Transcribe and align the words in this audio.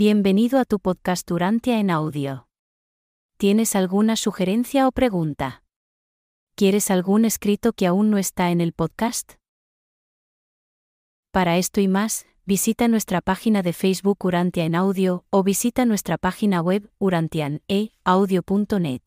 Bienvenido 0.00 0.60
a 0.60 0.64
tu 0.64 0.78
podcast 0.78 1.28
Urantia 1.28 1.80
en 1.80 1.90
audio. 1.90 2.46
¿Tienes 3.36 3.74
alguna 3.74 4.14
sugerencia 4.14 4.86
o 4.86 4.92
pregunta? 4.92 5.64
¿Quieres 6.54 6.92
algún 6.92 7.24
escrito 7.24 7.72
que 7.72 7.88
aún 7.88 8.08
no 8.08 8.16
está 8.16 8.52
en 8.52 8.60
el 8.60 8.72
podcast? 8.72 9.32
Para 11.32 11.56
esto 11.56 11.80
y 11.80 11.88
más, 11.88 12.26
visita 12.44 12.86
nuestra 12.86 13.20
página 13.20 13.62
de 13.62 13.72
Facebook 13.72 14.24
Urantia 14.24 14.64
en 14.64 14.76
audio 14.76 15.24
o 15.30 15.42
visita 15.42 15.84
nuestra 15.84 16.16
página 16.16 16.62
web 16.62 16.88
urantianeaudio.net. 17.00 19.02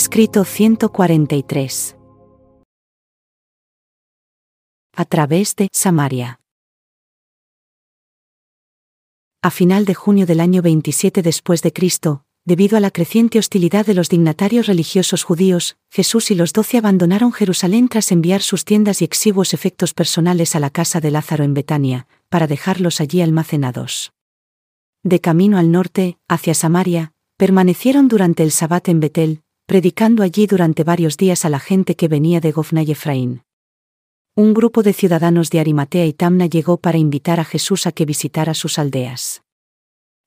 Escrito 0.00 0.44
143. 0.44 1.96
A 4.94 5.04
través 5.04 5.56
de 5.56 5.66
Samaria. 5.72 6.38
A 9.42 9.50
final 9.50 9.84
de 9.86 9.94
junio 9.94 10.24
del 10.24 10.38
año 10.38 10.62
27 10.62 11.20
después 11.22 11.62
de 11.62 11.72
Cristo, 11.72 12.22
debido 12.44 12.76
a 12.76 12.80
la 12.80 12.92
creciente 12.92 13.40
hostilidad 13.40 13.86
de 13.86 13.94
los 13.94 14.08
dignatarios 14.08 14.68
religiosos 14.68 15.24
judíos, 15.24 15.76
Jesús 15.90 16.30
y 16.30 16.36
los 16.36 16.52
doce 16.52 16.78
abandonaron 16.78 17.32
Jerusalén 17.32 17.88
tras 17.88 18.12
enviar 18.12 18.42
sus 18.42 18.64
tiendas 18.64 19.02
y 19.02 19.04
exiguos 19.04 19.52
efectos 19.52 19.94
personales 19.94 20.54
a 20.54 20.60
la 20.60 20.70
casa 20.70 21.00
de 21.00 21.10
Lázaro 21.10 21.42
en 21.42 21.54
Betania, 21.54 22.06
para 22.28 22.46
dejarlos 22.46 23.00
allí 23.00 23.20
almacenados. 23.20 24.12
De 25.02 25.20
camino 25.20 25.58
al 25.58 25.72
norte, 25.72 26.18
hacia 26.28 26.54
Samaria, 26.54 27.14
permanecieron 27.36 28.06
durante 28.06 28.44
el 28.44 28.52
Sabbat 28.52 28.88
en 28.90 29.00
Betel, 29.00 29.42
predicando 29.68 30.22
allí 30.22 30.46
durante 30.46 30.82
varios 30.82 31.18
días 31.18 31.44
a 31.44 31.50
la 31.50 31.60
gente 31.60 31.94
que 31.94 32.08
venía 32.08 32.40
de 32.40 32.52
Gofna 32.52 32.82
y 32.82 32.92
Efraín. 32.92 33.42
Un 34.34 34.54
grupo 34.54 34.82
de 34.82 34.94
ciudadanos 34.94 35.50
de 35.50 35.60
Arimatea 35.60 36.06
y 36.06 36.14
Tamna 36.14 36.46
llegó 36.46 36.78
para 36.78 36.96
invitar 36.96 37.38
a 37.38 37.44
Jesús 37.44 37.86
a 37.86 37.92
que 37.92 38.06
visitara 38.06 38.54
sus 38.54 38.78
aldeas. 38.78 39.42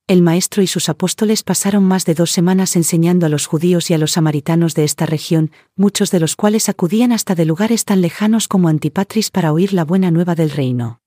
El 0.05 0.21
maestro 0.21 0.61
y 0.61 0.67
sus 0.67 0.89
apóstoles 0.89 1.41
pasaron 1.41 1.83
más 1.83 2.05
de 2.05 2.13
dos 2.13 2.29
semanas 2.29 2.75
enseñando 2.75 3.25
a 3.25 3.29
los 3.29 3.47
judíos 3.47 3.89
y 3.89 3.95
a 3.95 3.97
los 3.97 4.11
samaritanos 4.11 4.75
de 4.75 4.83
esta 4.83 5.07
región, 5.07 5.49
muchos 5.75 6.11
de 6.11 6.19
los 6.19 6.35
cuales 6.35 6.69
acudían 6.69 7.11
hasta 7.11 7.33
de 7.33 7.45
lugares 7.45 7.83
tan 7.83 8.01
lejanos 8.01 8.47
como 8.47 8.67
Antipatris 8.67 9.31
para 9.31 9.53
oír 9.53 9.73
la 9.73 9.85
buena 9.85 10.11
nueva 10.11 10.35
del 10.35 10.51
reino. 10.51 11.01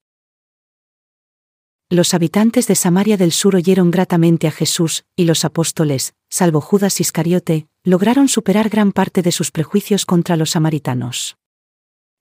Los 1.88 2.14
habitantes 2.14 2.66
de 2.66 2.74
Samaria 2.74 3.16
del 3.16 3.30
Sur 3.30 3.54
oyeron 3.54 3.92
gratamente 3.92 4.48
a 4.48 4.50
Jesús, 4.50 5.04
y 5.14 5.24
los 5.24 5.44
apóstoles, 5.44 6.14
salvo 6.28 6.60
Judas 6.60 7.00
Iscariote, 7.00 7.68
lograron 7.84 8.28
superar 8.28 8.70
gran 8.70 8.92
parte 8.92 9.20
de 9.20 9.30
sus 9.30 9.50
prejuicios 9.50 10.06
contra 10.06 10.36
los 10.36 10.50
samaritanos. 10.52 11.36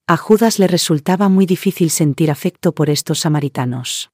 A 0.06 0.18
Judas 0.18 0.60
le 0.60 0.68
resultaba 0.68 1.30
muy 1.30 1.46
difícil 1.46 1.90
sentir 1.90 2.30
afecto 2.30 2.74
por 2.76 2.90
estos 2.90 3.22
samaritanos. 3.22 4.12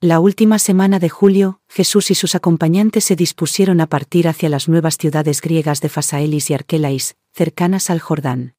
La 0.00 0.20
última 0.20 0.60
semana 0.60 1.00
de 1.00 1.08
julio, 1.08 1.60
Jesús 1.68 2.12
y 2.12 2.14
sus 2.14 2.36
acompañantes 2.36 3.04
se 3.04 3.16
dispusieron 3.16 3.80
a 3.80 3.88
partir 3.88 4.28
hacia 4.28 4.48
las 4.48 4.68
nuevas 4.68 4.96
ciudades 4.98 5.40
griegas 5.40 5.80
de 5.80 5.88
Fasaelis 5.88 6.50
y 6.50 6.54
Arkelais, 6.54 7.16
cercanas 7.32 7.90
al 7.90 8.00
Jordán. 8.00 8.54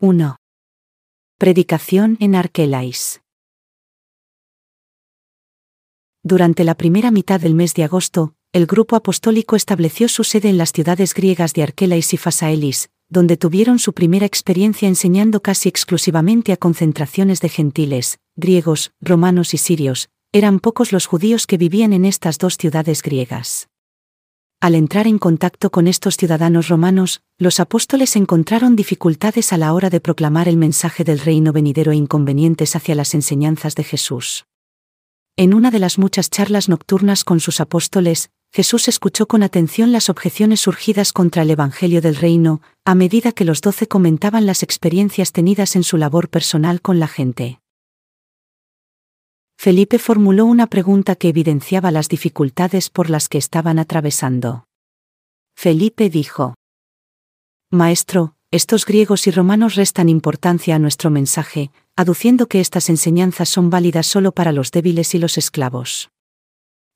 1. 0.00 0.36
Predicación 1.38 2.16
en 2.18 2.34
Arkelais. 2.34 3.22
Durante 6.24 6.62
la 6.62 6.76
primera 6.76 7.10
mitad 7.10 7.40
del 7.40 7.54
mes 7.54 7.74
de 7.74 7.82
agosto, 7.82 8.34
el 8.52 8.66
grupo 8.66 8.94
apostólico 8.94 9.56
estableció 9.56 10.06
su 10.08 10.22
sede 10.22 10.50
en 10.50 10.56
las 10.56 10.70
ciudades 10.70 11.14
griegas 11.14 11.52
de 11.52 11.64
Arkelais 11.64 12.14
y 12.14 12.16
Fasaelis, 12.16 12.90
donde 13.08 13.36
tuvieron 13.36 13.80
su 13.80 13.92
primera 13.92 14.24
experiencia 14.24 14.86
enseñando 14.86 15.42
casi 15.42 15.68
exclusivamente 15.68 16.52
a 16.52 16.56
concentraciones 16.56 17.40
de 17.40 17.48
gentiles, 17.48 18.20
griegos, 18.36 18.92
romanos 19.00 19.52
y 19.52 19.58
sirios, 19.58 20.10
eran 20.30 20.60
pocos 20.60 20.92
los 20.92 21.06
judíos 21.06 21.48
que 21.48 21.58
vivían 21.58 21.92
en 21.92 22.04
estas 22.04 22.38
dos 22.38 22.56
ciudades 22.56 23.02
griegas. 23.02 23.68
Al 24.60 24.76
entrar 24.76 25.08
en 25.08 25.18
contacto 25.18 25.70
con 25.70 25.88
estos 25.88 26.16
ciudadanos 26.16 26.68
romanos, 26.68 27.20
los 27.36 27.58
apóstoles 27.58 28.14
encontraron 28.14 28.76
dificultades 28.76 29.52
a 29.52 29.58
la 29.58 29.74
hora 29.74 29.90
de 29.90 30.00
proclamar 30.00 30.46
el 30.46 30.56
mensaje 30.56 31.02
del 31.02 31.18
reino 31.18 31.52
venidero 31.52 31.90
e 31.90 31.96
inconvenientes 31.96 32.76
hacia 32.76 32.94
las 32.94 33.12
enseñanzas 33.12 33.74
de 33.74 33.82
Jesús. 33.82 34.46
En 35.42 35.54
una 35.54 35.72
de 35.72 35.80
las 35.80 35.98
muchas 35.98 36.30
charlas 36.30 36.68
nocturnas 36.68 37.24
con 37.24 37.40
sus 37.40 37.60
apóstoles, 37.60 38.30
Jesús 38.52 38.86
escuchó 38.86 39.26
con 39.26 39.42
atención 39.42 39.90
las 39.90 40.08
objeciones 40.08 40.60
surgidas 40.60 41.12
contra 41.12 41.42
el 41.42 41.50
Evangelio 41.50 42.00
del 42.00 42.14
Reino, 42.14 42.62
a 42.84 42.94
medida 42.94 43.32
que 43.32 43.44
los 43.44 43.60
doce 43.60 43.88
comentaban 43.88 44.46
las 44.46 44.62
experiencias 44.62 45.32
tenidas 45.32 45.74
en 45.74 45.82
su 45.82 45.96
labor 45.96 46.28
personal 46.28 46.80
con 46.80 47.00
la 47.00 47.08
gente. 47.08 47.58
Felipe 49.58 49.98
formuló 49.98 50.46
una 50.46 50.68
pregunta 50.68 51.16
que 51.16 51.30
evidenciaba 51.30 51.90
las 51.90 52.08
dificultades 52.08 52.88
por 52.88 53.10
las 53.10 53.28
que 53.28 53.38
estaban 53.38 53.80
atravesando. 53.80 54.68
Felipe 55.56 56.08
dijo, 56.08 56.54
Maestro, 57.68 58.36
estos 58.52 58.86
griegos 58.86 59.26
y 59.26 59.32
romanos 59.32 59.74
restan 59.74 60.08
importancia 60.08 60.76
a 60.76 60.78
nuestro 60.78 61.10
mensaje, 61.10 61.72
aduciendo 61.96 62.46
que 62.46 62.60
estas 62.60 62.88
enseñanzas 62.88 63.48
son 63.48 63.68
válidas 63.68 64.06
solo 64.06 64.30
para 64.30 64.52
los 64.52 64.70
débiles 64.70 65.12
y 65.16 65.18
los 65.18 65.36
esclavos. 65.36 66.10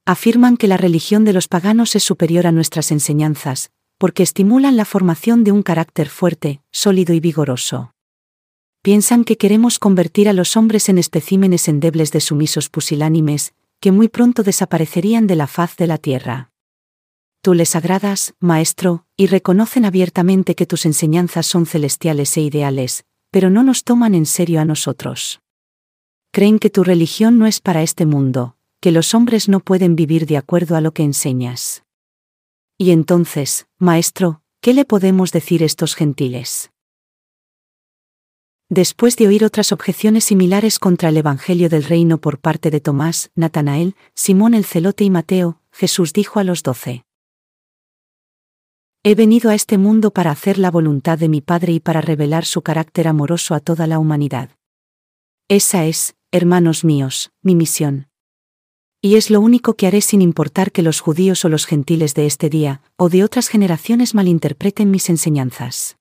Afirman 0.05 0.57
que 0.57 0.69
la 0.69 0.77
religión 0.77 1.25
de 1.25 1.33
los 1.33 1.49
paganos 1.49 1.97
es 1.97 2.05
superior 2.05 2.47
a 2.47 2.53
nuestras 2.53 2.93
enseñanzas, 2.93 3.73
porque 3.99 4.23
estimulan 4.23 4.77
la 4.77 4.85
formación 4.85 5.43
de 5.43 5.51
un 5.51 5.65
carácter 5.65 6.09
fuerte, 6.09 6.61
sólido 6.71 7.13
y 7.13 7.19
vigoroso 7.19 7.91
piensan 8.87 9.25
que 9.25 9.37
queremos 9.37 9.81
convertir 9.81 10.29
a 10.29 10.33
los 10.33 10.57
hombres 10.57 10.89
en 10.89 10.99
especímenes 10.99 11.67
endebles 11.67 12.13
de 12.13 12.21
sumisos 12.21 12.69
pusilánimes, 12.69 13.53
que 13.81 13.91
muy 13.91 14.07
pronto 14.07 14.45
desaparecerían 14.45 15.27
de 15.27 15.35
la 15.35 15.49
faz 15.49 15.75
de 15.75 15.89
la 15.89 15.99
tierra. 15.99 16.53
Tú 17.47 17.55
les 17.55 17.77
agradas, 17.77 18.35
Maestro, 18.41 19.07
y 19.17 19.29
reconocen 19.29 19.85
abiertamente 19.85 20.57
que 20.57 20.67
tus 20.67 20.85
enseñanzas 20.85 21.47
son 21.47 21.65
celestiales 21.65 22.37
e 22.37 22.41
ideales, 22.41 23.05
pero 23.31 23.51
no 23.51 23.63
nos 23.63 23.85
toman 23.85 24.17
en 24.17 24.27
serio 24.27 24.61
a 24.61 24.65
nosotros. 24.65 25.41
Creen 26.33 26.59
que 26.59 26.71
tu 26.71 26.83
religión 26.83 27.39
no 27.39 27.47
es 27.47 27.61
para 27.61 27.85
este 27.85 28.05
mundo, 28.05 28.57
que 28.81 28.91
los 28.91 29.15
hombres 29.15 29.49
no 29.49 29.61
pueden 29.61 29.95
vivir 29.95 30.27
de 30.27 30.39
acuerdo 30.39 30.75
a 30.75 30.81
lo 30.81 30.93
que 30.93 31.05
enseñas. 31.05 31.85
Y 32.79 32.91
entonces, 32.91 33.69
Maestro, 33.79 34.43
¿qué 34.61 34.75
le 34.75 34.85
podemos 34.85 35.31
decir 35.31 35.63
a 35.63 35.67
estos 35.67 35.95
gentiles? 35.95 36.73
Después 38.69 39.15
de 39.15 39.29
oír 39.29 39.45
otras 39.45 39.71
objeciones 39.71 40.25
similares 40.25 40.81
contra 40.81 41.11
el 41.11 41.17
Evangelio 41.17 41.69
del 41.69 41.85
Reino 41.85 42.19
por 42.19 42.41
parte 42.41 42.73
de 42.73 42.81
Tomás, 42.81 43.31
Natanael, 43.37 43.95
Simón 44.17 44.53
el 44.53 44.65
Celote 44.65 45.05
y 45.05 45.11
Mateo, 45.11 45.61
Jesús 45.71 46.13
dijo 46.13 46.41
a 46.41 46.43
los 46.43 46.65
doce. 46.65 47.06
He 49.09 49.15
venido 49.15 49.51
a 49.51 49.55
este 49.55 49.79
mundo 49.79 50.11
para 50.11 50.33
hacer 50.33 50.59
la 50.59 50.69
voluntad 50.69 51.17
de 51.17 51.29
mi 51.29 51.41
Padre 51.41 51.75
y 51.75 51.79
para 51.79 52.01
revelar 52.01 52.45
su 52.45 52.63
carácter 52.63 53.07
amoroso 53.07 53.55
a 53.55 53.61
toda 53.61 53.87
la 53.87 54.01
humanidad. 54.01 54.51
Esa 55.47 55.85
es, 55.85 56.17
hermanos 56.33 56.85
míos, 56.85 57.31
mi 57.41 57.55
misión. 57.55 58.09
Y 59.01 59.15
es 59.15 59.31
lo 59.31 59.41
único 59.41 59.75
que 59.75 59.87
haré 59.87 60.01
sin 60.01 60.23
importar 60.23 60.73
que 60.73 60.83
los 60.83 60.99
judíos 60.99 61.45
o 61.45 61.49
los 61.49 61.67
gentiles 61.67 62.15
de 62.15 62.27
este 62.27 62.51
día, 62.51 62.83
o 62.97 63.09
de 63.09 63.23
otras 63.23 63.47
generaciones 63.47 64.13
malinterpreten 64.13 64.91
mis 64.91 65.09
enseñanzas 65.09 65.97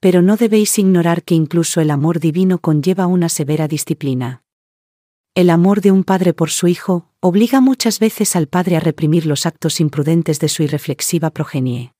pero 0.00 0.22
no 0.22 0.36
debéis 0.36 0.78
ignorar 0.78 1.24
que 1.24 1.34
incluso 1.34 1.80
el 1.80 1.90
amor 1.90 2.20
divino 2.20 2.58
conlleva 2.58 3.06
una 3.06 3.28
severa 3.28 3.66
disciplina. 3.66 4.42
El 5.34 5.50
amor 5.50 5.80
de 5.80 5.92
un 5.92 6.04
padre 6.04 6.32
por 6.32 6.50
su 6.50 6.68
hijo 6.68 7.08
obliga 7.20 7.60
muchas 7.60 7.98
veces 7.98 8.36
al 8.36 8.46
padre 8.46 8.76
a 8.76 8.80
reprimir 8.80 9.26
los 9.26 9.46
actos 9.46 9.80
imprudentes 9.80 10.40
de 10.40 10.48
su 10.48 10.62
irreflexiva 10.62 11.30
progenie. 11.30 11.94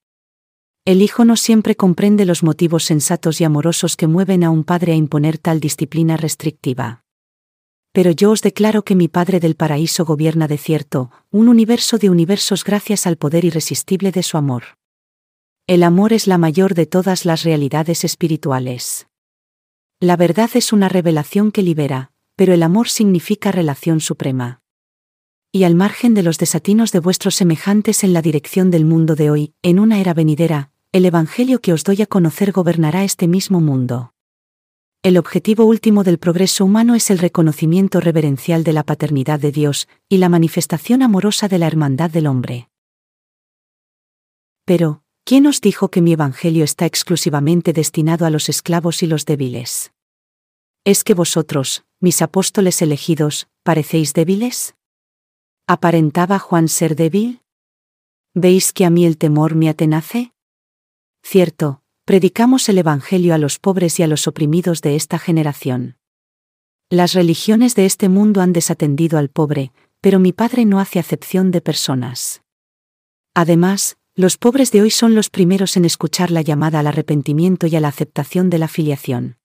El 0.84 1.02
hijo 1.02 1.24
no 1.24 1.36
siempre 1.36 1.76
comprende 1.76 2.24
los 2.24 2.42
motivos 2.42 2.84
sensatos 2.84 3.40
y 3.40 3.44
amorosos 3.44 3.96
que 3.96 4.06
mueven 4.06 4.44
a 4.44 4.50
un 4.50 4.64
padre 4.64 4.92
a 4.92 4.96
imponer 4.96 5.38
tal 5.38 5.60
disciplina 5.60 6.16
restrictiva. 6.16 7.04
pero 7.98 8.12
yo 8.12 8.30
os 8.30 8.42
declaro 8.42 8.84
que 8.84 8.94
mi 8.94 9.08
Padre 9.08 9.40
del 9.40 9.56
Paraíso 9.56 10.04
gobierna 10.04 10.46
de 10.46 10.56
cierto, 10.56 11.10
un 11.32 11.48
universo 11.48 11.98
de 11.98 12.10
universos 12.10 12.62
gracias 12.62 13.08
al 13.08 13.16
poder 13.16 13.44
irresistible 13.44 14.12
de 14.12 14.22
su 14.22 14.36
amor. 14.36 14.78
El 15.66 15.82
amor 15.82 16.12
es 16.12 16.28
la 16.28 16.38
mayor 16.38 16.74
de 16.74 16.86
todas 16.86 17.24
las 17.24 17.42
realidades 17.42 18.04
espirituales. 18.04 19.08
La 19.98 20.16
verdad 20.16 20.50
es 20.54 20.72
una 20.72 20.88
revelación 20.88 21.50
que 21.50 21.62
libera, 21.62 22.12
pero 22.36 22.54
el 22.54 22.62
amor 22.62 22.88
significa 22.88 23.50
relación 23.50 23.98
suprema. 23.98 24.60
Y 25.58 25.64
al 25.64 25.74
margen 25.74 26.14
de 26.14 26.22
los 26.22 26.38
desatinos 26.38 26.92
de 26.92 27.00
vuestros 27.00 27.34
semejantes 27.34 28.04
en 28.04 28.12
la 28.12 28.22
dirección 28.22 28.70
del 28.70 28.84
mundo 28.84 29.16
de 29.16 29.28
hoy, 29.28 29.54
en 29.62 29.80
una 29.80 29.98
era 29.98 30.14
venidera, 30.14 30.70
el 30.92 31.04
Evangelio 31.04 31.60
que 31.60 31.72
os 31.72 31.82
doy 31.82 32.00
a 32.00 32.06
conocer 32.06 32.52
gobernará 32.52 33.02
este 33.02 33.26
mismo 33.26 33.60
mundo. 33.60 34.14
El 35.02 35.18
objetivo 35.18 35.64
último 35.64 36.04
del 36.04 36.20
progreso 36.20 36.64
humano 36.64 36.94
es 36.94 37.10
el 37.10 37.18
reconocimiento 37.18 37.98
reverencial 37.98 38.62
de 38.62 38.72
la 38.72 38.84
paternidad 38.84 39.40
de 39.40 39.50
Dios 39.50 39.88
y 40.08 40.18
la 40.18 40.28
manifestación 40.28 41.02
amorosa 41.02 41.48
de 41.48 41.58
la 41.58 41.66
hermandad 41.66 42.12
del 42.12 42.28
hombre. 42.28 42.68
Pero, 44.64 45.02
¿quién 45.24 45.44
os 45.48 45.60
dijo 45.60 45.90
que 45.90 46.02
mi 46.02 46.12
Evangelio 46.12 46.62
está 46.62 46.86
exclusivamente 46.86 47.72
destinado 47.72 48.26
a 48.26 48.30
los 48.30 48.48
esclavos 48.48 49.02
y 49.02 49.08
los 49.08 49.26
débiles? 49.26 49.90
¿Es 50.84 51.02
que 51.02 51.14
vosotros, 51.14 51.84
mis 51.98 52.22
apóstoles 52.22 52.80
elegidos, 52.80 53.48
parecéis 53.64 54.14
débiles? 54.14 54.76
¿Aparentaba 55.70 56.38
Juan 56.38 56.66
ser 56.68 56.96
débil? 56.96 57.42
¿Veis 58.32 58.72
que 58.72 58.86
a 58.86 58.90
mí 58.90 59.04
el 59.04 59.18
temor 59.18 59.54
me 59.54 59.68
atenace? 59.68 60.32
Cierto, 61.22 61.82
predicamos 62.06 62.70
el 62.70 62.78
Evangelio 62.78 63.34
a 63.34 63.38
los 63.38 63.58
pobres 63.58 64.00
y 64.00 64.02
a 64.02 64.06
los 64.06 64.26
oprimidos 64.26 64.80
de 64.80 64.96
esta 64.96 65.18
generación. 65.18 65.98
Las 66.88 67.12
religiones 67.12 67.74
de 67.74 67.84
este 67.84 68.08
mundo 68.08 68.40
han 68.40 68.54
desatendido 68.54 69.18
al 69.18 69.28
pobre, 69.28 69.72
pero 70.00 70.18
mi 70.18 70.32
Padre 70.32 70.64
no 70.64 70.80
hace 70.80 71.00
acepción 71.00 71.50
de 71.50 71.60
personas. 71.60 72.40
Además, 73.34 73.98
los 74.14 74.38
pobres 74.38 74.72
de 74.72 74.80
hoy 74.80 74.90
son 74.90 75.14
los 75.14 75.28
primeros 75.28 75.76
en 75.76 75.84
escuchar 75.84 76.30
la 76.30 76.40
llamada 76.40 76.80
al 76.80 76.86
arrepentimiento 76.86 77.66
y 77.66 77.76
a 77.76 77.80
la 77.80 77.88
aceptación 77.88 78.48
de 78.48 78.56
la 78.56 78.68
filiación. 78.68 79.36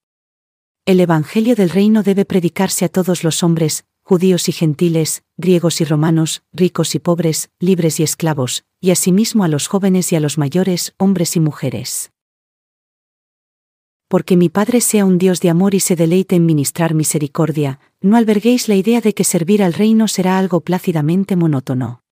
El 0.86 1.02
Evangelio 1.02 1.58
del 1.58 1.70
Reino 1.70 2.02
debe 2.02 2.24
predicarse 2.24 2.86
a 2.86 2.90
todos 2.90 3.26
los 3.26 3.44
hombres, 3.44 3.84
judíos 4.04 4.48
y 4.50 4.52
gentiles, 4.52 5.24
griegos 5.38 5.82
y 5.82 5.86
romanos, 5.86 6.44
ricos 6.52 6.94
y 6.96 7.00
pobres, 7.00 7.50
libres 7.60 8.00
y 8.00 8.04
esclavos, 8.04 8.66
y 8.80 8.92
asimismo 8.92 9.44
a 9.44 9.48
los 9.48 9.68
jóvenes 9.68 10.12
y 10.12 10.16
a 10.16 10.20
los 10.20 10.38
mayores, 10.38 10.94
hombres 10.98 11.36
y 11.36 11.40
mujeres 11.40 12.14
porque 14.14 14.38
mi 14.38 14.48
Padre 14.48 14.80
sea 14.80 15.06
un 15.06 15.18
Dios 15.18 15.42
de 15.42 15.50
amor 15.50 15.74
y 15.74 15.80
se 15.80 15.96
deleite 15.96 16.36
en 16.36 16.46
ministrar 16.46 16.94
misericordia, 16.94 17.80
no 18.00 18.16
alberguéis 18.16 18.68
la 18.68 18.76
idea 18.76 19.02
de 19.02 19.16
que 19.16 19.24
servir 19.24 19.64
al 19.64 19.74
reino 19.74 20.08
será 20.08 20.38
algo 20.38 20.62
plácidamente 20.62 21.36
monótono. 21.36 22.04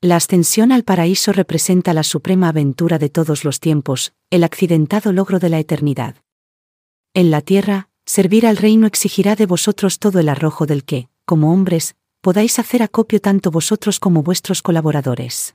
La 0.00 0.16
ascensión 0.16 0.72
al 0.72 0.82
paraíso 0.82 1.32
representa 1.32 1.94
la 1.94 2.02
suprema 2.02 2.48
aventura 2.48 2.98
de 2.98 3.08
todos 3.08 3.44
los 3.44 3.60
tiempos, 3.60 4.14
el 4.30 4.42
accidentado 4.42 5.12
logro 5.12 5.38
de 5.38 5.48
la 5.48 5.60
eternidad. 5.60 6.16
En 7.14 7.30
la 7.30 7.40
tierra, 7.40 7.88
servir 8.12 8.46
al 8.46 8.58
reino 8.58 8.86
exigirá 8.86 9.36
de 9.36 9.46
vosotros 9.46 9.98
todo 9.98 10.18
el 10.20 10.28
arrojo 10.28 10.66
del 10.66 10.84
que, 10.84 11.08
como 11.24 11.50
hombres, 11.50 11.94
podáis 12.20 12.58
hacer 12.58 12.82
acopio 12.82 13.22
tanto 13.22 13.50
vosotros 13.50 13.98
como 13.98 14.22
vuestros 14.22 14.60
colaboradores. 14.60 15.54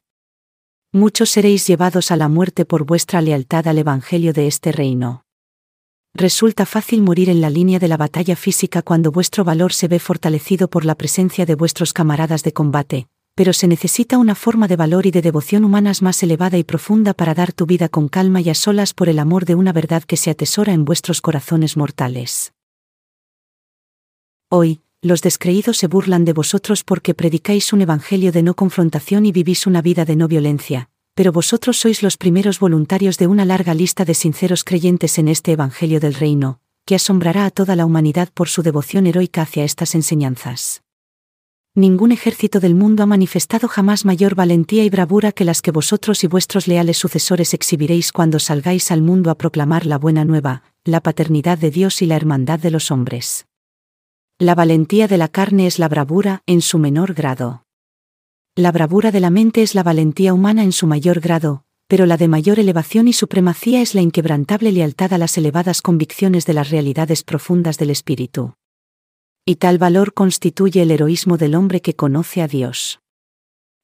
Muchos 0.92 1.30
seréis 1.30 1.68
llevados 1.68 2.10
a 2.10 2.16
la 2.16 2.30
muerte 2.30 2.66
por 2.66 2.84
vuestra 2.84 3.22
lealtad 3.22 3.68
al 3.68 3.78
Evangelio 3.78 4.34
de 4.34 4.48
este 4.48 4.72
reino 4.72 5.22
resulta 6.16 6.66
fácil 6.66 7.04
morir 7.04 7.30
en 7.30 7.42
la 7.42 7.52
línea 7.52 7.78
de 7.78 7.88
la 7.88 7.96
batalla 7.96 8.36
física 8.36 8.82
cuando 8.82 9.12
vuestro 9.12 9.44
valor 9.44 9.72
se 9.72 9.88
ve 9.88 10.00
fortalecido 10.00 10.68
por 10.68 10.84
la 10.84 10.96
presencia 10.96 11.46
de 11.46 11.54
vuestros 11.54 11.94
camaradas 11.94 12.42
de 12.42 12.54
combate, 12.54 13.08
pero 13.38 13.54
se 13.54 13.68
necesita 13.68 14.18
una 14.18 14.34
forma 14.34 14.68
de 14.68 14.76
valor 14.76 15.06
y 15.06 15.12
de 15.12 15.22
devoción 15.22 15.64
humanas 15.64 16.02
más 16.02 16.24
elevada 16.24 16.58
y 16.58 16.64
profunda 16.64 17.14
para 17.14 17.36
dar 17.36 17.54
tu 17.54 17.68
vida 17.68 17.88
con 17.88 18.08
calma 18.08 18.42
y 18.42 18.50
a 18.50 18.56
solas 18.56 18.96
por 18.96 19.10
el 19.10 19.20
amor 19.20 19.46
de 19.46 19.54
una 19.54 19.72
verdad 19.72 20.02
que 20.02 20.18
se 20.18 20.32
atesora 20.32 20.74
en 20.74 20.86
vuestros 20.86 21.22
corazones 21.22 21.78
mortales. 21.78 22.54
Hoy, 24.50 24.82
los 25.04 25.22
descreídos 25.22 25.78
se 25.78 25.86
burlan 25.86 26.26
de 26.26 26.34
vosotros 26.34 26.84
porque 26.84 27.14
predicáis 27.14 27.74
un 27.74 27.82
evangelio 27.82 28.32
de 28.32 28.42
no 28.42 28.56
confrontación 28.56 29.28
y 29.28 29.32
vivís 29.32 29.68
una 29.68 29.84
vida 29.84 30.04
de 30.04 30.16
no 30.16 30.28
violencia, 30.28 30.90
pero 31.14 31.32
vosotros 31.32 31.78
sois 31.78 32.02
los 32.02 32.18
primeros 32.18 32.60
voluntarios 32.60 33.20
de 33.20 33.28
una 33.28 33.46
larga 33.46 33.76
lista 33.76 34.04
de 34.04 34.16
sinceros 34.16 34.64
creyentes 34.64 35.20
en 35.20 35.28
este 35.28 35.52
Evangelio 35.52 36.00
del 36.00 36.16
Reino, 36.16 36.60
que 36.86 36.96
asombrará 36.96 37.46
a 37.46 37.52
toda 37.52 37.76
la 37.76 37.86
humanidad 37.86 38.30
por 38.34 38.50
su 38.50 38.64
devoción 38.64 39.06
heroica 39.06 39.44
hacia 39.44 39.64
estas 39.64 39.94
enseñanzas. 39.94 40.82
Ningún 41.78 42.12
ejército 42.12 42.60
del 42.60 42.74
mundo 42.74 43.04
ha 43.04 43.06
manifestado 43.06 43.68
jamás 43.68 44.04
mayor 44.04 44.34
valentía 44.34 44.84
y 44.84 44.90
bravura 44.90 45.32
que 45.32 45.46
las 45.46 45.62
que 45.62 45.70
vosotros 45.70 46.24
y 46.24 46.28
vuestros 46.28 46.68
leales 46.68 46.98
sucesores 46.98 47.54
exhibiréis 47.54 48.12
cuando 48.12 48.40
salgáis 48.40 48.90
al 48.90 49.04
mundo 49.04 49.30
a 49.30 49.36
proclamar 49.36 49.86
la 49.86 50.00
buena 50.00 50.26
nueva, 50.26 50.64
la 50.86 51.02
paternidad 51.02 51.60
de 51.60 51.70
Dios 51.70 52.02
y 52.02 52.08
la 52.08 52.16
hermandad 52.16 52.58
de 52.58 52.72
los 52.72 52.90
hombres. 52.90 53.46
La 54.40 54.56
valentía 54.56 55.08
de 55.08 55.20
la 55.20 55.28
carne 55.28 55.68
es 55.68 55.78
la 55.78 55.88
bravura 55.88 56.42
en 56.48 56.64
su 56.64 56.80
menor 56.80 57.14
grado. 57.14 57.64
La 58.56 58.72
bravura 58.72 59.12
de 59.12 59.20
la 59.20 59.30
mente 59.30 59.62
es 59.62 59.76
la 59.76 59.84
valentía 59.84 60.34
humana 60.34 60.64
en 60.64 60.72
su 60.72 60.88
mayor 60.88 61.20
grado, 61.20 61.64
pero 61.88 62.08
la 62.08 62.18
de 62.18 62.28
mayor 62.28 62.58
elevación 62.58 63.08
y 63.08 63.14
supremacía 63.14 63.84
es 63.84 63.94
la 63.94 64.02
inquebrantable 64.02 64.72
lealtad 64.72 65.14
a 65.14 65.20
las 65.20 65.38
elevadas 65.38 65.84
convicciones 65.84 66.48
de 66.48 66.54
las 66.54 66.72
realidades 66.72 67.22
profundas 67.22 67.78
del 67.78 67.92
espíritu. 67.92 68.56
Y 69.50 69.56
tal 69.56 69.78
valor 69.78 70.14
constituye 70.14 70.82
el 70.82 70.92
heroísmo 70.92 71.38
del 71.38 71.56
hombre 71.56 71.82
que 71.82 71.96
conoce 71.96 72.42
a 72.42 72.50
Dios. 72.50 73.00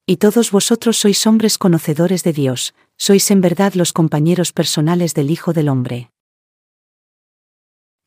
Y 0.06 0.18
todos 0.18 0.51
vosotros 0.51 0.98
sois 0.98 1.25
hombres 1.25 1.57
conocedores 1.57 2.25
de 2.25 2.33
Dios, 2.33 2.74
sois 2.98 3.31
en 3.31 3.39
verdad 3.39 3.74
los 3.74 3.94
compañeros 3.94 4.51
personales 4.51 5.13
del 5.13 5.31
Hijo 5.31 5.54
del 5.54 5.69
Hombre. 5.69 6.12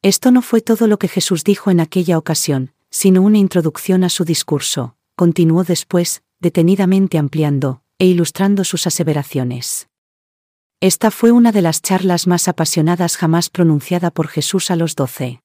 Esto 0.03 0.33
no 0.33 0.43
fue 0.43 0.61
todo 0.61 0.87
lo 0.87 0.99
que 0.99 1.09
Jesús 1.09 1.45
dijo 1.45 1.71
en 1.71 1.81
aquella 1.81 2.19
ocasión, 2.19 2.75
sino 2.91 3.23
una 3.23 3.39
introducción 3.39 4.05
a 4.05 4.11
su 4.11 4.27
discurso. 4.27 4.99
Continuó 5.15 5.65
después, 5.65 6.23
detenidamente 6.39 7.17
ampliando 7.17 7.81
e 7.99 8.05
ilustrando 8.05 8.65
sus 8.65 8.87
aseveraciones. 8.87 9.89
Esta 10.83 11.11
fue 11.11 11.33
una 11.33 11.53
de 11.53 11.63
las 11.63 11.81
charlas 11.81 12.27
más 12.27 12.49
apasionadas 12.49 13.17
jamás 13.17 13.49
pronunciada 13.49 14.11
por 14.11 14.29
Jesús 14.29 14.71
a 14.71 14.77
los 14.77 14.95
doce. 14.95 15.41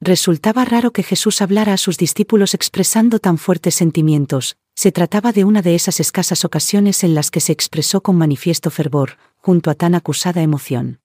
Resultaba 0.00 0.64
raro 0.64 0.92
que 0.92 1.02
Jesús 1.02 1.40
hablara 1.40 1.72
a 1.72 1.76
sus 1.78 1.96
discípulos 1.96 2.54
expresando 2.54 3.18
tan 3.18 3.38
fuertes 3.38 3.74
sentimientos, 3.74 4.56
se 4.74 4.92
trataba 4.92 5.32
de 5.32 5.44
una 5.44 5.62
de 5.62 5.74
esas 5.74 6.00
escasas 6.00 6.44
ocasiones 6.44 7.04
en 7.04 7.14
las 7.14 7.30
que 7.30 7.40
se 7.40 7.52
expresó 7.52 8.02
con 8.02 8.16
manifiesto 8.16 8.70
fervor, 8.70 9.18
junto 9.36 9.70
a 9.70 9.74
tan 9.74 9.94
acusada 9.94 10.42
emoción. 10.42 11.00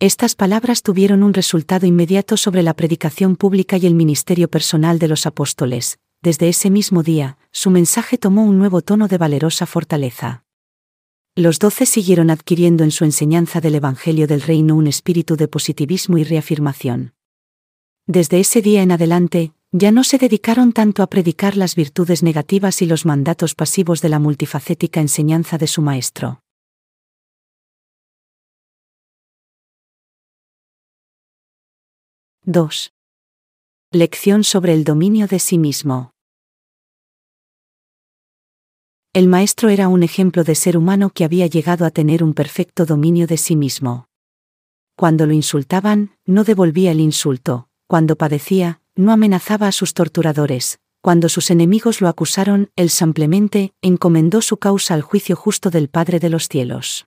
Estas 0.00 0.34
palabras 0.34 0.82
tuvieron 0.82 1.22
un 1.22 1.34
resultado 1.34 1.86
inmediato 1.86 2.36
sobre 2.36 2.62
la 2.62 2.74
predicación 2.74 3.36
pública 3.36 3.76
y 3.76 3.86
el 3.86 3.94
ministerio 3.94 4.48
personal 4.48 4.98
de 4.98 5.08
los 5.08 5.26
apóstoles, 5.26 5.98
desde 6.22 6.48
ese 6.48 6.70
mismo 6.70 7.02
día, 7.02 7.38
su 7.52 7.70
mensaje 7.70 8.18
tomó 8.18 8.44
un 8.44 8.58
nuevo 8.58 8.80
tono 8.80 9.08
de 9.08 9.18
valerosa 9.18 9.66
fortaleza. 9.66 10.43
Los 11.36 11.58
doce 11.58 11.84
siguieron 11.84 12.30
adquiriendo 12.30 12.84
en 12.84 12.92
su 12.92 13.04
enseñanza 13.04 13.60
del 13.60 13.74
Evangelio 13.74 14.28
del 14.28 14.40
Reino 14.40 14.76
un 14.76 14.86
espíritu 14.86 15.34
de 15.34 15.48
positivismo 15.48 16.16
y 16.16 16.22
reafirmación. 16.22 17.12
Desde 18.06 18.38
ese 18.38 18.62
día 18.62 18.82
en 18.82 18.92
adelante, 18.92 19.52
ya 19.72 19.90
no 19.90 20.04
se 20.04 20.18
dedicaron 20.18 20.72
tanto 20.72 21.02
a 21.02 21.08
predicar 21.08 21.56
las 21.56 21.74
virtudes 21.74 22.22
negativas 22.22 22.82
y 22.82 22.86
los 22.86 23.04
mandatos 23.04 23.56
pasivos 23.56 24.00
de 24.00 24.10
la 24.10 24.20
multifacética 24.20 25.00
enseñanza 25.00 25.58
de 25.58 25.66
su 25.66 25.82
maestro. 25.82 26.40
—2. 32.46 32.92
Lección 33.90 34.44
sobre 34.44 34.72
el 34.72 34.84
dominio 34.84 35.26
de 35.26 35.40
sí 35.40 35.58
mismo. 35.58 36.13
El 39.14 39.28
maestro 39.28 39.68
era 39.68 39.86
un 39.86 40.02
ejemplo 40.02 40.42
de 40.42 40.56
ser 40.56 40.76
humano 40.76 41.08
que 41.08 41.22
había 41.22 41.46
llegado 41.46 41.86
a 41.86 41.92
tener 41.92 42.24
un 42.24 42.34
perfecto 42.34 42.84
dominio 42.84 43.28
de 43.28 43.36
sí 43.36 43.54
mismo. 43.54 44.08
Cuando 44.96 45.24
lo 45.24 45.32
insultaban, 45.32 46.16
no 46.26 46.42
devolvía 46.42 46.90
el 46.90 46.98
insulto, 46.98 47.68
cuando 47.86 48.16
padecía, 48.16 48.80
no 48.96 49.12
amenazaba 49.12 49.68
a 49.68 49.72
sus 49.72 49.94
torturadores, 49.94 50.80
cuando 51.00 51.28
sus 51.28 51.52
enemigos 51.52 52.00
lo 52.00 52.08
acusaron, 52.08 52.72
él 52.74 52.90
simplemente 52.90 53.72
encomendó 53.82 54.42
su 54.42 54.56
causa 54.56 54.94
al 54.94 55.02
juicio 55.02 55.36
justo 55.36 55.70
del 55.70 55.88
Padre 55.88 56.18
de 56.18 56.30
los 56.30 56.48
cielos. 56.48 57.06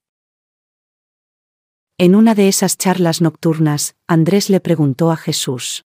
En 1.98 2.16
una 2.16 2.36
de 2.36 2.48
esas 2.48 2.78
charlas 2.78 3.20
nocturnas, 3.20 3.98
Andrés 4.08 4.50
le 4.50 4.62
preguntó 4.62 5.12
a 5.12 5.18
Jesús. 5.18 5.84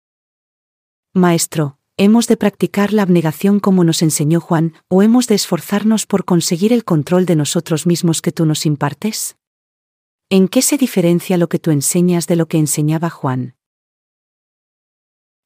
Maestro, 1.13 1.80
¿Hemos 2.03 2.25
de 2.25 2.36
practicar 2.36 2.93
la 2.93 3.03
abnegación 3.03 3.60
como 3.60 3.84
nos 3.84 4.01
enseñó 4.01 4.41
Juan, 4.41 4.74
o 4.88 5.03
hemos 5.03 5.27
de 5.27 5.36
esforzarnos 5.36 6.08
por 6.08 6.25
conseguir 6.25 6.74
el 6.74 6.84
control 6.84 7.27
de 7.27 7.36
nosotros 7.36 7.86
mismos 7.86 8.24
que 8.24 8.31
tú 8.31 8.48
nos 8.48 8.65
impartes? 8.65 9.38
¿En 10.27 10.48
qué 10.48 10.63
se 10.63 10.79
diferencia 10.79 11.38
lo 11.38 11.48
que 11.48 11.60
tú 11.60 11.70
enseñas 11.70 12.25
de 12.25 12.38
lo 12.38 12.48
que 12.48 12.58
enseñaba 12.58 13.12
Juan? 13.12 13.53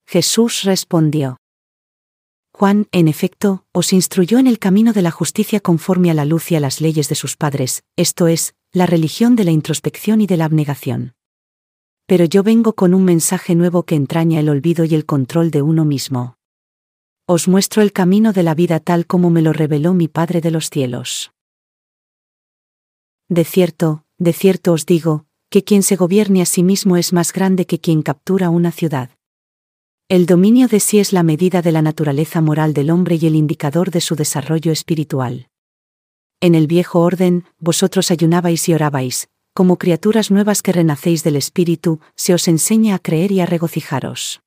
Jesús 0.07 0.63
respondió. 0.63 1.35
Juan, 2.53 2.87
en 2.93 3.09
efecto, 3.09 3.65
os 3.73 3.91
instruyó 3.91 4.39
en 4.39 4.47
el 4.47 4.57
camino 4.57 4.93
de 4.93 5.01
la 5.01 5.11
justicia 5.11 5.59
conforme 5.59 6.09
a 6.09 6.13
la 6.13 6.23
luz 6.23 6.53
y 6.53 6.55
a 6.55 6.61
las 6.61 6.79
leyes 6.79 7.09
de 7.09 7.15
sus 7.15 7.35
padres, 7.35 7.83
esto 7.97 8.29
es, 8.29 8.55
la 8.71 8.85
religión 8.85 9.35
de 9.35 9.43
la 9.43 9.51
introspección 9.51 10.21
y 10.21 10.25
de 10.25 10.37
la 10.37 10.45
abnegación. 10.45 11.15
Pero 12.05 12.23
yo 12.23 12.43
vengo 12.43 12.75
con 12.75 12.93
un 12.93 13.03
mensaje 13.03 13.55
nuevo 13.55 13.83
que 13.83 13.95
entraña 13.95 14.39
el 14.39 14.47
olvido 14.47 14.85
y 14.85 14.95
el 14.95 15.05
control 15.05 15.51
de 15.51 15.61
uno 15.61 15.83
mismo. 15.83 16.37
Os 17.27 17.47
muestro 17.47 17.81
el 17.81 17.91
camino 17.91 18.33
de 18.33 18.43
la 18.43 18.53
vida 18.53 18.79
tal 18.79 19.07
como 19.07 19.31
me 19.31 19.41
lo 19.41 19.51
reveló 19.51 19.95
mi 19.95 20.07
Padre 20.07 20.41
de 20.41 20.51
los 20.51 20.69
cielos. 20.69 21.31
De 23.29 23.43
cierto, 23.43 24.03
de 24.19 24.31
cierto 24.31 24.73
os 24.73 24.85
digo, 24.85 25.25
que 25.49 25.63
quien 25.63 25.81
se 25.81 25.95
gobierne 25.95 26.43
a 26.43 26.45
sí 26.45 26.61
mismo 26.61 26.97
es 26.97 27.13
más 27.13 27.33
grande 27.33 27.65
que 27.65 27.79
quien 27.79 28.03
captura 28.03 28.51
una 28.51 28.71
ciudad. 28.71 29.09
El 30.07 30.27
dominio 30.27 30.67
de 30.67 30.79
sí 30.79 30.99
es 30.99 31.13
la 31.13 31.23
medida 31.23 31.63
de 31.63 31.71
la 31.71 31.81
naturaleza 31.81 32.41
moral 32.41 32.75
del 32.75 32.91
hombre 32.91 33.17
y 33.19 33.25
el 33.25 33.33
indicador 33.33 33.89
de 33.89 34.01
su 34.01 34.15
desarrollo 34.15 34.71
espiritual. 34.71 35.49
En 36.41 36.53
el 36.53 36.67
viejo 36.67 36.99
orden, 36.99 37.45
vosotros 37.57 38.11
ayunabais 38.11 38.69
y 38.69 38.75
orabais, 38.75 39.29
como 39.55 39.79
criaturas 39.79 40.29
nuevas 40.29 40.61
que 40.61 40.73
renacéis 40.73 41.23
del 41.23 41.37
Espíritu, 41.37 42.01
se 42.15 42.35
os 42.35 42.47
enseña 42.47 42.93
a 42.93 42.99
creer 42.99 43.31
y 43.31 43.39
a 43.39 43.47
regocijaros. 43.47 44.44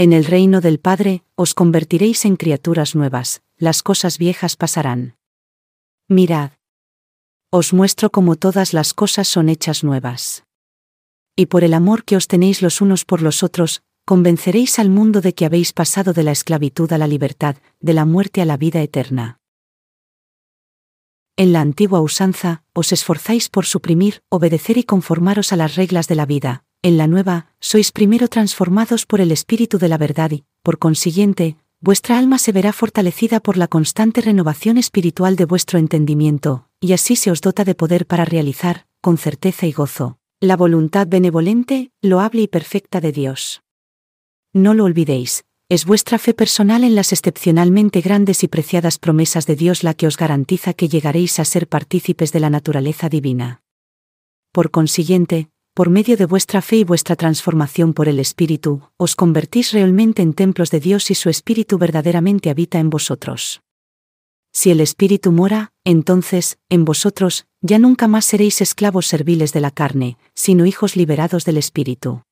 En 0.00 0.12
el 0.12 0.26
reino 0.26 0.60
del 0.60 0.78
Padre, 0.78 1.24
os 1.34 1.54
convertiréis 1.54 2.24
en 2.24 2.36
criaturas 2.36 2.94
nuevas, 2.94 3.42
las 3.56 3.82
cosas 3.82 4.16
viejas 4.16 4.54
pasarán. 4.54 5.16
Mirad. 6.06 6.52
Os 7.50 7.72
muestro 7.72 8.10
cómo 8.10 8.36
todas 8.36 8.72
las 8.72 8.94
cosas 8.94 9.26
son 9.26 9.48
hechas 9.48 9.82
nuevas. 9.82 10.44
Y 11.34 11.46
por 11.46 11.64
el 11.64 11.74
amor 11.74 12.04
que 12.04 12.14
os 12.14 12.28
tenéis 12.28 12.62
los 12.62 12.80
unos 12.80 13.04
por 13.04 13.22
los 13.22 13.42
otros, 13.42 13.82
convenceréis 14.04 14.78
al 14.78 14.88
mundo 14.88 15.20
de 15.20 15.34
que 15.34 15.46
habéis 15.46 15.72
pasado 15.72 16.12
de 16.12 16.22
la 16.22 16.30
esclavitud 16.30 16.92
a 16.92 16.98
la 16.98 17.08
libertad, 17.08 17.56
de 17.80 17.94
la 17.94 18.04
muerte 18.04 18.40
a 18.40 18.44
la 18.44 18.56
vida 18.56 18.80
eterna. 18.80 19.40
En 21.36 21.52
la 21.52 21.60
antigua 21.60 22.00
usanza, 22.00 22.62
os 22.72 22.92
esforzáis 22.92 23.48
por 23.48 23.66
suprimir, 23.66 24.22
obedecer 24.28 24.78
y 24.78 24.84
conformaros 24.84 25.52
a 25.52 25.56
las 25.56 25.74
reglas 25.74 26.06
de 26.06 26.14
la 26.14 26.24
vida, 26.24 26.62
en 26.82 26.96
la 26.96 27.06
nueva, 27.06 27.46
sois 27.60 27.90
primero 27.90 28.28
transformados 28.28 29.04
por 29.04 29.20
el 29.20 29.32
Espíritu 29.32 29.78
de 29.78 29.88
la 29.88 29.98
verdad 29.98 30.30
y, 30.30 30.44
por 30.62 30.78
consiguiente, 30.78 31.56
vuestra 31.80 32.18
alma 32.18 32.38
se 32.38 32.52
verá 32.52 32.72
fortalecida 32.72 33.40
por 33.40 33.56
la 33.56 33.68
constante 33.68 34.20
renovación 34.20 34.78
espiritual 34.78 35.36
de 35.36 35.44
vuestro 35.44 35.78
entendimiento, 35.78 36.68
y 36.80 36.92
así 36.92 37.16
se 37.16 37.30
os 37.30 37.40
dota 37.40 37.64
de 37.64 37.74
poder 37.74 38.06
para 38.06 38.24
realizar, 38.24 38.86
con 39.00 39.18
certeza 39.18 39.66
y 39.66 39.72
gozo, 39.72 40.18
la 40.40 40.56
voluntad 40.56 41.08
benevolente, 41.08 41.90
loable 42.00 42.42
y 42.42 42.48
perfecta 42.48 43.00
de 43.00 43.12
Dios. 43.12 43.62
No 44.52 44.72
lo 44.72 44.84
olvidéis, 44.84 45.44
es 45.68 45.84
vuestra 45.84 46.18
fe 46.18 46.32
personal 46.32 46.84
en 46.84 46.94
las 46.94 47.12
excepcionalmente 47.12 48.00
grandes 48.00 48.42
y 48.42 48.48
preciadas 48.48 48.98
promesas 48.98 49.46
de 49.46 49.56
Dios 49.56 49.82
la 49.82 49.94
que 49.94 50.06
os 50.06 50.16
garantiza 50.16 50.72
que 50.74 50.88
llegaréis 50.88 51.38
a 51.40 51.44
ser 51.44 51.68
partícipes 51.68 52.32
de 52.32 52.40
la 52.40 52.50
naturaleza 52.50 53.08
divina. 53.08 53.62
Por 54.52 54.70
consiguiente, 54.70 55.50
por 55.78 55.90
medio 55.90 56.16
de 56.16 56.26
vuestra 56.26 56.60
fe 56.60 56.78
y 56.78 56.82
vuestra 56.82 57.14
transformación 57.14 57.92
por 57.92 58.08
el 58.08 58.18
Espíritu, 58.18 58.82
os 58.96 59.14
convertís 59.14 59.70
realmente 59.70 60.22
en 60.22 60.34
templos 60.34 60.72
de 60.72 60.80
Dios 60.80 61.08
y 61.12 61.14
su 61.14 61.28
Espíritu 61.28 61.78
verdaderamente 61.78 62.50
habita 62.50 62.80
en 62.80 62.90
vosotros. 62.90 63.60
Si 64.52 64.72
el 64.72 64.80
Espíritu 64.80 65.30
mora, 65.30 65.70
entonces, 65.84 66.58
en 66.68 66.84
vosotros, 66.84 67.46
ya 67.60 67.78
nunca 67.78 68.08
más 68.08 68.24
seréis 68.24 68.60
esclavos 68.60 69.06
serviles 69.06 69.52
de 69.52 69.60
la 69.60 69.70
carne, 69.70 70.18
sino 70.34 70.66
hijos 70.66 70.96
liberados 70.96 71.44
del 71.44 71.58
Espíritu 71.58 72.22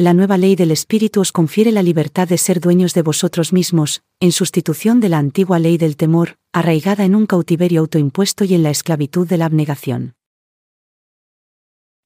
la 0.00 0.14
nueva 0.14 0.38
ley 0.38 0.56
del 0.56 0.70
Espíritu 0.70 1.20
os 1.20 1.30
confiere 1.30 1.72
la 1.72 1.82
libertad 1.82 2.26
de 2.26 2.38
ser 2.38 2.60
dueños 2.60 2.94
de 2.94 3.02
vosotros 3.02 3.52
mismos, 3.52 4.02
en 4.18 4.32
sustitución 4.32 4.98
de 5.00 5.10
la 5.10 5.18
antigua 5.18 5.58
ley 5.58 5.76
del 5.76 5.98
temor, 5.98 6.38
arraigada 6.54 7.04
en 7.04 7.14
un 7.14 7.26
cautiverio 7.26 7.82
autoimpuesto 7.82 8.44
y 8.44 8.54
en 8.54 8.62
la 8.62 8.70
esclavitud 8.70 9.28
de 9.28 9.36
la 9.36 9.44
abnegación. 9.44 10.14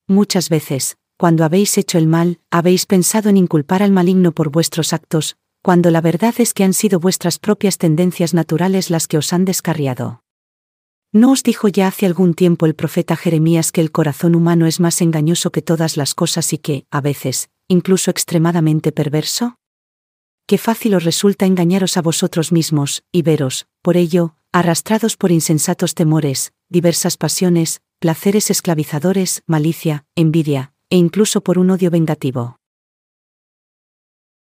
Muchas 0.07 0.51
veces, 0.51 0.99
cuando 1.17 1.45
habéis 1.45 1.79
hecho 1.79 1.97
el 1.97 2.07
mal, 2.07 2.39
habéis 2.51 2.85
pensado 2.85 3.31
en 3.31 3.39
inculpar 3.39 3.83
al 3.83 3.91
maligno 3.91 4.33
por 4.33 4.51
vuestros 4.51 4.93
actos, 4.93 5.37
cuando 5.63 5.91
la 5.91 6.03
verdad 6.03 6.35
es 6.39 6.53
que 6.53 6.63
han 6.63 6.75
sido 6.75 7.01
vuestras 7.01 7.39
propias 7.39 7.79
tendencias 7.79 8.35
naturales 8.35 8.91
las 8.91 9.09
que 9.09 9.17
os 9.17 9.33
han 9.33 9.47
descarriado. 9.47 10.23
¿No 11.11 11.31
os 11.31 11.43
dijo 11.43 11.69
ya 11.69 11.87
hace 11.87 12.05
algún 12.05 12.35
tiempo 12.35 12.67
el 12.67 12.75
profeta 12.75 13.17
Jeremías 13.17 13.73
que 13.73 13.81
el 13.81 13.93
corazón 13.93 14.35
humano 14.35 14.67
es 14.67 14.79
más 14.79 15.01
engañoso 15.01 15.53
que 15.53 15.63
todas 15.63 15.97
las 15.97 16.15
cosas 16.15 16.53
y 16.53 16.59
que, 16.59 16.87
a 16.91 17.01
veces, 17.01 17.49
incluso 17.67 18.11
extremadamente 18.11 18.93
perverso? 18.93 19.57
Qué 20.47 20.59
fácil 20.59 20.97
os 20.97 21.05
resulta 21.05 21.47
engañaros 21.47 21.97
a 21.97 22.03
vosotros 22.03 22.53
mismos, 22.53 23.05
y 23.11 23.23
veros, 23.23 23.67
por 23.81 23.97
ello, 23.97 24.37
arrastrados 24.53 25.17
por 25.17 25.33
insensatos 25.33 25.95
temores, 25.95 26.53
diversas 26.69 27.17
pasiones, 27.17 27.81
placeres 28.05 28.51
esclavizadores, 28.51 29.43
malicia, 29.47 30.05
envidia, 30.15 30.75
e 30.91 30.99
incluso 30.99 31.41
por 31.41 31.59
un 31.59 31.71
odio 31.71 31.91
vengativo. 31.91 32.59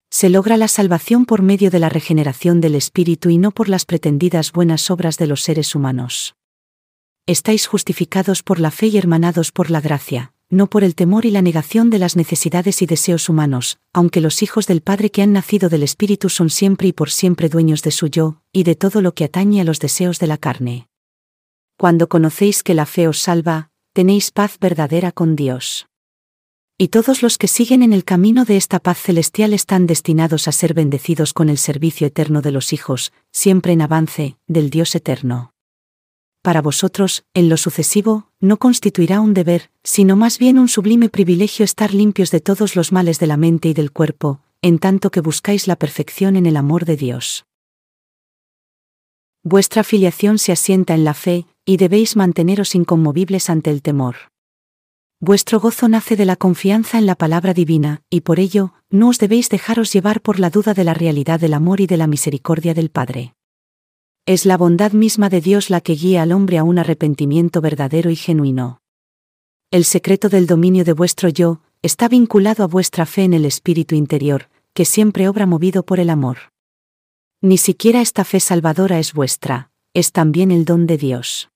Se 0.10 0.32
logra 0.32 0.58
la 0.58 0.68
salvación 0.68 1.27
por 1.27 1.44
medio 1.44 1.70
de 1.70 1.77
la 1.77 1.88
regeneración 1.88 2.60
del 2.60 2.74
espíritu 2.74 3.30
y 3.30 3.38
no 3.38 3.51
por 3.51 3.70
las 3.70 3.86
pretendidas 3.86 4.51
buenas 4.51 4.89
obras 4.89 5.20
de 5.20 5.27
los 5.27 5.44
seres 5.44 5.75
humanos. 5.75 6.34
Estáis 7.27 7.68
justificados 7.68 8.41
por 8.41 8.60
la 8.60 8.72
fe 8.72 8.88
y 8.88 8.98
hermanados 8.98 9.51
por 9.51 9.70
la 9.70 9.80
gracia, 9.80 10.34
no 10.50 10.65
por 10.65 10.84
el 10.84 10.96
temor 10.96 11.27
y 11.27 11.30
la 11.30 11.44
negación 11.44 11.91
de 11.91 12.00
las 12.00 12.15
necesidades 12.15 12.82
y 12.82 12.88
deseos 12.88 13.30
humanos, 13.30 13.77
aunque 13.94 14.22
los 14.22 14.41
hijos 14.41 14.65
del 14.65 14.82
Padre 14.82 15.12
que 15.12 15.22
han 15.22 15.34
nacido 15.34 15.70
del 15.70 15.84
Espíritu 15.84 16.30
son 16.30 16.50
siempre 16.50 16.88
y 16.88 16.94
por 16.94 17.12
siempre 17.12 17.48
dueños 17.48 17.84
de 17.84 17.91
su 17.91 18.08
yo, 18.08 18.41
y 18.51 18.63
de 18.63 18.74
todo 18.74 19.03
lo 19.03 19.13
que 19.13 19.25
atañe 19.25 19.62
a 19.62 19.65
los 19.65 19.80
deseos 19.80 20.18
de 20.18 20.25
la 20.25 20.39
carne. 20.39 20.88
Cuando 21.81 22.09
conocéis 22.09 22.61
que 22.61 22.75
la 22.75 22.85
fe 22.85 23.07
os 23.07 23.17
salva, 23.17 23.71
tenéis 23.93 24.29
paz 24.29 24.59
verdadera 24.61 25.11
con 25.11 25.35
Dios. 25.35 25.88
Y 26.77 26.89
todos 26.89 27.23
los 27.23 27.39
que 27.39 27.47
siguen 27.47 27.81
en 27.81 27.91
el 27.91 28.03
camino 28.03 28.45
de 28.45 28.55
esta 28.55 28.77
paz 28.77 29.00
celestial 29.00 29.51
están 29.51 29.88
destinados 29.88 30.47
a 30.47 30.51
ser 30.51 30.75
bendecidos 30.75 31.33
con 31.33 31.50
el 31.50 31.57
servicio 31.57 32.05
eterno 32.05 32.43
de 32.43 32.51
los 32.51 32.71
hijos, 32.71 33.11
siempre 33.31 33.73
en 33.73 33.81
avance, 33.81 34.38
del 34.45 34.69
Dios 34.69 34.93
eterno 34.93 35.53
para 36.43 36.61
vosotros, 36.61 37.23
en 37.33 37.50
lo 37.50 37.57
sucesivo, 37.57 38.27
no 38.39 38.57
constituirá 38.57 39.19
un 39.19 39.33
deber, 39.33 39.71
sino 39.83 40.15
más 40.15 40.38
bien 40.38 40.59
un 40.59 40.67
sublime 40.67 41.09
privilegio 41.09 41.65
estar 41.65 41.95
limpios 41.95 42.29
de 42.29 42.41
todos 42.41 42.75
los 42.75 42.91
males 42.91 43.19
de 43.19 43.27
la 43.27 43.38
mente 43.38 43.69
y 43.69 43.73
del 43.73 43.91
cuerpo, 43.91 44.41
en 44.61 44.77
tanto 44.77 45.09
que 45.09 45.21
buscáis 45.21 45.67
la 45.67 45.77
perfección 45.77 46.35
en 46.35 46.45
el 46.45 46.57
amor 46.57 46.85
de 46.85 46.97
Dios. 46.97 47.45
Vuestra 49.43 49.83
filiación 49.83 50.38
se 50.38 50.51
asienta 50.51 50.93
en 50.93 51.03
la 51.03 51.15
fe, 51.15 51.47
y 51.65 51.77
debéis 51.77 52.15
manteneros 52.15 52.75
inconmovibles 52.75 53.50
ante 53.50 53.70
el 53.70 53.82
temor. 53.82 54.15
Vuestro 55.20 55.60
gozo 55.60 55.88
nace 55.88 56.15
de 56.15 56.25
la 56.25 56.36
confianza 56.36 56.98
en 56.98 57.06
la 57.06 57.13
palabra 57.13 57.53
divina, 57.53 58.01
y 58.10 58.22
por 58.22 58.39
ello, 58.39 58.74
no 58.89 59.10
os 59.10 59.20
debéis 59.20 59.50
dejaros 59.50 59.94
llevar 59.94 60.22
por 60.22 60.39
la 60.39 60.50
duda 60.50 60.74
de 60.74 60.84
la 60.84 60.96
realidad 60.96 61.39
del 61.39 61.53
amor 61.53 61.80
y 61.80 61.86
de 61.86 61.98
la 61.98 62.08
misericordia 62.08 62.74
del 62.74 62.89
Padre. 62.89 63.36
Es 64.25 64.48
la 64.48 64.58
bondad 64.58 64.94
misma 64.94 65.30
de 65.30 65.39
Dios 65.39 65.70
la 65.70 65.80
que 65.80 65.94
guía 65.94 66.24
al 66.24 66.32
hombre 66.32 66.58
a 66.58 66.63
un 66.63 66.80
arrepentimiento 66.80 67.62
verdadero 67.62 68.10
y 68.10 68.15
genuino. 68.15 68.82
El 69.70 69.86
secreto 69.86 70.27
del 70.27 70.48
dominio 70.48 70.84
de 70.84 70.94
vuestro 70.94 71.30
yo 71.30 71.62
está 71.84 72.08
vinculado 72.08 72.63
a 72.63 72.68
vuestra 72.68 73.06
fe 73.06 73.24
en 73.24 73.36
el 73.36 73.46
espíritu 73.46 73.94
interior, 73.94 74.50
que 74.74 74.86
siempre 74.86 75.27
obra 75.27 75.46
movido 75.46 75.84
por 75.84 76.00
el 76.00 76.10
amor. 76.10 76.38
Ni 77.41 77.58
siquiera 77.60 78.01
esta 78.01 78.24
fe 78.24 78.39
salvadora 78.39 78.98
es 78.98 79.13
vuestra, 79.13 79.70
es 79.94 80.12
también 80.12 80.50
el 80.51 80.65
don 80.65 80.88
de 80.88 80.98
Dios. 80.98 81.50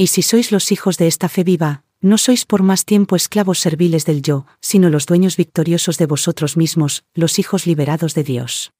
Y 0.00 0.06
si 0.06 0.22
sois 0.22 0.52
los 0.52 0.70
hijos 0.70 0.96
de 0.96 1.08
esta 1.08 1.28
fe 1.28 1.42
viva, 1.42 1.82
no 2.00 2.18
sois 2.18 2.46
por 2.46 2.62
más 2.62 2.84
tiempo 2.84 3.16
esclavos 3.16 3.58
serviles 3.58 4.06
del 4.06 4.22
yo, 4.22 4.46
sino 4.60 4.90
los 4.90 5.06
dueños 5.06 5.36
victoriosos 5.36 5.98
de 5.98 6.06
vosotros 6.06 6.56
mismos, 6.56 7.04
los 7.14 7.40
hijos 7.40 7.66
liberados 7.66 8.14
de 8.14 8.22
Dios. 8.22 8.72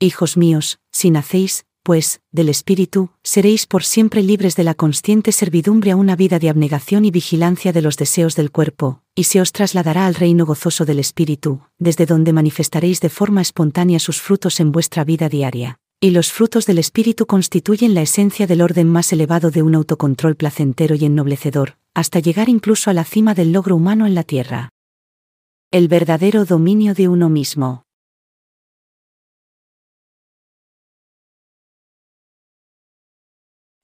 Hijos 0.00 0.38
míos, 0.38 0.78
si 0.90 1.10
nacéis, 1.10 1.66
pues, 1.82 2.22
del 2.32 2.48
Espíritu, 2.48 3.10
seréis 3.22 3.66
por 3.66 3.84
siempre 3.84 4.22
libres 4.22 4.56
de 4.56 4.64
la 4.64 4.72
consciente 4.72 5.32
servidumbre 5.32 5.90
a 5.90 5.96
una 5.96 6.16
vida 6.16 6.38
de 6.38 6.48
abnegación 6.48 7.04
y 7.04 7.10
vigilancia 7.10 7.74
de 7.74 7.82
los 7.82 7.98
deseos 7.98 8.34
del 8.34 8.50
cuerpo, 8.50 9.02
y 9.14 9.24
se 9.24 9.42
os 9.42 9.52
trasladará 9.52 10.06
al 10.06 10.14
reino 10.14 10.46
gozoso 10.46 10.86
del 10.86 11.00
Espíritu, 11.00 11.60
desde 11.78 12.06
donde 12.06 12.32
manifestaréis 12.32 13.02
de 13.02 13.10
forma 13.10 13.42
espontánea 13.42 13.98
sus 13.98 14.22
frutos 14.22 14.58
en 14.60 14.72
vuestra 14.72 15.04
vida 15.04 15.28
diaria. 15.28 15.80
Y 16.00 16.10
los 16.12 16.30
frutos 16.30 16.64
del 16.64 16.78
Espíritu 16.78 17.26
constituyen 17.26 17.92
la 17.92 18.02
esencia 18.02 18.46
del 18.46 18.60
orden 18.60 18.88
más 18.88 19.12
elevado 19.12 19.50
de 19.50 19.62
un 19.62 19.74
autocontrol 19.74 20.36
placentero 20.36 20.94
y 20.94 21.04
ennoblecedor, 21.04 21.76
hasta 21.92 22.20
llegar 22.20 22.48
incluso 22.48 22.88
a 22.88 22.92
la 22.94 23.02
cima 23.02 23.34
del 23.34 23.50
logro 23.50 23.74
humano 23.74 24.06
en 24.06 24.14
la 24.14 24.22
tierra. 24.22 24.70
El 25.72 25.88
verdadero 25.88 26.44
dominio 26.44 26.94
de 26.94 27.08
uno 27.08 27.28
mismo. 27.28 27.82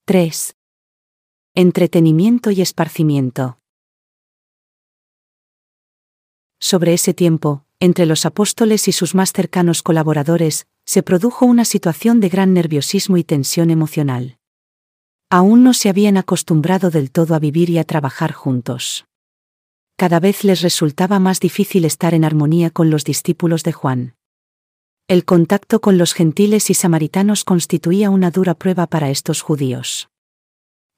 3. 0.04 0.54
Entretenimiento 1.56 2.52
y 2.52 2.60
esparcimiento. 2.60 3.58
Sobre 6.60 6.94
ese 6.94 7.12
tiempo, 7.12 7.64
entre 7.80 8.06
los 8.06 8.24
apóstoles 8.24 8.86
y 8.86 8.92
sus 8.92 9.16
más 9.16 9.32
cercanos 9.32 9.82
colaboradores, 9.82 10.68
se 10.84 11.02
produjo 11.02 11.46
una 11.46 11.64
situación 11.64 12.20
de 12.20 12.28
gran 12.28 12.52
nerviosismo 12.52 13.16
y 13.16 13.24
tensión 13.24 13.70
emocional. 13.70 14.38
Aún 15.30 15.64
no 15.64 15.74
se 15.74 15.88
habían 15.88 16.16
acostumbrado 16.16 16.90
del 16.90 17.10
todo 17.10 17.34
a 17.34 17.38
vivir 17.38 17.70
y 17.70 17.78
a 17.78 17.84
trabajar 17.84 18.32
juntos. 18.32 19.06
Cada 19.96 20.20
vez 20.20 20.44
les 20.44 20.60
resultaba 20.60 21.18
más 21.18 21.40
difícil 21.40 21.84
estar 21.84 22.14
en 22.14 22.24
armonía 22.24 22.70
con 22.70 22.90
los 22.90 23.04
discípulos 23.04 23.62
de 23.62 23.72
Juan. 23.72 24.14
El 25.06 25.24
contacto 25.24 25.80
con 25.80 25.98
los 25.98 26.14
gentiles 26.14 26.70
y 26.70 26.74
samaritanos 26.74 27.44
constituía 27.44 28.10
una 28.10 28.30
dura 28.30 28.54
prueba 28.54 28.86
para 28.86 29.10
estos 29.10 29.42
judíos. 29.42 30.08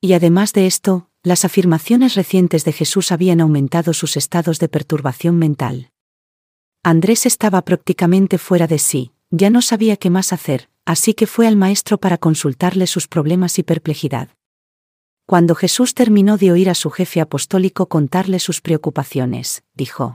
Y 0.01 0.13
además 0.13 0.53
de 0.53 0.67
esto, 0.67 1.11
las 1.23 1.45
afirmaciones 1.45 2.15
recientes 2.15 2.65
de 2.65 2.73
Jesús 2.73 3.11
habían 3.11 3.41
aumentado 3.41 3.93
sus 3.93 4.17
estados 4.17 4.61
de 4.61 4.69
perturbación 4.69 5.39
mental. 5.39 5.91
Andrés 6.85 7.27
estaba 7.27 7.63
prácticamente 7.63 8.39
fuera 8.39 8.69
de 8.69 8.79
sí, 8.79 9.13
ya 9.37 9.51
no 9.51 9.63
sabía 9.63 9.97
qué 9.97 10.11
más 10.11 10.33
hacer, 10.33 10.69
así 10.85 11.15
que 11.15 11.27
fue 11.27 11.47
al 11.47 11.57
maestro 11.57 11.99
para 11.99 12.19
consultarle 12.19 12.87
sus 12.87 13.09
problemas 13.09 13.59
y 13.59 13.63
perplejidad. 13.63 14.29
Cuando 15.27 15.55
Jesús 15.55 15.95
terminó 15.95 16.37
de 16.37 16.53
oír 16.53 16.71
a 16.71 16.75
su 16.75 16.91
jefe 16.91 17.21
apostólico 17.21 17.87
contarle 17.87 18.39
sus 18.39 18.61
preocupaciones, 18.61 19.65
dijo, 19.75 20.15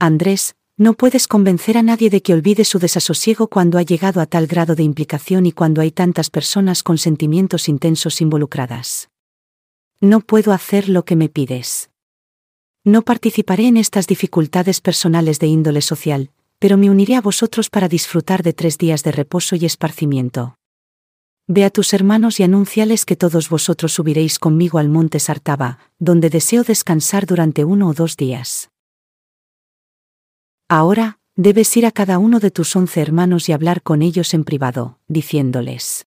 Andrés, 0.00 0.56
no 0.76 0.94
puedes 0.94 1.28
convencer 1.28 1.78
a 1.78 1.84
nadie 1.84 2.10
de 2.10 2.20
que 2.20 2.34
olvide 2.34 2.64
su 2.64 2.80
desasosiego 2.80 3.46
cuando 3.46 3.78
ha 3.78 3.82
llegado 3.82 4.20
a 4.20 4.26
tal 4.26 4.48
grado 4.48 4.74
de 4.74 4.82
implicación 4.82 5.46
y 5.46 5.52
cuando 5.52 5.80
hay 5.80 5.92
tantas 5.92 6.30
personas 6.30 6.82
con 6.82 6.98
sentimientos 6.98 7.68
intensos 7.68 8.20
involucradas. 8.20 9.08
No 10.00 10.20
puedo 10.20 10.52
hacer 10.52 10.88
lo 10.88 11.04
que 11.04 11.14
me 11.14 11.28
pides. 11.28 11.90
No 12.82 13.02
participaré 13.02 13.68
en 13.68 13.76
estas 13.76 14.08
dificultades 14.08 14.80
personales 14.80 15.38
de 15.38 15.46
índole 15.46 15.80
social, 15.80 16.32
pero 16.58 16.76
me 16.76 16.90
uniré 16.90 17.16
a 17.16 17.20
vosotros 17.20 17.70
para 17.70 17.88
disfrutar 17.88 18.42
de 18.42 18.52
tres 18.52 18.78
días 18.78 19.02
de 19.02 19.12
reposo 19.12 19.56
y 19.56 19.64
esparcimiento. 19.64 20.56
Ve 21.46 21.64
a 21.64 21.70
tus 21.70 21.92
hermanos 21.92 22.40
y 22.40 22.42
anúnciales 22.42 23.04
que 23.04 23.16
todos 23.16 23.50
vosotros 23.50 23.92
subiréis 23.92 24.38
conmigo 24.38 24.78
al 24.78 24.88
monte 24.88 25.20
Sartaba, 25.20 25.78
donde 25.98 26.30
deseo 26.30 26.64
descansar 26.64 27.26
durante 27.26 27.64
uno 27.64 27.88
o 27.88 27.92
dos 27.92 28.16
días. 28.16 28.70
Ahora, 30.68 31.18
debes 31.36 31.76
ir 31.76 31.84
a 31.84 31.92
cada 31.92 32.18
uno 32.18 32.40
de 32.40 32.50
tus 32.50 32.74
once 32.74 33.02
hermanos 33.02 33.48
y 33.50 33.52
hablar 33.52 33.82
con 33.82 34.00
ellos 34.00 34.32
en 34.32 34.44
privado, 34.44 34.98
diciéndoles. 35.06 36.06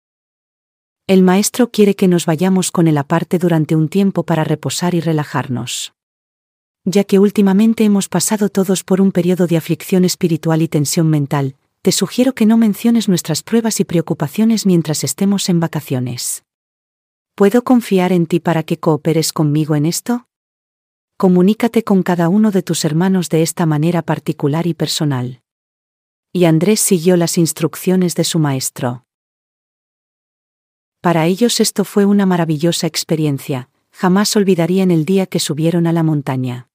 El 1.06 1.22
Maestro 1.22 1.70
quiere 1.70 1.94
que 1.94 2.08
nos 2.08 2.26
vayamos 2.26 2.72
con 2.72 2.88
él 2.88 2.98
aparte 2.98 3.38
durante 3.38 3.76
un 3.76 3.88
tiempo 3.88 4.24
para 4.24 4.42
reposar 4.42 4.94
y 4.94 5.00
relajarnos 5.00 5.92
ya 6.84 7.04
que 7.04 7.18
últimamente 7.18 7.84
hemos 7.84 8.08
pasado 8.08 8.48
todos 8.48 8.84
por 8.84 9.00
un 9.00 9.12
periodo 9.12 9.46
de 9.46 9.56
aflicción 9.56 10.04
espiritual 10.04 10.62
y 10.62 10.68
tensión 10.68 11.08
mental, 11.10 11.56
te 11.82 11.92
sugiero 11.92 12.34
que 12.34 12.46
no 12.46 12.56
menciones 12.56 13.08
nuestras 13.08 13.42
pruebas 13.42 13.80
y 13.80 13.84
preocupaciones 13.84 14.66
mientras 14.66 15.04
estemos 15.04 15.48
en 15.48 15.60
vacaciones. 15.60 16.44
¿Puedo 17.34 17.64
confiar 17.64 18.12
en 18.12 18.26
ti 18.26 18.40
para 18.40 18.62
que 18.62 18.78
cooperes 18.78 19.32
conmigo 19.32 19.74
en 19.74 19.86
esto? 19.86 20.26
Comunícate 21.16 21.84
con 21.84 22.02
cada 22.02 22.28
uno 22.28 22.50
de 22.50 22.62
tus 22.62 22.84
hermanos 22.84 23.28
de 23.28 23.42
esta 23.42 23.66
manera 23.66 24.02
particular 24.02 24.66
y 24.66 24.74
personal. 24.74 25.42
Y 26.32 26.44
Andrés 26.44 26.80
siguió 26.80 27.16
las 27.16 27.38
instrucciones 27.38 28.14
de 28.14 28.24
su 28.24 28.38
maestro. 28.38 29.04
Para 31.00 31.26
ellos 31.26 31.60
esto 31.60 31.84
fue 31.84 32.04
una 32.04 32.26
maravillosa 32.26 32.86
experiencia, 32.86 33.70
jamás 33.90 34.36
olvidarían 34.36 34.90
el 34.90 35.04
día 35.04 35.26
que 35.26 35.40
subieron 35.40 35.86
a 35.86 35.92
la 35.92 36.02
montaña. 36.02 36.69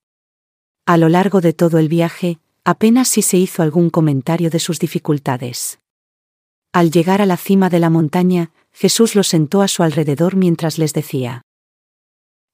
A 0.87 0.97
lo 0.97 1.09
largo 1.09 1.41
de 1.41 1.51
todo 1.51 1.79
el 1.79 1.89
viaje, 1.89 2.37
apenas 2.63 3.07
si 3.07 3.23
se 3.23 3.37
hizo 3.37 3.63
algún 3.63 3.89
comentario 3.89 4.51
de 4.51 4.59
sus 4.59 4.77
dificultades. 4.77 5.79
Al 6.73 6.91
llegar 6.91 7.23
a 7.23 7.25
la 7.25 7.37
cima 7.37 7.71
de 7.71 7.79
la 7.79 7.89
montaña, 7.89 8.51
Jesús 8.71 9.15
los 9.15 9.27
sentó 9.27 9.63
a 9.63 9.67
su 9.67 9.81
alrededor 9.81 10.35
mientras 10.35 10.77
les 10.77 10.93
decía, 10.93 11.41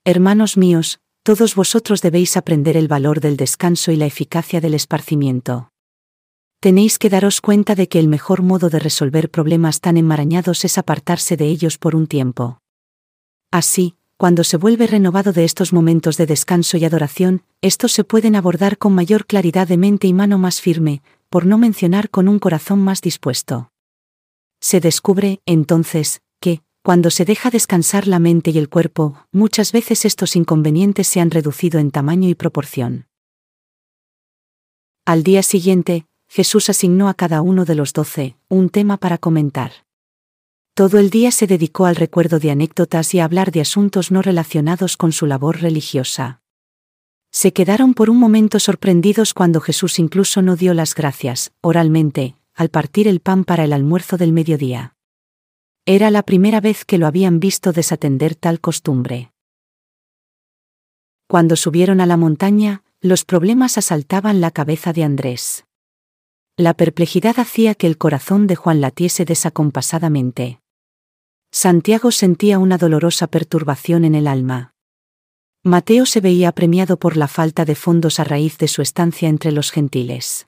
Hermanos 0.05 0.55
míos, 0.55 1.01
todos 1.23 1.55
vosotros 1.55 2.01
debéis 2.01 2.37
aprender 2.37 2.77
el 2.77 2.87
valor 2.87 3.19
del 3.19 3.35
descanso 3.35 3.91
y 3.91 3.97
la 3.97 4.05
eficacia 4.05 4.61
del 4.61 4.75
esparcimiento. 4.75 5.69
Tenéis 6.61 6.99
que 6.99 7.09
daros 7.09 7.41
cuenta 7.41 7.75
de 7.75 7.89
que 7.89 7.99
el 7.99 8.07
mejor 8.07 8.43
modo 8.43 8.69
de 8.69 8.79
resolver 8.79 9.29
problemas 9.29 9.81
tan 9.81 9.97
enmarañados 9.97 10.63
es 10.63 10.77
apartarse 10.77 11.35
de 11.35 11.47
ellos 11.47 11.77
por 11.77 11.97
un 11.97 12.07
tiempo. 12.07 12.59
Así, 13.51 13.97
cuando 14.21 14.43
se 14.43 14.55
vuelve 14.55 14.85
renovado 14.85 15.33
de 15.33 15.43
estos 15.43 15.73
momentos 15.73 16.15
de 16.15 16.27
descanso 16.27 16.77
y 16.77 16.85
adoración, 16.85 17.41
estos 17.59 17.91
se 17.91 18.03
pueden 18.03 18.35
abordar 18.35 18.77
con 18.77 18.93
mayor 18.93 19.25
claridad 19.25 19.67
de 19.67 19.77
mente 19.77 20.05
y 20.05 20.13
mano 20.13 20.37
más 20.37 20.61
firme, 20.61 21.01
por 21.31 21.47
no 21.47 21.57
mencionar 21.57 22.11
con 22.11 22.27
un 22.27 22.37
corazón 22.37 22.83
más 22.83 23.01
dispuesto. 23.01 23.71
Se 24.59 24.79
descubre, 24.79 25.41
entonces, 25.47 26.21
que, 26.39 26.61
cuando 26.83 27.09
se 27.09 27.25
deja 27.25 27.49
descansar 27.49 28.05
la 28.05 28.19
mente 28.19 28.51
y 28.51 28.59
el 28.59 28.69
cuerpo, 28.69 29.25
muchas 29.31 29.71
veces 29.71 30.05
estos 30.05 30.35
inconvenientes 30.35 31.07
se 31.07 31.19
han 31.19 31.31
reducido 31.31 31.79
en 31.79 31.89
tamaño 31.89 32.29
y 32.29 32.35
proporción. 32.35 33.07
Al 35.03 35.23
día 35.23 35.41
siguiente, 35.41 36.05
Jesús 36.29 36.69
asignó 36.69 37.09
a 37.09 37.15
cada 37.15 37.41
uno 37.41 37.65
de 37.65 37.73
los 37.73 37.91
doce 37.91 38.35
un 38.49 38.69
tema 38.69 38.97
para 38.97 39.17
comentar. 39.17 39.71
Todo 40.73 40.99
el 40.99 41.09
día 41.09 41.31
se 41.31 41.47
dedicó 41.47 41.85
al 41.85 41.97
recuerdo 41.97 42.39
de 42.39 42.49
anécdotas 42.51 43.13
y 43.13 43.19
a 43.19 43.25
hablar 43.25 43.51
de 43.51 43.59
asuntos 43.59 44.09
no 44.09 44.21
relacionados 44.21 44.95
con 44.95 45.11
su 45.11 45.25
labor 45.25 45.61
religiosa. 45.61 46.41
Se 47.29 47.51
quedaron 47.51 47.93
por 47.93 48.09
un 48.09 48.17
momento 48.17 48.57
sorprendidos 48.57 49.33
cuando 49.33 49.59
Jesús 49.59 49.99
incluso 49.99 50.41
no 50.41 50.55
dio 50.55 50.73
las 50.73 50.95
gracias, 50.95 51.51
oralmente, 51.59 52.35
al 52.53 52.69
partir 52.69 53.09
el 53.09 53.19
pan 53.19 53.43
para 53.43 53.65
el 53.65 53.73
almuerzo 53.73 54.15
del 54.15 54.31
mediodía. 54.31 54.95
Era 55.85 56.09
la 56.09 56.23
primera 56.23 56.61
vez 56.61 56.85
que 56.85 56.97
lo 56.97 57.05
habían 57.05 57.39
visto 57.41 57.73
desatender 57.73 58.35
tal 58.35 58.61
costumbre. 58.61 59.33
Cuando 61.27 61.57
subieron 61.57 61.99
a 61.99 62.05
la 62.05 62.17
montaña, 62.17 62.83
los 63.01 63.25
problemas 63.25 63.77
asaltaban 63.77 64.39
la 64.39 64.51
cabeza 64.51 64.93
de 64.93 65.03
Andrés. 65.03 65.65
La 66.55 66.75
perplejidad 66.75 67.39
hacía 67.39 67.75
que 67.75 67.87
el 67.87 67.97
corazón 67.97 68.47
de 68.47 68.55
Juan 68.55 68.79
latiese 68.79 69.25
desacompasadamente. 69.25 70.60
Santiago 71.53 72.11
sentía 72.11 72.59
una 72.59 72.77
dolorosa 72.77 73.27
perturbación 73.27 74.05
en 74.05 74.15
el 74.15 74.27
alma. 74.27 74.73
Mateo 75.63 76.05
se 76.05 76.21
veía 76.21 76.47
apremiado 76.47 76.97
por 76.97 77.17
la 77.17 77.27
falta 77.27 77.65
de 77.65 77.75
fondos 77.75 78.21
a 78.21 78.23
raíz 78.23 78.57
de 78.57 78.69
su 78.69 78.81
estancia 78.81 79.27
entre 79.27 79.51
los 79.51 79.69
gentiles. 79.71 80.47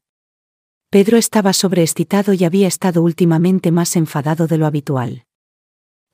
Pedro 0.89 1.17
estaba 1.17 1.51
sobreexcitado 1.51 2.31
y 2.33 2.45
había 2.45 2.67
estado 2.67 3.01
últimamente 3.01 3.69
más 3.69 3.97
enfadado 3.97 4.47
de 4.47 4.57
lo 4.57 4.65
habitual. 4.65 5.25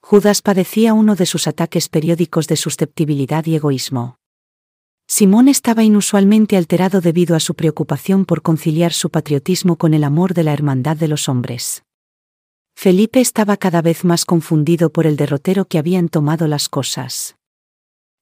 Judas 0.02 0.42
padecía 0.42 0.96
uno 0.96 1.16
de 1.16 1.28
sus 1.28 1.48
ataques 1.48 1.88
periódicos 1.88 2.48
de 2.48 2.56
susceptibilidad 2.56 3.46
y 3.46 3.56
egoísmo. 3.56 4.18
Simón 5.06 5.50
estaba 5.50 5.84
inusualmente 5.84 6.58
alterado 6.58 7.00
debido 7.00 7.36
a 7.36 7.40
su 7.40 7.54
preocupación 7.54 8.26
por 8.26 8.42
conciliar 8.42 8.94
su 8.94 9.12
patriotismo 9.12 9.76
con 9.76 9.94
el 9.94 10.04
amor 10.04 10.34
de 10.34 10.44
la 10.44 10.54
hermandad 10.54 10.98
de 10.98 11.10
los 11.10 11.30
hombres. 11.30 11.84
Felipe 12.82 13.20
estaba 13.20 13.58
cada 13.58 13.82
vez 13.82 14.06
más 14.06 14.24
confundido 14.24 14.90
por 14.90 15.06
el 15.06 15.18
derrotero 15.18 15.66
que 15.66 15.80
habían 15.80 16.08
tomado 16.08 16.48
las 16.48 16.70
cosas. 16.70 17.36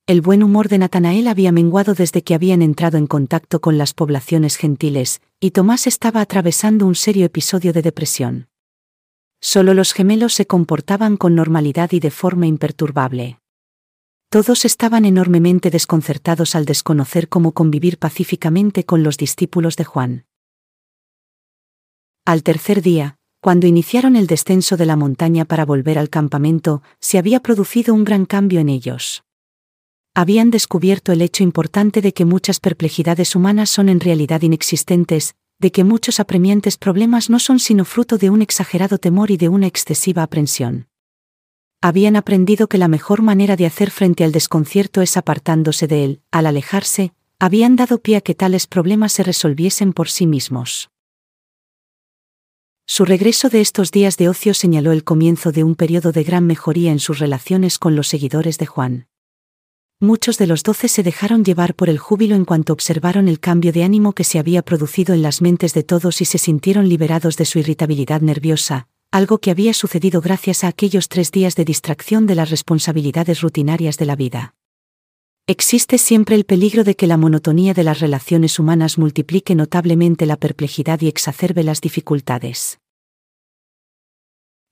El 0.07 0.19
buen 0.21 0.41
humor 0.41 0.67
de 0.67 0.79
Natanael 0.79 1.27
había 1.27 1.51
menguado 1.51 1.93
desde 1.93 2.23
que 2.23 2.33
habían 2.33 2.63
entrado 2.63 2.97
en 2.97 3.05
contacto 3.05 3.61
con 3.61 3.77
las 3.77 3.93
poblaciones 3.93 4.55
gentiles, 4.55 5.21
y 5.39 5.51
Tomás 5.51 5.85
estaba 5.85 6.21
atravesando 6.21 6.87
un 6.87 6.95
serio 6.95 7.23
episodio 7.23 7.71
de 7.71 7.83
depresión. 7.83 8.47
Solo 9.39 9.75
los 9.75 9.93
gemelos 9.93 10.33
se 10.33 10.47
comportaban 10.47 11.17
con 11.17 11.35
normalidad 11.35 11.91
y 11.91 11.99
de 11.99 12.09
forma 12.09 12.47
imperturbable. 12.47 13.37
Todos 14.31 14.65
estaban 14.65 15.05
enormemente 15.05 15.69
desconcertados 15.69 16.55
al 16.55 16.65
desconocer 16.65 17.29
cómo 17.29 17.51
convivir 17.51 17.99
pacíficamente 17.99 18.85
con 18.85 19.03
los 19.03 19.17
discípulos 19.17 19.75
de 19.75 19.83
Juan. 19.83 20.25
Al 22.25 22.41
tercer 22.41 22.81
día, 22.81 23.17
cuando 23.47 23.65
iniciaron 23.65 24.17
el 24.17 24.27
descenso 24.27 24.75
de 24.75 24.86
la 24.86 24.97
montaña 24.97 25.45
para 25.45 25.63
volver 25.63 25.97
al 25.97 26.10
campamento, 26.10 26.83
se 26.99 27.17
había 27.17 27.39
producido 27.39 27.93
un 27.93 28.03
gran 28.03 28.25
cambio 28.25 28.60
en 28.60 28.67
ellos. 28.67 29.23
Habían 30.13 30.51
descubierto 30.51 31.13
el 31.13 31.21
hecho 31.21 31.43
importante 31.43 32.01
de 32.01 32.13
que 32.13 32.25
muchas 32.25 32.60
perplejidades 32.60 33.38
humanas 33.38 33.69
son 33.69 33.88
en 33.88 34.01
realidad 34.01 34.41
inexistentes, 34.41 35.33
de 35.60 35.71
que 35.71 35.86
muchos 35.86 36.19
apremiantes 36.19 36.75
problemas 36.75 37.29
no 37.29 37.39
son 37.39 37.60
sino 37.60 37.86
fruto 37.86 38.17
de 38.17 38.29
un 38.29 38.41
exagerado 38.41 38.97
temor 38.97 39.31
y 39.31 39.38
de 39.38 39.47
una 39.47 39.67
excesiva 39.67 40.23
aprensión. 40.23 40.89
Habían 41.81 42.17
aprendido 42.17 42.67
que 42.67 42.77
la 42.77 42.89
mejor 42.89 43.21
manera 43.21 43.55
de 43.55 43.65
hacer 43.65 43.91
frente 43.91 44.25
al 44.25 44.33
desconcierto 44.33 45.01
es 45.01 45.15
apartándose 45.15 45.88
de 45.88 46.03
él, 46.03 46.21
al 46.31 46.47
alejarse, 46.47 47.13
habían 47.39 47.77
dado 47.77 48.01
pie 48.01 48.17
a 48.17 48.21
que 48.21 48.36
tales 48.36 48.67
problemas 48.67 49.13
se 49.13 49.23
resolviesen 49.23 49.93
por 49.93 50.10
sí 50.10 50.27
mismos. 50.27 50.89
Su 52.89 53.04
regreso 53.04 53.50
de 53.50 53.60
estos 53.60 53.91
días 53.91 54.15
de 54.15 54.30
ocio 54.30 54.54
señaló 54.54 54.93
el 54.93 55.04
comienzo 55.04 55.52
de 55.52 55.65
un 55.65 55.76
periodo 55.76 56.13
de 56.13 56.23
gran 56.23 56.47
mejoría 56.47 56.89
en 56.89 57.00
sus 57.00 57.19
relaciones 57.19 57.80
con 57.80 57.97
los 57.97 58.08
seguidores 58.08 58.58
de 58.60 58.65
Juan. 58.65 59.08
Muchos 60.00 60.38
de 60.38 60.47
los 60.47 60.63
doce 60.63 60.88
se 60.88 61.04
dejaron 61.04 61.43
llevar 61.43 61.76
por 61.76 61.89
el 61.89 61.97
júbilo 61.97 62.34
en 62.34 62.45
cuanto 62.45 62.71
observaron 62.71 63.28
el 63.28 63.41
cambio 63.41 63.73
de 63.73 63.84
ánimo 63.84 64.13
que 64.13 64.23
se 64.23 64.39
había 64.39 64.62
producido 64.62 65.13
en 65.13 65.21
las 65.21 65.41
mentes 65.41 65.73
de 65.73 65.84
todos 65.84 66.21
y 66.21 66.26
se 66.26 66.38
sintieron 66.38 66.88
liberados 66.88 67.36
de 67.36 67.43
su 67.43 67.60
irritabilidad 67.60 68.21
nerviosa, 68.21 68.88
algo 69.12 69.39
que 69.39 69.52
había 69.52 69.73
sucedido 69.73 70.21
gracias 70.21 70.63
a 70.63 70.69
aquellos 70.69 71.10
tres 71.10 71.32
días 71.32 71.56
de 71.56 71.65
distracción 71.65 72.26
de 72.26 72.36
las 72.36 72.50
responsabilidades 72.50 73.41
rutinarias 73.41 73.97
de 73.97 74.06
la 74.06 74.15
vida. 74.15 74.56
Existe 75.49 75.97
siempre 75.97 76.36
el 76.36 76.43
peligro 76.43 76.83
de 76.83 76.97
que 76.97 77.07
la 77.07 77.15
monotonía 77.15 77.73
de 77.73 77.86
las 77.86 78.01
relaciones 78.01 78.60
humanas 78.60 78.97
multiplique 78.97 79.55
notablemente 79.55 80.25
la 80.25 80.36
perplejidad 80.36 80.99
y 80.99 81.07
exacerbe 81.07 81.63
las 81.63 81.79
dificultades. 81.79 82.81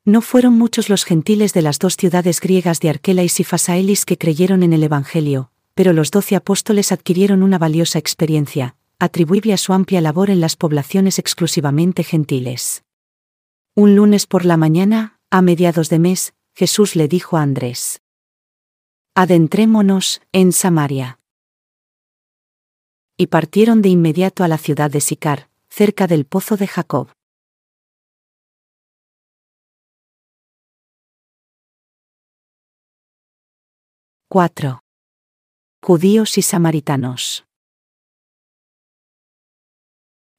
No 0.03 0.19
fueron 0.19 0.57
muchos 0.57 0.89
los 0.89 1.05
gentiles 1.05 1.53
de 1.53 1.61
las 1.61 1.79
dos 1.79 1.95
ciudades 1.95 2.41
griegas 2.41 2.81
de 2.81 2.89
Arquela 2.89 3.23
y 3.23 3.29
Sifasaelis 3.29 4.03
que 4.03 4.17
creyeron 4.17 4.63
en 4.63 4.73
el 4.73 4.83
Evangelio, 4.83 5.49
pero 5.75 5.93
los 5.93 6.11
doce 6.11 6.35
apóstoles 6.35 6.91
adquirieron 6.91 7.41
una 7.41 7.57
valiosa 7.57 7.97
experiencia, 7.97 8.75
atribuible 8.99 9.53
a 9.53 9.57
su 9.57 9.71
amplia 9.71 10.01
labor 10.01 10.29
en 10.29 10.41
las 10.41 10.57
poblaciones 10.57 11.19
exclusivamente 11.19 12.03
gentiles. 12.03 12.83
Un 13.75 13.95
lunes 13.95 14.27
por 14.27 14.43
la 14.43 14.57
mañana, 14.57 15.21
a 15.29 15.41
mediados 15.41 15.87
de 15.87 15.99
mes, 15.99 16.33
Jesús 16.53 16.97
le 16.97 17.07
dijo 17.07 17.37
a 17.37 17.43
Andrés. 17.43 18.01
Adentrémonos 19.17 20.21
en 20.33 20.51
Samaria. 20.51 21.21
Y 23.15 23.27
partieron 23.27 23.81
de 23.81 23.87
inmediato 23.87 24.43
a 24.43 24.49
la 24.49 24.57
ciudad 24.57 24.91
de 24.91 24.99
Sicar, 24.99 25.49
cerca 25.69 26.05
del 26.05 26.25
pozo 26.25 26.57
de 26.57 26.67
Jacob. 26.67 27.07
4. 34.27 34.81
Judíos 35.81 36.37
y 36.37 36.41
samaritanos. 36.41 37.45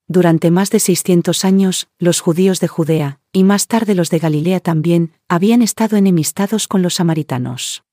Durante 0.06 0.50
más 0.50 0.68
de 0.68 0.80
600 0.80 1.46
años, 1.46 1.88
los 1.98 2.20
judíos 2.20 2.60
de 2.60 2.68
Judea, 2.68 3.20
y 3.32 3.42
más 3.44 3.68
tarde 3.68 3.94
los 3.94 4.10
de 4.10 4.18
Galilea 4.18 4.60
también, 4.60 5.14
habían 5.28 5.62
estado 5.62 5.96
enemistados 5.96 6.68
con 6.68 6.82
los 6.82 6.96
samaritanos. 6.96 7.85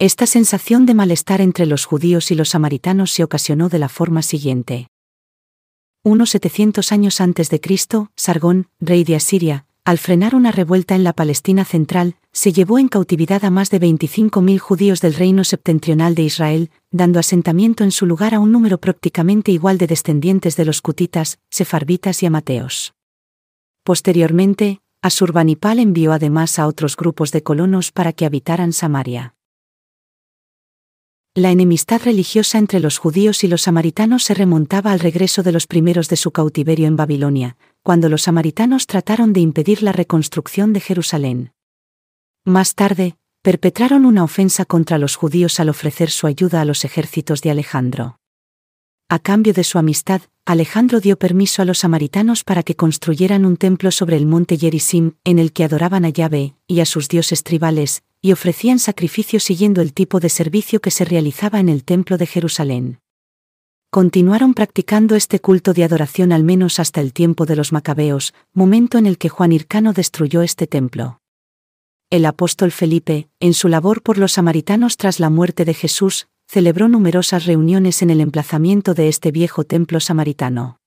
Esta 0.00 0.24
sensación 0.24 0.86
de 0.86 0.94
malestar 0.94 1.42
entre 1.42 1.66
los 1.66 1.84
judíos 1.84 2.30
y 2.30 2.34
los 2.34 2.48
samaritanos 2.48 3.10
se 3.10 3.22
ocasionó 3.22 3.68
de 3.68 3.78
la 3.78 3.90
forma 3.90 4.22
siguiente. 4.22 4.86
Unos 6.02 6.30
700 6.30 6.90
años 6.90 7.20
antes 7.20 7.50
de 7.50 7.60
Cristo, 7.60 8.10
Sargón, 8.16 8.68
rey 8.80 9.04
de 9.04 9.16
Asiria, 9.16 9.66
al 9.84 9.98
frenar 9.98 10.34
una 10.34 10.52
revuelta 10.52 10.94
en 10.94 11.04
la 11.04 11.12
Palestina 11.12 11.66
central, 11.66 12.16
se 12.32 12.54
llevó 12.54 12.78
en 12.78 12.88
cautividad 12.88 13.44
a 13.44 13.50
más 13.50 13.68
de 13.68 13.78
25.000 13.78 14.58
judíos 14.58 15.02
del 15.02 15.12
reino 15.12 15.44
septentrional 15.44 16.14
de 16.14 16.22
Israel, 16.22 16.70
dando 16.90 17.18
asentamiento 17.18 17.84
en 17.84 17.90
su 17.90 18.06
lugar 18.06 18.34
a 18.34 18.40
un 18.40 18.52
número 18.52 18.78
prácticamente 18.78 19.52
igual 19.52 19.76
de 19.76 19.86
descendientes 19.86 20.56
de 20.56 20.64
los 20.64 20.80
cutitas, 20.80 21.40
sefarbitas 21.50 22.22
y 22.22 22.26
amateos. 22.26 22.94
Posteriormente, 23.84 24.80
Asurbanipal 25.02 25.78
envió 25.78 26.14
además 26.14 26.58
a 26.58 26.68
otros 26.68 26.96
grupos 26.96 27.32
de 27.32 27.42
colonos 27.42 27.92
para 27.92 28.14
que 28.14 28.24
habitaran 28.24 28.72
Samaria. 28.72 29.34
La 31.36 31.52
enemistad 31.52 32.02
religiosa 32.02 32.58
entre 32.58 32.80
los 32.80 32.98
judíos 32.98 33.44
y 33.44 33.48
los 33.48 33.62
samaritanos 33.62 34.24
se 34.24 34.34
remontaba 34.34 34.90
al 34.90 34.98
regreso 34.98 35.44
de 35.44 35.52
los 35.52 35.68
primeros 35.68 36.08
de 36.08 36.16
su 36.16 36.32
cautiverio 36.32 36.88
en 36.88 36.96
Babilonia, 36.96 37.56
cuando 37.84 38.08
los 38.08 38.22
samaritanos 38.22 38.88
trataron 38.88 39.32
de 39.32 39.38
impedir 39.38 39.84
la 39.84 39.92
reconstrucción 39.92 40.72
de 40.72 40.80
Jerusalén. 40.80 41.52
Más 42.44 42.74
tarde, 42.74 43.16
perpetraron 43.42 44.06
una 44.06 44.24
ofensa 44.24 44.64
contra 44.64 44.98
los 44.98 45.14
judíos 45.14 45.60
al 45.60 45.68
ofrecer 45.68 46.10
su 46.10 46.26
ayuda 46.26 46.62
a 46.62 46.64
los 46.64 46.84
ejércitos 46.84 47.42
de 47.42 47.52
Alejandro. 47.52 48.19
A 49.12 49.18
cambio 49.18 49.52
de 49.52 49.64
su 49.64 49.76
amistad, 49.76 50.22
Alejandro 50.46 51.00
dio 51.00 51.18
permiso 51.18 51.62
a 51.62 51.64
los 51.64 51.80
samaritanos 51.80 52.44
para 52.44 52.62
que 52.62 52.76
construyeran 52.76 53.44
un 53.44 53.56
templo 53.56 53.90
sobre 53.90 54.16
el 54.16 54.24
monte 54.24 54.56
Yerisim, 54.56 55.14
en 55.24 55.40
el 55.40 55.52
que 55.52 55.64
adoraban 55.64 56.04
a 56.04 56.10
Yahvé 56.10 56.54
y 56.68 56.78
a 56.78 56.84
sus 56.84 57.08
dioses 57.08 57.42
tribales, 57.42 58.04
y 58.22 58.30
ofrecían 58.30 58.78
sacrificios 58.78 59.42
siguiendo 59.42 59.82
el 59.82 59.94
tipo 59.94 60.20
de 60.20 60.28
servicio 60.28 60.80
que 60.80 60.92
se 60.92 61.04
realizaba 61.04 61.58
en 61.58 61.68
el 61.68 61.82
Templo 61.82 62.18
de 62.18 62.26
Jerusalén. 62.26 63.00
Continuaron 63.90 64.54
practicando 64.54 65.16
este 65.16 65.40
culto 65.40 65.72
de 65.72 65.82
adoración 65.82 66.30
al 66.30 66.44
menos 66.44 66.78
hasta 66.78 67.00
el 67.00 67.12
tiempo 67.12 67.46
de 67.46 67.56
los 67.56 67.72
macabeos, 67.72 68.32
momento 68.52 68.96
en 68.96 69.06
el 69.06 69.18
que 69.18 69.28
Juan 69.28 69.50
Hircano 69.50 69.92
destruyó 69.92 70.42
este 70.42 70.68
templo. 70.68 71.20
El 72.10 72.26
apóstol 72.26 72.70
Felipe, 72.70 73.28
en 73.40 73.54
su 73.54 73.66
labor 73.66 74.02
por 74.02 74.18
los 74.18 74.34
samaritanos 74.34 74.96
tras 74.96 75.18
la 75.18 75.30
muerte 75.30 75.64
de 75.64 75.74
Jesús, 75.74 76.28
celebró 76.50 76.88
numerosas 76.88 77.46
reuniones 77.46 78.02
en 78.02 78.10
el 78.10 78.20
emplazamiento 78.20 78.92
de 78.92 79.06
este 79.06 79.30
viejo 79.30 79.62
templo 79.62 80.00
samaritano. 80.00 80.80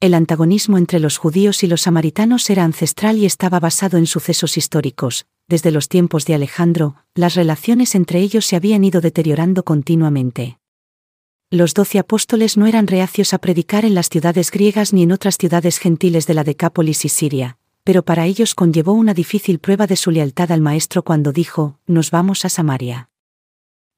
El 0.00 0.14
antagonismo 0.14 0.78
entre 0.78 0.98
los 0.98 1.18
judíos 1.18 1.62
y 1.62 1.66
los 1.66 1.82
samaritanos 1.82 2.48
era 2.48 2.64
ancestral 2.64 3.18
y 3.18 3.26
estaba 3.26 3.60
basado 3.60 3.98
en 3.98 4.06
sucesos 4.06 4.56
históricos, 4.56 5.26
desde 5.46 5.72
los 5.72 5.90
tiempos 5.90 6.24
de 6.24 6.34
Alejandro, 6.34 6.96
las 7.14 7.34
relaciones 7.34 7.94
entre 7.94 8.20
ellos 8.20 8.46
se 8.46 8.56
habían 8.56 8.82
ido 8.82 9.02
deteriorando 9.02 9.62
continuamente. 9.62 10.58
Los 11.50 11.74
doce 11.74 11.98
apóstoles 11.98 12.56
no 12.56 12.66
eran 12.66 12.86
reacios 12.86 13.34
a 13.34 13.38
predicar 13.38 13.84
en 13.84 13.94
las 13.94 14.08
ciudades 14.08 14.50
griegas 14.50 14.94
ni 14.94 15.02
en 15.02 15.12
otras 15.12 15.36
ciudades 15.36 15.76
gentiles 15.76 16.26
de 16.26 16.32
la 16.32 16.44
Decápolis 16.44 17.04
y 17.04 17.10
Siria, 17.10 17.58
pero 17.84 18.06
para 18.06 18.24
ellos 18.24 18.54
conllevó 18.54 18.94
una 18.94 19.12
difícil 19.12 19.58
prueba 19.58 19.86
de 19.86 19.96
su 19.96 20.10
lealtad 20.10 20.50
al 20.50 20.62
Maestro 20.62 21.02
cuando 21.02 21.30
dijo, 21.30 21.78
Nos 21.86 22.10
vamos 22.10 22.46
a 22.46 22.48
Samaria. 22.48 23.10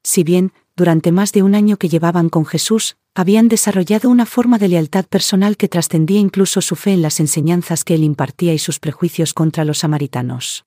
Si 0.04 0.24
bien, 0.24 0.52
durante 0.76 1.12
más 1.12 1.32
de 1.32 1.42
un 1.42 1.54
año 1.54 1.76
que 1.76 1.88
llevaban 1.88 2.28
con 2.28 2.46
Jesús, 2.46 2.96
habían 3.14 3.48
desarrollado 3.48 4.10
una 4.10 4.26
forma 4.26 4.58
de 4.58 4.68
lealtad 4.68 5.04
personal 5.04 5.56
que 5.56 5.68
trascendía 5.68 6.20
incluso 6.20 6.60
su 6.60 6.76
fe 6.76 6.92
en 6.92 7.02
las 7.02 7.18
enseñanzas 7.18 7.84
que 7.84 7.94
él 7.94 8.04
impartía 8.04 8.54
y 8.54 8.58
sus 8.58 8.78
prejuicios 8.78 9.34
contra 9.34 9.64
los 9.64 9.78
samaritanos. 9.78 10.64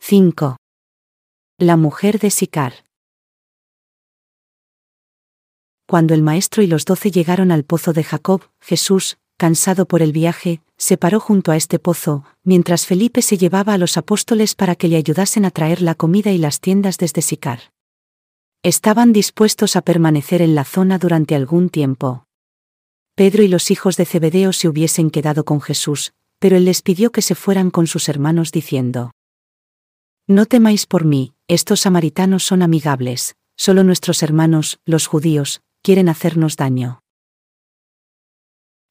5. 0.00 0.56
La 1.58 1.76
mujer 1.76 2.18
de 2.18 2.30
Sicar. 2.30 2.84
Cuando 5.88 6.14
el 6.14 6.22
maestro 6.22 6.62
y 6.62 6.66
los 6.66 6.84
doce 6.84 7.10
llegaron 7.10 7.50
al 7.50 7.64
pozo 7.64 7.92
de 7.92 8.04
Jacob, 8.04 8.42
Jesús, 8.60 9.18
cansado 9.36 9.86
por 9.86 10.02
el 10.02 10.12
viaje, 10.12 10.60
se 10.76 10.96
paró 10.96 11.20
junto 11.20 11.52
a 11.52 11.56
este 11.56 11.78
pozo, 11.78 12.24
mientras 12.42 12.86
Felipe 12.86 13.22
se 13.22 13.38
llevaba 13.38 13.74
a 13.74 13.78
los 13.78 13.96
apóstoles 13.96 14.54
para 14.54 14.76
que 14.76 14.88
le 14.88 14.96
ayudasen 14.96 15.44
a 15.44 15.50
traer 15.50 15.82
la 15.82 15.94
comida 15.94 16.32
y 16.32 16.38
las 16.38 16.60
tiendas 16.60 16.98
desde 16.98 17.22
Sicar. 17.22 17.72
Estaban 18.62 19.12
dispuestos 19.12 19.76
a 19.76 19.82
permanecer 19.82 20.42
en 20.42 20.54
la 20.54 20.64
zona 20.64 20.98
durante 20.98 21.34
algún 21.34 21.68
tiempo. 21.68 22.26
Pedro 23.14 23.42
y 23.42 23.48
los 23.48 23.70
hijos 23.70 23.96
de 23.96 24.04
Zebedeo 24.04 24.52
se 24.52 24.68
hubiesen 24.68 25.10
quedado 25.10 25.44
con 25.44 25.60
Jesús, 25.60 26.12
pero 26.38 26.56
él 26.56 26.64
les 26.64 26.82
pidió 26.82 27.12
que 27.12 27.22
se 27.22 27.34
fueran 27.34 27.70
con 27.70 27.86
sus 27.86 28.08
hermanos 28.08 28.52
diciendo, 28.52 29.12
no 30.28 30.46
temáis 30.46 30.86
por 30.86 31.04
mí, 31.04 31.34
estos 31.46 31.80
samaritanos 31.80 32.42
son 32.42 32.62
amigables, 32.62 33.36
solo 33.56 33.84
nuestros 33.84 34.24
hermanos, 34.24 34.80
los 34.84 35.06
judíos, 35.06 35.60
quieren 35.82 36.08
hacernos 36.08 36.56
daño. 36.56 37.00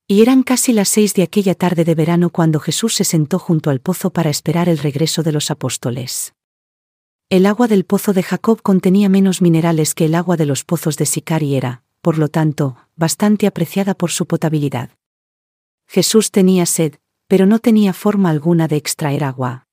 Y 0.07 0.21
eran 0.21 0.43
casi 0.43 0.71
las 0.71 0.89
seis 0.89 1.15
de 1.15 1.23
aquella 1.23 1.55
tarde 1.55 1.83
de 1.83 1.95
verano 1.95 2.29
cuando 2.29 2.59
Jesús 2.59 2.93
se 2.93 3.03
sentó 3.03 3.39
junto 3.39 3.71
al 3.71 3.79
pozo 3.79 4.11
para 4.11 4.29
esperar 4.29 4.69
el 4.69 4.77
regreso 4.77 5.23
de 5.23 5.31
los 5.31 5.49
apóstoles. 5.49 6.35
El 7.27 7.47
agua 7.47 7.67
del 7.67 7.85
pozo 7.85 8.13
de 8.13 8.21
Jacob 8.21 8.61
contenía 8.61 9.09
menos 9.09 9.41
minerales 9.41 9.95
que 9.95 10.05
el 10.05 10.13
agua 10.13 10.37
de 10.37 10.45
los 10.45 10.63
pozos 10.63 10.97
de 10.97 11.07
Sicar 11.07 11.41
y 11.41 11.55
era, 11.55 11.81
por 12.01 12.19
lo 12.19 12.27
tanto, 12.27 12.77
bastante 12.95 13.47
apreciada 13.47 13.95
por 13.95 14.11
su 14.11 14.27
potabilidad. 14.27 14.91
Jesús 15.87 16.29
tenía 16.29 16.67
sed, 16.67 16.97
pero 17.27 17.47
no 17.47 17.57
tenía 17.57 17.91
forma 17.91 18.29
alguna 18.29 18.67
de 18.67 18.75
extraer 18.75 19.23
agua. 19.23 19.65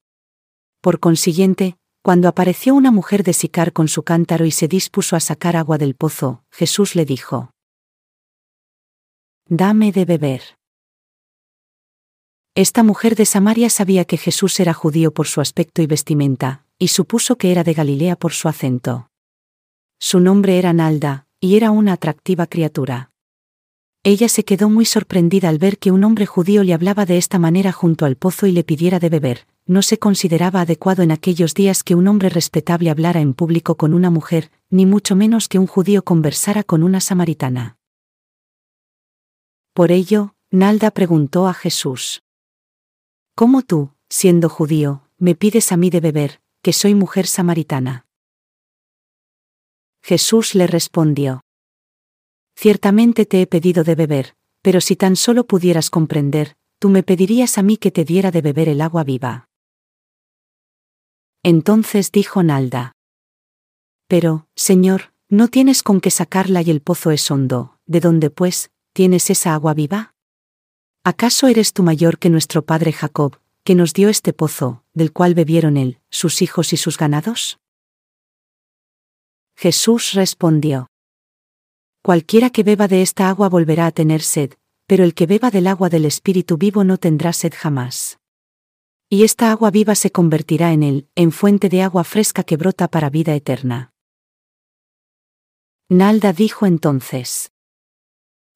Por 0.81 0.99
consiguiente, 0.99 1.77
cuando 2.03 2.27
apareció 2.27 2.75
una 2.75 2.91
mujer 2.91 3.23
de 3.23 3.35
Sicar 3.35 3.75
con 3.75 3.87
su 3.87 4.03
cántaro 4.03 4.47
y 4.47 4.51
se 4.51 4.67
dispuso 4.67 5.15
a 5.15 5.21
sacar 5.21 5.57
agua 5.57 5.77
del 5.77 5.95
pozo, 5.95 6.43
Jesús 6.51 6.95
le 6.95 7.05
dijo, 7.05 7.52
Dame 9.55 9.93
de 9.93 10.07
beber. 10.07 10.41
Esta 12.55 12.83
mujer 12.83 13.17
de 13.17 13.27
Samaria 13.27 13.69
sabía 13.69 14.07
que 14.07 14.17
Jesús 14.17 14.59
era 14.61 14.73
judío 14.73 15.13
por 15.13 15.27
su 15.27 15.43
aspecto 15.43 15.83
y 15.83 15.87
vestimenta, 15.87 16.65
y 16.79 16.89
supuso 16.89 17.37
que 17.37 17.53
era 17.53 17.63
de 17.63 17.75
Galilea 17.75 18.17
por 18.17 18.33
su 18.33 18.49
acento. 18.49 19.11
Su 20.01 20.21
nombre 20.21 20.59
era 20.59 20.73
Nalda, 20.73 21.27
y 21.39 21.57
era 21.57 21.71
una 21.71 21.93
atractiva 21.93 22.47
criatura. 22.47 23.11
Ella 24.03 24.31
se 24.31 24.43
quedó 24.43 24.71
muy 24.71 24.87
sorprendida 24.87 25.51
al 25.51 25.59
ver 25.59 25.77
que 25.77 25.91
un 25.91 26.03
hombre 26.03 26.25
judío 26.25 26.65
le 26.65 26.73
hablaba 26.73 27.05
de 27.05 27.19
esta 27.19 27.39
manera 27.39 27.73
junto 27.73 28.07
al 28.07 28.17
pozo 28.17 28.47
y 28.47 28.53
le 28.53 28.65
pidiera 28.65 29.01
de 29.01 29.11
beber, 29.11 29.47
no 29.67 29.83
se 29.83 29.99
consideraba 29.99 30.63
adecuado 30.63 31.03
en 31.03 31.11
aquellos 31.11 31.53
días 31.53 31.85
que 31.85 31.95
un 31.95 32.09
hombre 32.09 32.31
respetable 32.31 32.89
hablara 32.89 33.21
en 33.21 33.35
público 33.35 33.77
con 33.77 33.93
una 33.93 34.09
mujer, 34.09 34.51
ni 34.71 34.87
mucho 34.87 35.15
menos 35.15 35.47
que 35.49 35.59
un 35.59 35.67
judío 35.67 36.05
conversara 36.05 36.63
con 36.63 36.83
una 36.83 37.03
samaritana. 37.03 37.77
Por 39.73 39.91
ello, 39.91 40.35
Nalda 40.51 40.91
preguntó 40.91 41.49
a 41.49 41.55
Jesús. 41.55 42.23
¿Cómo 43.35 43.63
tú, 43.63 43.93
siendo 44.11 44.51
judío, 44.51 45.09
me 45.17 45.35
pides 45.35 45.73
a 45.73 45.79
mí 45.79 45.89
de 45.89 46.01
beber, 46.01 46.43
que 46.61 46.75
soy 46.75 46.95
mujer 46.95 47.27
samaritana? 47.27 48.07
Jesús 50.03 50.55
le 50.55 50.67
respondió. 50.67 51.41
Ciertamente 52.55 53.25
te 53.25 53.41
he 53.41 53.47
pedido 53.47 53.83
de 53.83 53.95
beber, 53.95 54.37
pero 54.61 54.83
si 54.83 54.95
tan 54.95 55.17
solo 55.17 55.47
pudieras 55.47 55.89
comprender, 55.89 56.55
tú 56.79 56.91
me 56.91 57.03
pedirías 57.03 57.57
a 57.57 57.63
mí 57.63 57.79
que 57.79 57.91
te 57.91 58.05
diera 58.05 58.31
de 58.31 58.43
beber 58.43 58.69
el 58.69 58.83
agua 58.83 59.05
viva. 59.05 59.49
Entonces 61.43 62.13
dijo 62.13 62.43
Nalda. 62.43 62.93
Pero, 64.07 64.47
Señor, 64.55 65.15
no 65.31 65.49
tienes 65.49 65.83
con 65.83 66.03
qué 66.03 66.11
sacarla 66.11 66.61
y 66.61 66.71
el 66.71 66.83
pozo 66.83 67.11
es 67.11 67.31
hondo, 67.31 67.79
¿de 67.87 68.01
dónde 68.01 68.29
pues, 68.29 68.71
tienes 68.93 69.31
esa 69.31 69.55
agua 69.55 69.75
viva? 69.75 70.15
¿Acaso 71.05 71.49
eres 71.49 71.73
tú 71.73 71.83
mayor 71.83 72.19
que 72.19 72.31
nuestro 72.31 72.65
padre 72.65 72.93
Jacob, 72.93 73.39
que 73.65 73.75
nos 73.75 73.93
dio 73.93 74.09
este 74.09 74.33
pozo, 74.33 74.85
del 74.93 75.13
cual 75.13 75.35
bebieron 75.35 75.77
él, 75.77 75.99
sus 76.11 76.43
hijos 76.43 76.73
y 76.73 76.77
sus 76.77 76.99
ganados? 76.99 77.59
Jesús 79.57 80.13
respondió. 80.13 80.89
Cualquiera 82.03 82.51
que 82.51 82.63
beba 82.63 82.89
de 82.89 83.03
esta 83.03 83.29
agua 83.29 83.49
volverá 83.49 83.87
a 83.87 83.93
tener 83.93 84.23
sed, 84.23 84.55
pero 84.87 85.05
el 85.05 85.15
que 85.15 85.27
beba 85.27 85.51
del 85.51 85.67
agua 85.67 85.89
del 85.89 86.05
Espíritu 86.05 86.57
vivo 86.57 86.85
no 86.85 86.99
tendrá 86.99 87.33
sed 87.33 87.53
jamás. 87.57 88.19
Y 89.09 89.25
esta 89.25 89.51
agua 89.51 89.71
viva 89.71 89.95
se 89.95 90.11
convertirá 90.11 90.73
en 90.73 90.83
él, 90.83 91.09
en 91.15 91.33
fuente 91.33 91.69
de 91.69 91.83
agua 91.83 92.05
fresca 92.05 92.45
que 92.45 92.57
brota 92.57 92.89
para 92.89 93.11
vida 93.11 93.35
eterna. 93.35 93.93
Nalda 95.89 96.33
dijo 96.33 96.67
entonces. 96.67 97.53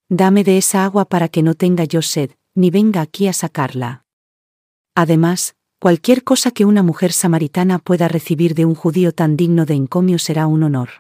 Dame 0.08 0.44
de 0.44 0.56
esa 0.56 0.84
agua 0.84 1.04
para 1.06 1.28
que 1.28 1.42
no 1.42 1.54
tenga 1.54 1.82
yo 1.82 2.00
sed, 2.00 2.30
ni 2.54 2.70
venga 2.70 3.00
aquí 3.00 3.26
a 3.26 3.32
sacarla. 3.32 4.04
Además, 4.94 5.56
cualquier 5.80 6.22
cosa 6.22 6.52
que 6.52 6.64
una 6.64 6.84
mujer 6.84 7.12
samaritana 7.12 7.80
pueda 7.80 8.06
recibir 8.06 8.54
de 8.54 8.64
un 8.64 8.76
judío 8.76 9.12
tan 9.12 9.36
digno 9.36 9.66
de 9.66 9.74
encomio 9.74 10.20
será 10.20 10.46
un 10.46 10.62
honor. 10.62 10.90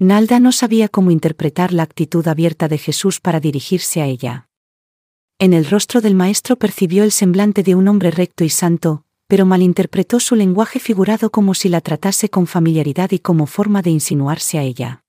Nalda 0.00 0.40
no 0.40 0.50
sabía 0.50 0.88
cómo 0.88 1.12
interpretar 1.12 1.72
la 1.72 1.84
actitud 1.84 2.26
abierta 2.26 2.66
de 2.66 2.76
Jesús 2.76 3.20
para 3.20 3.38
dirigirse 3.38 4.02
a 4.02 4.06
ella. 4.06 4.48
En 5.38 5.52
el 5.52 5.64
rostro 5.64 6.00
del 6.00 6.16
maestro 6.16 6.56
percibió 6.56 7.04
el 7.04 7.12
semblante 7.12 7.62
de 7.62 7.76
un 7.76 7.86
hombre 7.86 8.10
recto 8.10 8.42
y 8.42 8.50
santo, 8.50 9.04
pero 9.28 9.46
malinterpretó 9.46 10.18
su 10.18 10.34
lenguaje 10.34 10.80
figurado 10.80 11.30
como 11.30 11.54
si 11.54 11.68
la 11.68 11.80
tratase 11.80 12.30
con 12.30 12.48
familiaridad 12.48 13.12
y 13.12 13.20
como 13.20 13.46
forma 13.46 13.80
de 13.80 13.90
insinuarse 13.90 14.58
a 14.58 14.62
ella. 14.62 15.05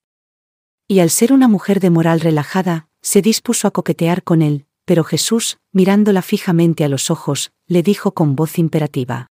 Y 0.90 1.00
al 1.00 1.10
ser 1.10 1.34
una 1.34 1.48
mujer 1.48 1.80
de 1.80 1.90
moral 1.90 2.20
relajada, 2.20 2.88
se 3.02 3.20
dispuso 3.20 3.68
a 3.68 3.70
coquetear 3.70 4.22
con 4.22 4.40
él, 4.40 4.66
pero 4.86 5.04
Jesús, 5.04 5.58
mirándola 5.70 6.22
fijamente 6.22 6.82
a 6.82 6.88
los 6.88 7.10
ojos, 7.10 7.52
le 7.66 7.82
dijo 7.82 8.14
con 8.14 8.34
voz 8.34 8.58
imperativa. 8.58 9.30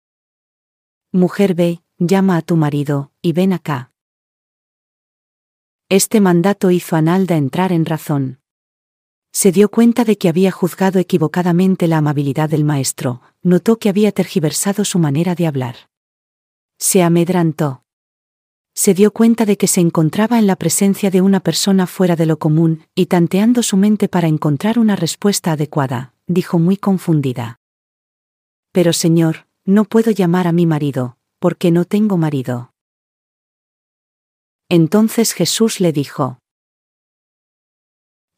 Mujer 1.12 1.54
ve, 1.54 1.82
llama 1.96 2.36
a 2.36 2.42
tu 2.42 2.56
marido, 2.56 3.10
y 3.22 3.32
ven 3.32 3.54
acá. 3.54 3.90
Este 5.88 6.20
mandato 6.20 6.70
hizo 6.70 6.94
a 6.94 7.00
Nalda 7.00 7.38
entrar 7.38 7.72
en 7.72 7.86
razón. 7.86 8.40
Se 9.32 9.50
dio 9.50 9.70
cuenta 9.70 10.04
de 10.04 10.18
que 10.18 10.28
había 10.28 10.50
juzgado 10.50 10.98
equivocadamente 10.98 11.88
la 11.88 11.98
amabilidad 11.98 12.50
del 12.50 12.64
maestro, 12.64 13.22
notó 13.42 13.78
que 13.78 13.88
había 13.88 14.12
tergiversado 14.12 14.84
su 14.84 14.98
manera 14.98 15.34
de 15.34 15.46
hablar. 15.46 15.76
Se 16.76 17.02
amedrantó. 17.02 17.85
Se 18.78 18.92
dio 18.92 19.10
cuenta 19.10 19.46
de 19.46 19.56
que 19.56 19.68
se 19.68 19.80
encontraba 19.80 20.38
en 20.38 20.46
la 20.46 20.54
presencia 20.54 21.10
de 21.10 21.22
una 21.22 21.40
persona 21.40 21.86
fuera 21.86 22.14
de 22.14 22.26
lo 22.26 22.38
común, 22.38 22.84
y 22.94 23.06
tanteando 23.06 23.62
su 23.62 23.78
mente 23.78 24.06
para 24.06 24.28
encontrar 24.28 24.78
una 24.78 24.96
respuesta 24.96 25.52
adecuada, 25.52 26.12
dijo 26.26 26.58
muy 26.58 26.76
confundida. 26.76 27.58
Pero 28.72 28.92
Señor, 28.92 29.46
no 29.64 29.86
puedo 29.86 30.10
llamar 30.10 30.46
a 30.46 30.52
mi 30.52 30.66
marido, 30.66 31.16
porque 31.38 31.70
no 31.70 31.86
tengo 31.86 32.18
marido. 32.18 32.74
Entonces 34.68 35.32
Jesús 35.32 35.80
le 35.80 35.92
dijo, 35.92 36.38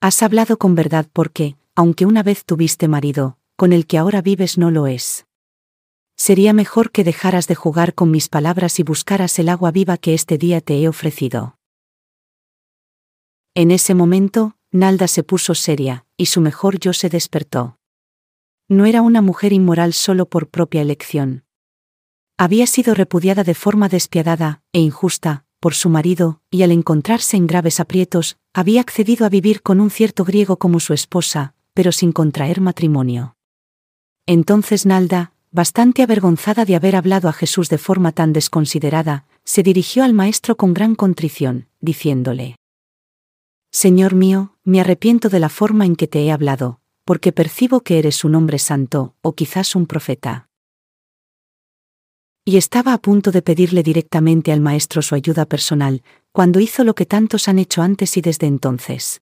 Has 0.01 0.23
hablado 0.23 0.57
con 0.57 0.77
verdad 0.77 1.09
porque, 1.13 1.57
aunque 1.75 2.07
una 2.07 2.23
vez 2.23 2.45
tuviste 2.45 2.87
marido, 2.87 3.39
con 3.57 3.73
el 3.73 3.89
que 3.89 3.99
ahora 3.99 4.23
vives 4.23 4.57
no 4.57 4.71
lo 4.71 4.87
es. 4.87 5.28
Sería 6.19 6.53
mejor 6.53 6.91
que 6.91 7.05
dejaras 7.05 7.47
de 7.47 7.55
jugar 7.55 7.95
con 7.95 8.11
mis 8.11 8.29
palabras 8.29 8.81
y 8.81 8.83
buscaras 8.83 9.39
el 9.39 9.49
agua 9.49 9.71
viva 9.71 9.97
que 9.97 10.15
este 10.15 10.37
día 10.37 10.61
te 10.61 10.83
he 10.83 10.89
ofrecido. 10.89 11.57
En 13.55 13.71
ese 13.71 13.95
momento, 13.95 14.57
Nalda 14.73 15.07
se 15.07 15.23
puso 15.23 15.55
seria, 15.55 16.07
y 16.17 16.27
su 16.27 16.41
mejor 16.41 16.81
yo 16.81 16.93
se 16.93 17.09
despertó. 17.09 17.79
No 18.67 18.85
era 18.85 19.01
una 19.01 19.23
mujer 19.23 19.53
inmoral 19.53 19.95
solo 19.95 20.29
por 20.29 20.49
propia 20.49 20.83
elección. 20.83 21.45
Había 22.37 22.67
sido 22.67 22.95
repudiada 22.95 23.45
de 23.45 23.55
forma 23.55 23.89
despiadada 23.89 24.63
e 24.73 24.81
injusta, 24.81 25.45
por 25.61 25.75
su 25.75 25.89
marido, 25.89 26.43
y 26.51 26.63
al 26.63 26.73
encontrarse 26.73 27.37
en 27.37 27.47
graves 27.47 27.79
aprietos, 27.79 28.39
había 28.53 28.81
accedido 28.81 29.25
a 29.25 29.29
vivir 29.29 29.63
con 29.63 29.81
un 29.81 29.91
cierto 29.91 30.25
griego 30.25 30.59
como 30.59 30.81
su 30.81 30.95
esposa, 30.95 31.55
pero 31.75 31.93
sin 31.93 32.11
contraer 32.11 32.61
matrimonio. 32.61 33.37
Entonces 34.27 34.85
Nalda, 34.85 35.33
bastante 35.51 36.03
avergonzada 36.03 36.65
de 36.65 36.77
haber 36.77 36.97
hablado 36.97 37.29
a 37.29 37.33
Jesús 37.33 37.69
de 37.69 37.79
forma 37.79 38.13
tan 38.13 38.33
desconsiderada, 38.33 39.27
se 39.45 39.63
dirigió 39.63 40.05
al 40.05 40.15
maestro 40.15 40.57
con 40.57 40.75
gran 40.75 40.95
contrición, 40.95 41.69
diciéndole, 41.81 42.57
Señor 43.71 44.15
mío, 44.15 44.57
me 44.65 44.81
arrepiento 44.81 45.29
de 45.29 45.41
la 45.41 45.49
forma 45.49 45.85
en 45.87 45.97
que 45.97 46.07
te 46.07 46.25
he 46.25 46.33
hablado, 46.33 46.81
porque 47.05 47.33
percibo 47.33 47.81
que 47.81 47.99
eres 47.99 48.25
un 48.25 48.35
hombre 48.35 48.59
santo, 48.59 49.15
o 49.23 49.35
quizás 49.35 49.75
un 49.75 49.87
profeta 49.87 50.49
y 52.49 52.57
estaba 52.57 52.95
a 52.95 52.99
punto 52.99 53.31
de 53.31 53.43
pedirle 53.43 53.83
directamente 53.83 54.53
al 54.53 54.63
maestro 54.63 55.03
su 55.03 55.15
ayuda 55.15 55.45
personal, 55.45 56.03
cuando 56.33 56.61
hizo 56.61 56.83
lo 56.83 56.95
que 56.95 57.05
tantos 57.05 57.47
han 57.47 57.59
hecho 57.59 57.83
antes 57.83 58.17
y 58.17 58.23
desde 58.23 58.47
entonces. 58.47 59.21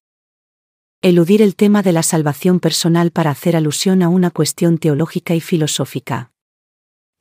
Eludir 1.03 1.43
el 1.43 1.55
tema 1.55 1.83
de 1.83 1.91
la 1.91 2.01
salvación 2.01 2.59
personal 2.59 3.11
para 3.11 3.29
hacer 3.29 3.55
alusión 3.55 4.01
a 4.01 4.09
una 4.09 4.31
cuestión 4.31 4.79
teológica 4.79 5.35
y 5.35 5.41
filosófica. 5.41 6.31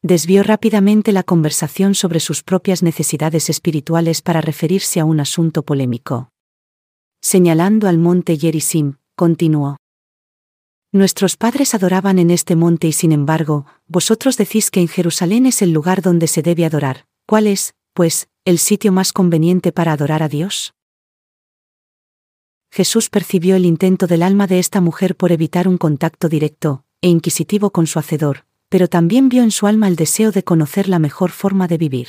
Desvió 0.02 0.42
rápidamente 0.42 1.12
la 1.12 1.22
conversación 1.22 1.94
sobre 1.94 2.20
sus 2.20 2.42
propias 2.42 2.82
necesidades 2.82 3.50
espirituales 3.50 4.22
para 4.22 4.40
referirse 4.40 4.98
a 4.98 5.04
un 5.04 5.20
asunto 5.20 5.62
polémico. 5.62 6.30
Señalando 7.20 7.86
al 7.86 7.98
monte 7.98 8.38
Yerisim, 8.38 8.94
continuó. 9.14 9.76
Nuestros 10.90 11.36
padres 11.36 11.74
adoraban 11.74 12.18
en 12.18 12.30
este 12.30 12.56
monte 12.56 12.86
y 12.86 12.92
sin 12.92 13.12
embargo, 13.12 13.66
vosotros 13.88 14.38
decís 14.38 14.70
que 14.70 14.80
en 14.80 14.88
Jerusalén 14.88 15.44
es 15.44 15.60
el 15.60 15.72
lugar 15.72 16.00
donde 16.00 16.28
se 16.28 16.40
debe 16.40 16.64
adorar. 16.64 17.04
¿Cuál 17.26 17.46
es, 17.46 17.74
pues, 17.92 18.28
el 18.46 18.56
sitio 18.56 18.90
más 18.90 19.12
conveniente 19.12 19.70
para 19.70 19.92
adorar 19.92 20.22
a 20.22 20.28
Dios? 20.28 20.72
Jesús 22.70 23.08
percibió 23.08 23.56
el 23.56 23.64
intento 23.64 24.06
del 24.06 24.22
alma 24.22 24.46
de 24.46 24.58
esta 24.58 24.80
mujer 24.80 25.16
por 25.16 25.32
evitar 25.32 25.68
un 25.68 25.78
contacto 25.78 26.28
directo 26.28 26.84
e 27.00 27.08
inquisitivo 27.08 27.70
con 27.70 27.86
su 27.86 27.98
hacedor, 27.98 28.44
pero 28.68 28.88
también 28.88 29.28
vio 29.28 29.42
en 29.42 29.50
su 29.50 29.66
alma 29.66 29.88
el 29.88 29.96
deseo 29.96 30.32
de 30.32 30.44
conocer 30.44 30.88
la 30.88 30.98
mejor 30.98 31.30
forma 31.30 31.68
de 31.68 31.78
vivir. 31.78 32.08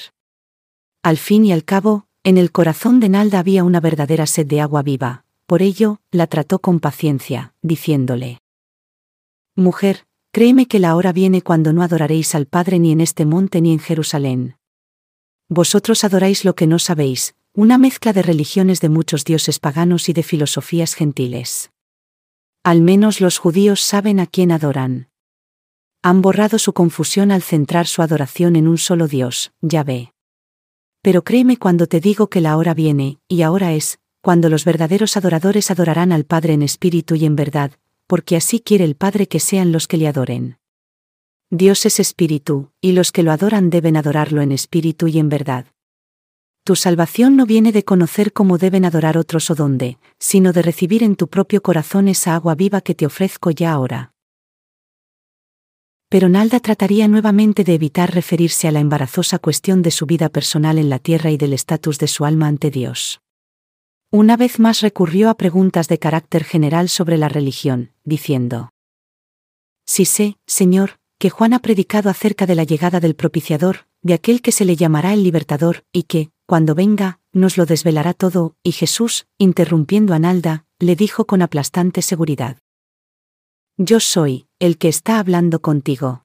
Al 1.03 1.17
fin 1.17 1.45
y 1.45 1.51
al 1.51 1.63
cabo, 1.63 2.07
en 2.23 2.37
el 2.37 2.51
corazón 2.51 2.99
de 2.99 3.09
Nalda 3.09 3.39
había 3.39 3.63
una 3.63 3.79
verdadera 3.79 4.25
sed 4.25 4.47
de 4.47 4.59
agua 4.61 4.81
viva, 4.81 5.23
por 5.45 5.61
ello, 5.61 6.01
la 6.11 6.27
trató 6.27 6.59
con 6.59 6.79
paciencia, 6.81 7.53
diciéndole, 7.61 8.41
Mujer, 9.55 10.05
créeme 10.31 10.67
que 10.67 10.79
la 10.79 10.95
hora 10.95 11.13
viene 11.13 11.41
cuando 11.41 11.71
no 11.71 11.83
adoraréis 11.83 12.35
al 12.35 12.45
Padre 12.45 12.79
ni 12.79 12.91
en 12.91 13.01
este 13.01 13.25
monte 13.25 13.61
ni 13.61 13.71
en 13.71 13.79
Jerusalén. 13.79 14.57
Vosotros 15.47 16.03
adoráis 16.03 16.43
lo 16.43 16.53
que 16.53 16.67
no 16.67 16.79
sabéis, 16.79 17.35
una 17.57 17.79
mezcla 17.79 18.13
de 18.13 18.21
religiones 18.21 18.81
de 18.81 18.89
muchos 18.89 19.25
dioses 19.25 19.57
paganos 19.57 20.09
y 20.09 20.13
de 20.13 20.21
filosofías 20.21 20.93
gentiles. 20.93 21.71
Al 22.63 22.81
menos 22.81 23.19
los 23.19 23.39
judíos 23.39 23.81
saben 23.81 24.19
a 24.19 24.27
quién 24.27 24.51
adoran. 24.51 25.09
Han 26.03 26.21
borrado 26.21 26.59
su 26.59 26.73
confusión 26.73 27.31
al 27.31 27.41
centrar 27.41 27.87
su 27.87 28.03
adoración 28.03 28.57
en 28.57 28.67
un 28.67 28.77
solo 28.77 29.07
Dios, 29.07 29.53
Yahvé. 29.61 30.13
Pero 31.01 31.23
créeme 31.23 31.57
cuando 31.57 31.87
te 31.87 31.99
digo 31.99 32.29
que 32.29 32.41
la 32.41 32.57
hora 32.57 32.75
viene, 32.75 33.17
y 33.27 33.41
ahora 33.41 33.73
es, 33.73 33.97
cuando 34.21 34.49
los 34.49 34.63
verdaderos 34.63 35.17
adoradores 35.17 35.71
adorarán 35.71 36.11
al 36.11 36.25
Padre 36.25 36.53
en 36.53 36.61
espíritu 36.61 37.15
y 37.15 37.25
en 37.25 37.35
verdad, 37.35 37.71
porque 38.05 38.35
así 38.35 38.59
quiere 38.59 38.83
el 38.85 38.95
Padre 38.95 39.27
que 39.27 39.39
sean 39.39 39.71
los 39.71 39.87
que 39.87 39.97
le 39.97 40.07
adoren. 40.07 40.59
Dios 41.49 41.87
es 41.87 41.99
espíritu, 41.99 42.69
y 42.81 42.91
los 42.91 43.11
que 43.11 43.23
lo 43.23 43.31
adoran 43.31 43.71
deben 43.71 43.97
adorarlo 43.97 44.43
en 44.43 44.51
espíritu 44.51 45.07
y 45.07 45.17
en 45.17 45.29
verdad. 45.29 45.65
Tu 46.67 46.75
salvación 46.75 47.37
no 47.37 47.45
viene 47.45 47.71
de 47.71 47.85
conocer 47.85 48.33
cómo 48.33 48.57
deben 48.57 48.83
adorar 48.83 49.17
otros 49.17 49.49
o 49.49 49.55
dónde, 49.55 49.99
sino 50.19 50.51
de 50.51 50.61
recibir 50.61 51.01
en 51.01 51.15
tu 51.15 51.29
propio 51.29 51.61
corazón 51.61 52.09
esa 52.09 52.35
agua 52.35 52.55
viva 52.55 52.81
que 52.81 52.93
te 52.93 53.05
ofrezco 53.05 53.51
ya 53.51 53.71
ahora. 53.71 54.11
Pero 56.09 56.27
Nalda 56.27 56.59
trataría 56.59 57.07
nuevamente 57.07 57.63
de 57.63 57.73
evitar 57.73 58.13
referirse 58.13 58.67
a 58.67 58.73
la 58.73 58.81
embarazosa 58.81 59.39
cuestión 59.39 59.81
de 59.81 59.91
su 59.91 60.05
vida 60.05 60.27
personal 60.27 60.77
en 60.77 60.89
la 60.89 60.99
tierra 60.99 61.31
y 61.31 61.37
del 61.37 61.53
estatus 61.53 61.99
de 61.99 62.09
su 62.09 62.25
alma 62.25 62.47
ante 62.47 62.69
Dios. 62.69 63.21
Una 64.11 64.35
vez 64.35 64.59
más 64.59 64.81
recurrió 64.81 65.29
a 65.29 65.37
preguntas 65.37 65.87
de 65.87 65.99
carácter 65.99 66.43
general 66.43 66.89
sobre 66.89 67.17
la 67.17 67.29
religión, 67.29 67.93
diciendo, 68.03 68.71
Si 69.85 70.03
sé, 70.03 70.35
Señor, 70.45 70.99
que 71.17 71.29
Juan 71.29 71.53
ha 71.53 71.59
predicado 71.59 72.09
acerca 72.09 72.45
de 72.45 72.55
la 72.55 72.65
llegada 72.65 72.99
del 72.99 73.15
propiciador, 73.15 73.87
de 74.01 74.15
aquel 74.15 74.41
que 74.41 74.51
se 74.51 74.65
le 74.65 74.75
llamará 74.75 75.13
el 75.13 75.23
libertador, 75.23 75.85
y 75.93 76.03
que, 76.03 76.31
cuando 76.47 76.75
venga, 76.75 77.19
nos 77.33 77.57
lo 77.57 77.65
desvelará 77.65 78.13
todo, 78.13 78.55
y 78.63 78.71
Jesús, 78.71 79.27
interrumpiendo 79.37 80.13
a 80.13 80.19
Nalda, 80.19 80.65
le 80.79 80.95
dijo 80.95 81.27
con 81.27 81.41
aplastante 81.41 82.01
seguridad. 82.01 82.57
Yo 83.75 83.99
soy, 83.99 84.47
el 84.57 84.77
que 84.77 84.87
está 84.87 85.19
hablando 85.19 85.61
contigo. 85.61 86.23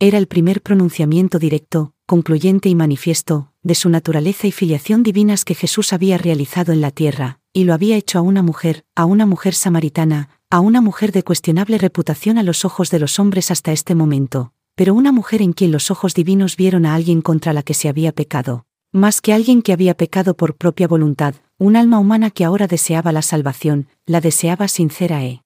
Era 0.00 0.16
el 0.16 0.26
primer 0.26 0.62
pronunciamiento 0.62 1.38
directo, 1.38 1.92
concluyente 2.06 2.70
y 2.70 2.74
manifiesto, 2.74 3.52
de 3.62 3.74
su 3.74 3.90
naturaleza 3.90 4.46
y 4.46 4.52
filiación 4.52 5.02
divinas 5.02 5.44
que 5.44 5.54
Jesús 5.54 5.92
había 5.92 6.16
realizado 6.16 6.72
en 6.72 6.80
la 6.80 6.92
tierra, 6.92 7.40
y 7.52 7.64
lo 7.64 7.74
había 7.74 7.96
hecho 7.96 8.18
a 8.18 8.22
una 8.22 8.42
mujer, 8.42 8.86
a 8.94 9.04
una 9.04 9.26
mujer 9.26 9.54
samaritana, 9.54 10.30
a 10.48 10.60
una 10.60 10.80
mujer 10.80 11.12
de 11.12 11.24
cuestionable 11.24 11.76
reputación 11.76 12.38
a 12.38 12.42
los 12.42 12.64
ojos 12.64 12.90
de 12.90 13.00
los 13.00 13.18
hombres 13.18 13.50
hasta 13.50 13.72
este 13.72 13.94
momento, 13.94 14.54
pero 14.74 14.94
una 14.94 15.12
mujer 15.12 15.42
en 15.42 15.52
quien 15.52 15.70
los 15.70 15.90
ojos 15.90 16.14
divinos 16.14 16.56
vieron 16.56 16.86
a 16.86 16.94
alguien 16.94 17.22
contra 17.22 17.52
la 17.52 17.62
que 17.62 17.74
se 17.74 17.88
había 17.88 18.12
pecado, 18.12 18.66
más 18.92 19.20
que 19.20 19.32
alguien 19.32 19.62
que 19.62 19.72
había 19.72 19.96
pecado 19.96 20.36
por 20.36 20.56
propia 20.56 20.88
voluntad, 20.88 21.34
un 21.58 21.76
alma 21.76 21.98
humana 21.98 22.30
que 22.30 22.44
ahora 22.44 22.66
deseaba 22.66 23.12
la 23.12 23.22
salvación, 23.22 23.88
la 24.06 24.20
deseaba 24.20 24.68
sincera 24.68 25.24
e 25.24 25.42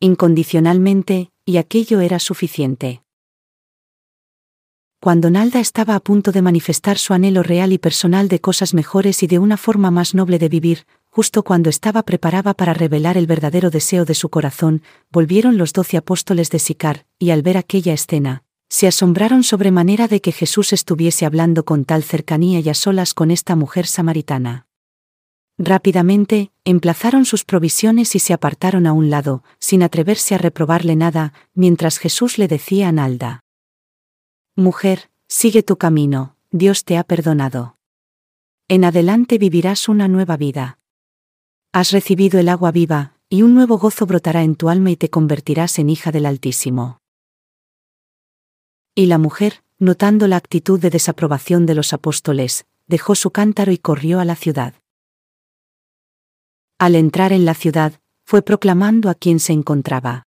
incondicionalmente, 0.00 1.30
y 1.44 1.58
aquello 1.58 2.00
era 2.00 2.18
suficiente. 2.18 3.02
Cuando 4.98 5.30
Nalda 5.30 5.60
estaba 5.60 5.94
a 5.94 6.00
punto 6.00 6.32
de 6.32 6.42
manifestar 6.42 6.98
su 6.98 7.14
anhelo 7.14 7.42
real 7.42 7.72
y 7.72 7.78
personal 7.78 8.28
de 8.28 8.40
cosas 8.40 8.74
mejores 8.74 9.22
y 9.22 9.26
de 9.26 9.38
una 9.38 9.56
forma 9.56 9.90
más 9.90 10.14
noble 10.14 10.38
de 10.38 10.48
vivir, 10.48 10.86
justo 11.10 11.42
cuando 11.42 11.68
estaba 11.68 12.04
preparada 12.04 12.54
para 12.54 12.72
revelar 12.72 13.16
el 13.16 13.26
verdadero 13.26 13.70
deseo 13.70 14.04
de 14.04 14.14
su 14.14 14.28
corazón, 14.28 14.82
volvieron 15.10 15.58
los 15.58 15.72
doce 15.72 15.96
apóstoles 15.96 16.50
de 16.50 16.58
Sicar, 16.60 17.06
y 17.18 17.30
al 17.30 17.42
ver 17.42 17.56
aquella 17.56 17.92
escena, 17.92 18.44
se 18.68 18.86
asombraron 18.86 19.42
sobremanera 19.42 20.06
de 20.06 20.20
que 20.20 20.30
Jesús 20.30 20.72
estuviese 20.72 21.26
hablando 21.26 21.64
con 21.64 21.84
tal 21.84 22.04
cercanía 22.04 22.60
y 22.60 22.68
a 22.68 22.74
solas 22.74 23.14
con 23.14 23.32
esta 23.32 23.56
mujer 23.56 23.86
samaritana. 23.86 24.68
Rápidamente, 25.58 26.52
emplazaron 26.64 27.26
sus 27.26 27.44
provisiones 27.44 28.14
y 28.14 28.18
se 28.18 28.32
apartaron 28.32 28.86
a 28.86 28.92
un 28.92 29.10
lado, 29.10 29.42
sin 29.58 29.82
atreverse 29.82 30.34
a 30.34 30.38
reprobarle 30.38 30.96
nada, 30.96 31.34
mientras 31.52 31.98
Jesús 31.98 32.38
le 32.38 32.48
decía 32.48 32.88
a 32.88 32.92
Nalda. 32.92 33.44
Mujer, 34.56 35.10
sigue 35.28 35.62
tu 35.62 35.76
camino, 35.76 36.36
Dios 36.50 36.84
te 36.84 36.96
ha 36.96 37.04
perdonado. 37.04 37.76
En 38.68 38.84
adelante 38.84 39.36
vivirás 39.36 39.88
una 39.88 40.08
nueva 40.08 40.36
vida. 40.36 40.79
Has 41.72 41.92
recibido 41.92 42.40
el 42.40 42.48
agua 42.48 42.72
viva, 42.72 43.14
y 43.28 43.42
un 43.42 43.54
nuevo 43.54 43.78
gozo 43.78 44.04
brotará 44.04 44.42
en 44.42 44.56
tu 44.56 44.70
alma 44.70 44.90
y 44.90 44.96
te 44.96 45.08
convertirás 45.08 45.78
en 45.78 45.88
hija 45.88 46.10
del 46.10 46.26
Altísimo. 46.26 46.98
Y 48.96 49.06
la 49.06 49.18
mujer, 49.18 49.62
notando 49.78 50.26
la 50.26 50.36
actitud 50.36 50.80
de 50.80 50.90
desaprobación 50.90 51.66
de 51.66 51.76
los 51.76 51.92
apóstoles, 51.92 52.66
dejó 52.88 53.14
su 53.14 53.30
cántaro 53.30 53.70
y 53.70 53.78
corrió 53.78 54.18
a 54.18 54.24
la 54.24 54.34
ciudad. 54.34 54.74
Al 56.78 56.96
entrar 56.96 57.32
en 57.32 57.44
la 57.44 57.54
ciudad, 57.54 58.00
fue 58.24 58.42
proclamando 58.42 59.08
a 59.08 59.14
quien 59.14 59.38
se 59.38 59.52
encontraba. 59.52 60.24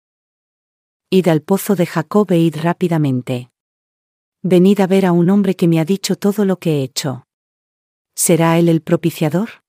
Id 1.11 1.26
al 1.26 1.42
pozo 1.42 1.74
de 1.74 1.87
Jacob 1.87 2.31
e 2.31 2.38
id 2.38 2.57
rápidamente. 2.62 3.50
Venid 4.42 4.81
a 4.81 4.87
ver 4.87 5.07
a 5.07 5.12
un 5.12 5.28
hombre 5.28 5.57
que 5.57 5.66
me 5.66 5.81
ha 5.81 5.85
dicho 5.85 6.14
todo 6.14 6.44
lo 6.44 6.61
que 6.61 6.78
he 6.78 6.83
hecho. 6.85 7.26
¿Será 8.14 8.59
él 8.61 8.68
el 8.68 8.81
propiciador? 8.81 9.62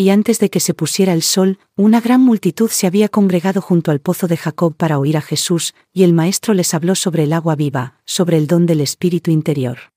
Y 0.00 0.08
antes 0.08 0.38
de 0.38 0.48
que 0.48 0.60
se 0.60 0.72
pusiera 0.72 1.12
el 1.12 1.20
sol, 1.20 1.58
una 1.76 2.00
gran 2.00 2.22
multitud 2.22 2.70
se 2.70 2.86
había 2.86 3.10
congregado 3.10 3.60
junto 3.60 3.90
al 3.90 4.00
pozo 4.00 4.28
de 4.28 4.38
Jacob 4.38 4.74
para 4.74 4.98
oír 4.98 5.18
a 5.18 5.20
Jesús, 5.20 5.74
y 5.92 6.04
el 6.04 6.14
Maestro 6.14 6.54
les 6.54 6.72
habló 6.72 6.94
sobre 6.94 7.24
el 7.24 7.34
agua 7.34 7.54
viva, 7.54 8.00
sobre 8.06 8.38
el 8.38 8.46
don 8.46 8.64
del 8.64 8.80
Espíritu 8.80 9.30
interior. 9.30 9.92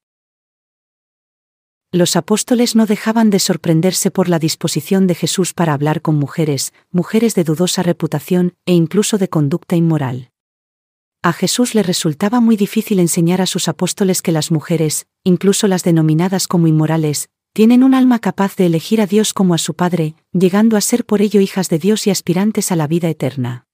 Los 1.93 2.17
apóstoles 2.17 2.75
no 2.75 2.85
dejaban 2.85 3.29
de 3.29 3.39
sorprenderse 3.39 4.11
por 4.11 4.27
la 4.27 4.39
disposición 4.39 5.07
de 5.07 5.15
Jesús 5.15 5.53
para 5.53 5.71
hablar 5.71 6.01
con 6.01 6.15
mujeres, 6.15 6.73
mujeres 6.91 7.33
de 7.33 7.45
dudosa 7.45 7.81
reputación 7.81 8.55
e 8.65 8.73
incluso 8.73 9.17
de 9.17 9.29
conducta 9.29 9.77
inmoral. 9.77 10.31
A 11.21 11.31
Jesús 11.31 11.75
le 11.75 11.81
resultaba 11.81 12.41
muy 12.41 12.57
difícil 12.57 12.99
enseñar 12.99 13.39
a 13.39 13.45
sus 13.45 13.69
apóstoles 13.69 14.21
que 14.21 14.33
las 14.33 14.51
mujeres, 14.51 15.07
incluso 15.23 15.69
las 15.69 15.85
denominadas 15.85 16.49
como 16.49 16.67
inmorales, 16.67 17.29
tienen 17.53 17.83
un 17.83 17.93
alma 17.93 18.17
capaz 18.17 18.55
de 18.55 18.65
elegir 18.65 18.99
a 18.99 19.05
Dios 19.05 19.31
como 19.31 19.53
a 19.53 19.59
su 19.59 19.75
Padre, 19.75 20.15
llegando 20.31 20.75
a 20.75 20.81
ser 20.81 21.05
por 21.05 21.21
ello 21.21 21.39
hijas 21.39 21.69
de 21.69 21.77
Dios 21.77 22.07
y 22.07 22.09
aspirantes 22.09 22.71
a 22.71 22.75
la 22.75 22.87
vida 22.87 23.09
eterna. 23.09 23.67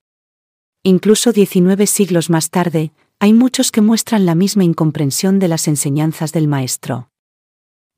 Incluso 0.84 1.32
19 1.32 1.88
siglos 1.88 2.30
más 2.30 2.50
tarde, 2.50 2.92
hay 3.20 3.32
muchos 3.32 3.72
que 3.72 3.80
muestran 3.80 4.26
la 4.26 4.36
misma 4.36 4.66
incomprensión 4.66 5.40
de 5.40 5.48
las 5.48 5.70
enseñanzas 5.70 6.34
del 6.34 6.50
Maestro. 6.50 7.10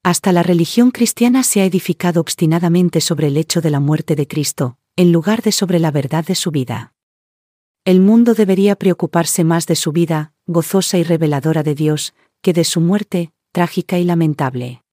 Hasta 0.03 0.31
la 0.31 0.43
religión 0.43 0.91
cristiana 0.91 1.43
se 1.43 1.61
ha 1.61 1.65
edificado 1.65 2.21
obstinadamente 2.21 3.01
sobre 3.01 3.27
el 3.27 3.37
hecho 3.37 3.59
de 3.59 3.71
la 3.71 3.79
muerte 3.79 4.15
de 4.15 4.27
Cristo, 4.27 4.77
en 4.95 5.11
lugar 5.11 5.41
de 5.41 5.51
sobre 5.51 5.79
la 5.79 5.89
verdad 5.89 6.25
de 6.25 6.35
su 6.35 6.51
vida. 6.51 6.93
El 7.85 8.01
mundo 8.01 8.35
debería 8.35 8.75
preocuparse 8.75 9.43
más 9.43 9.65
de 9.65 9.75
su 9.75 9.91
vida, 9.91 10.33
gozosa 10.45 10.99
y 10.99 11.03
reveladora 11.03 11.63
de 11.63 11.73
Dios, 11.73 12.13
que 12.43 12.53
de 12.53 12.65
su 12.65 12.81
muerte, 12.81 13.31
trágica 13.51 13.97
y 13.97 14.03
lamentable. 14.03 14.83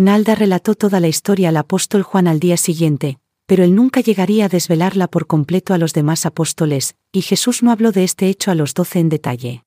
Nalda 0.00 0.36
relató 0.36 0.76
toda 0.76 1.00
la 1.00 1.08
historia 1.08 1.48
al 1.48 1.56
apóstol 1.56 2.04
Juan 2.04 2.28
al 2.28 2.38
día 2.38 2.56
siguiente, 2.56 3.18
pero 3.46 3.64
él 3.64 3.74
nunca 3.74 4.00
llegaría 4.00 4.44
a 4.44 4.48
desvelarla 4.48 5.08
por 5.08 5.26
completo 5.26 5.74
a 5.74 5.78
los 5.78 5.92
demás 5.92 6.24
apóstoles, 6.24 6.94
y 7.10 7.22
Jesús 7.22 7.64
no 7.64 7.72
habló 7.72 7.90
de 7.90 8.04
este 8.04 8.28
hecho 8.28 8.52
a 8.52 8.54
los 8.54 8.74
doce 8.74 9.00
en 9.00 9.08
detalle. 9.08 9.64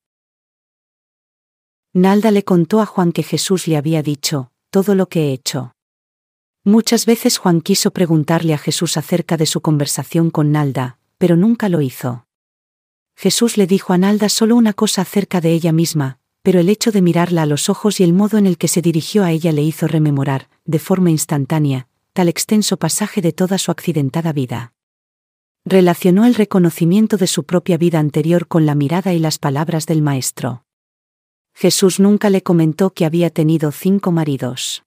Nalda 1.92 2.32
le 2.32 2.46
contó 2.46 2.80
a 2.80 2.86
Juan 2.86 3.12
que 3.12 3.24
Jesús 3.24 3.68
le 3.68 3.76
había 3.76 4.02
dicho, 4.04 4.54
todo 4.70 4.96
lo 4.96 5.10
que 5.10 5.28
he 5.28 5.34
hecho. 5.34 5.74
Muchas 6.64 7.06
veces 7.06 7.38
Juan 7.38 7.60
quiso 7.60 7.92
preguntarle 7.92 8.54
a 8.54 8.58
Jesús 8.58 8.96
acerca 8.96 9.36
de 9.36 9.46
su 9.46 9.60
conversación 9.60 10.30
con 10.30 10.54
Nalda, 10.54 10.98
pero 11.18 11.36
nunca 11.36 11.68
lo 11.68 11.82
hizo. 11.82 12.26
Jesús 13.18 13.58
le 13.58 13.68
dijo 13.68 13.92
a 13.92 13.98
Nalda 13.98 14.30
solo 14.30 14.56
una 14.56 14.72
cosa 14.72 15.02
acerca 15.02 15.42
de 15.42 15.52
ella 15.52 15.74
misma, 15.74 16.21
pero 16.44 16.60
el 16.60 16.70
hecho 16.70 16.92
de 16.92 17.02
mirarla 17.02 17.44
a 17.44 17.46
los 17.46 17.70
ojos 17.70 18.00
y 18.00 18.04
el 18.04 18.14
modo 18.14 18.38
en 18.38 18.48
el 18.48 18.58
que 18.58 18.68
se 18.68 18.82
dirigió 18.82 19.24
a 19.24 19.32
ella 19.32 19.52
le 19.52 19.62
hizo 19.62 19.88
rememorar, 19.88 20.50
de 20.66 20.80
forma 20.80 21.12
instantánea, 21.12 21.88
tal 22.14 22.30
extenso 22.30 22.78
pasaje 22.78 23.22
de 23.22 23.32
toda 23.32 23.58
su 23.58 23.72
accidentada 23.72 24.34
vida. 24.34 24.74
Relacionó 25.66 26.26
el 26.26 26.34
reconocimiento 26.34 27.18
de 27.18 27.28
su 27.28 27.44
propia 27.44 27.78
vida 27.78 28.00
anterior 28.00 28.48
con 28.48 28.66
la 28.66 28.74
mirada 28.74 29.14
y 29.14 29.20
las 29.20 29.38
palabras 29.38 29.86
del 29.86 30.02
Maestro. 30.02 30.66
Jesús 31.54 32.00
nunca 32.00 32.30
le 32.30 32.42
comentó 32.42 32.92
que 32.94 33.06
había 33.06 33.30
tenido 33.30 33.72
cinco 33.72 34.12
maridos. 34.12 34.84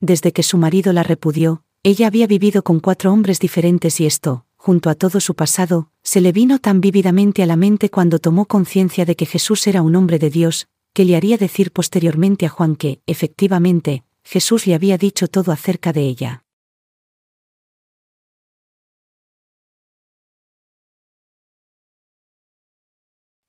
Desde 0.00 0.32
que 0.32 0.42
su 0.42 0.58
marido 0.58 0.92
la 0.92 1.04
repudió, 1.04 1.62
ella 1.82 2.08
había 2.08 2.26
vivido 2.26 2.64
con 2.64 2.80
cuatro 2.80 3.12
hombres 3.12 3.38
diferentes 3.38 4.00
y 4.00 4.06
esto, 4.06 4.45
junto 4.66 4.90
a 4.90 4.96
todo 4.96 5.20
su 5.20 5.36
pasado, 5.36 5.92
se 6.02 6.20
le 6.20 6.32
vino 6.32 6.58
tan 6.58 6.80
vívidamente 6.80 7.40
a 7.44 7.46
la 7.46 7.54
mente 7.54 7.88
cuando 7.88 8.18
tomó 8.18 8.46
conciencia 8.46 9.04
de 9.04 9.14
que 9.14 9.24
Jesús 9.24 9.64
era 9.68 9.80
un 9.80 9.94
hombre 9.94 10.18
de 10.18 10.28
Dios, 10.28 10.66
que 10.92 11.04
le 11.04 11.14
haría 11.14 11.36
decir 11.36 11.70
posteriormente 11.70 12.46
a 12.46 12.48
Juan 12.48 12.74
que, 12.74 13.00
efectivamente, 13.06 14.02
Jesús 14.24 14.66
le 14.66 14.74
había 14.74 14.98
dicho 14.98 15.28
todo 15.28 15.52
acerca 15.52 15.92
de 15.92 16.00
ella. 16.00 16.44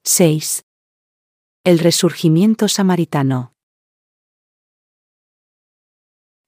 ¡6! 0.04 0.66
El 1.64 1.80
resurgimiento 1.80 2.68
samaritano. 2.68 3.54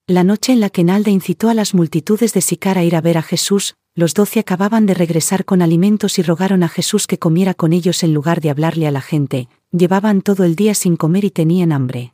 La 0.05 0.23
noche 0.23 0.53
en 0.53 0.59
la 0.59 0.69
que 0.69 0.83
Nalda 0.83 1.09
incitó 1.09 1.49
a 1.49 1.55
las 1.55 1.73
multitudes 1.73 2.33
de 2.33 2.41
Sicar 2.41 2.77
a 2.77 2.83
ir 2.83 2.95
a 2.95 3.01
ver 3.01 3.17
a 3.17 3.23
Jesús, 3.23 3.75
los 3.95 4.13
doce 4.13 4.39
acababan 4.39 4.85
de 4.85 4.93
regresar 4.93 5.45
con 5.45 5.61
alimentos 5.61 6.19
y 6.19 6.21
rogaron 6.21 6.63
a 6.63 6.69
Jesús 6.69 7.07
que 7.07 7.19
comiera 7.19 7.53
con 7.53 7.73
ellos 7.73 8.03
en 8.03 8.13
lugar 8.13 8.41
de 8.41 8.49
hablarle 8.49 8.87
a 8.87 8.91
la 8.91 9.01
gente, 9.01 9.49
llevaban 9.71 10.21
todo 10.21 10.43
el 10.43 10.55
día 10.55 10.73
sin 10.73 10.95
comer 10.95 11.25
y 11.25 11.31
tenían 11.31 11.71
hambre. 11.71 12.13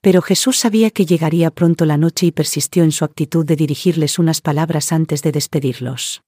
Pero 0.00 0.22
Jesús 0.22 0.56
sabía 0.58 0.90
que 0.90 1.04
llegaría 1.04 1.50
pronto 1.50 1.84
la 1.84 1.96
noche 1.96 2.26
y 2.26 2.32
persistió 2.32 2.84
en 2.84 2.92
su 2.92 3.04
actitud 3.04 3.44
de 3.44 3.56
dirigirles 3.56 4.18
unas 4.18 4.40
palabras 4.40 4.92
antes 4.92 5.22
de 5.22 5.32
despedirlos. 5.32 6.22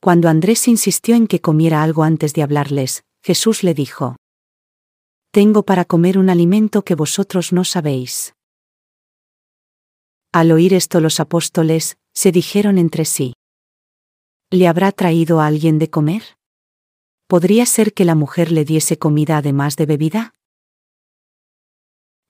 Cuando 0.00 0.28
Andrés 0.28 0.68
insistió 0.68 1.16
en 1.16 1.26
que 1.26 1.40
comiera 1.40 1.82
algo 1.82 2.04
antes 2.04 2.34
de 2.34 2.42
hablarles, 2.42 3.02
Jesús 3.22 3.62
le 3.62 3.74
dijo, 3.74 4.16
Tengo 5.30 5.64
para 5.64 5.84
comer 5.84 6.18
un 6.18 6.30
alimento 6.30 6.82
que 6.82 6.94
vosotros 6.94 7.52
no 7.52 7.64
sabéis. 7.64 8.34
Al 10.30 10.52
oír 10.52 10.74
esto 10.74 11.00
los 11.00 11.20
apóstoles, 11.20 11.96
se 12.12 12.32
dijeron 12.32 12.78
entre 12.78 13.04
sí, 13.04 13.34
¿Le 14.54 14.68
habrá 14.68 14.92
traído 14.92 15.40
a 15.40 15.48
alguien 15.48 15.80
de 15.80 15.90
comer? 15.90 16.22
¿Podría 17.26 17.66
ser 17.66 17.92
que 17.92 18.04
la 18.04 18.14
mujer 18.14 18.52
le 18.52 18.64
diese 18.64 18.96
comida 18.96 19.38
además 19.38 19.74
de 19.74 19.84
bebida? 19.84 20.36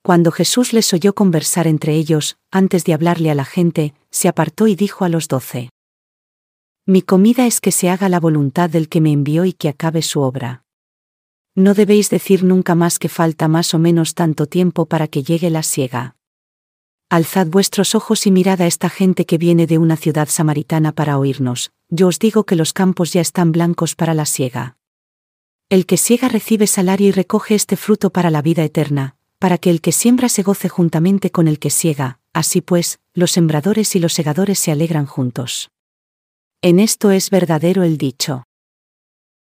Cuando 0.01 0.31
Jesús 0.31 0.73
les 0.73 0.91
oyó 0.91 1.13
conversar 1.13 1.67
entre 1.67 1.93
ellos, 1.93 2.39
antes 2.49 2.83
de 2.83 2.95
hablarle 2.95 3.29
a 3.29 3.35
la 3.35 3.45
gente, 3.45 3.93
se 4.09 4.27
apartó 4.27 4.65
y 4.65 4.73
dijo 4.73 5.05
a 5.05 5.09
los 5.09 5.27
doce. 5.27 5.69
Mi 6.87 7.03
comida 7.03 7.45
es 7.45 7.61
que 7.61 7.71
se 7.71 7.91
haga 7.91 8.09
la 8.09 8.19
voluntad 8.19 8.71
del 8.71 8.89
que 8.89 9.01
me 9.01 9.11
envió 9.11 9.45
y 9.45 9.53
que 9.53 9.69
acabe 9.69 10.01
su 10.01 10.21
obra. 10.21 10.63
No 11.53 11.75
debéis 11.75 12.09
decir 12.09 12.43
nunca 12.43 12.73
más 12.73 12.97
que 12.97 13.07
falta 13.07 13.47
más 13.47 13.75
o 13.75 13.77
menos 13.77 14.15
tanto 14.15 14.47
tiempo 14.47 14.87
para 14.87 15.07
que 15.07 15.21
llegue 15.21 15.51
la 15.51 15.61
siega. 15.61 16.15
Alzad 17.09 17.47
vuestros 17.47 17.93
ojos 17.93 18.25
y 18.25 18.31
mirad 18.31 18.61
a 18.61 18.67
esta 18.67 18.89
gente 18.89 19.25
que 19.27 19.37
viene 19.37 19.67
de 19.67 19.77
una 19.77 19.95
ciudad 19.95 20.27
samaritana 20.27 20.91
para 20.91 21.19
oírnos, 21.19 21.71
yo 21.87 22.07
os 22.07 22.17
digo 22.17 22.45
que 22.45 22.55
los 22.55 22.73
campos 22.73 23.13
ya 23.13 23.21
están 23.21 23.51
blancos 23.51 23.93
para 23.93 24.15
la 24.15 24.25
siega. 24.25 24.77
El 25.69 25.85
que 25.85 25.97
siega 25.97 26.29
recibe 26.29 26.65
salario 26.65 27.09
y 27.09 27.11
recoge 27.11 27.53
este 27.53 27.77
fruto 27.77 28.09
para 28.09 28.31
la 28.31 28.41
vida 28.41 28.63
eterna, 28.63 29.17
para 29.37 29.59
que 29.59 29.69
el 29.69 29.81
que 29.81 29.91
siembra 29.91 30.29
se 30.29 30.41
goce 30.41 30.67
juntamente 30.67 31.29
con 31.29 31.47
el 31.47 31.59
que 31.59 31.69
siega, 31.69 32.19
así 32.33 32.61
pues, 32.61 32.99
los 33.13 33.31
sembradores 33.31 33.95
y 33.95 33.99
los 33.99 34.13
segadores 34.13 34.57
se 34.57 34.71
alegran 34.71 35.05
juntos. 35.05 35.69
En 36.63 36.79
esto 36.79 37.11
es 37.11 37.29
verdadero 37.29 37.83
el 37.83 37.99
dicho. 37.99 38.45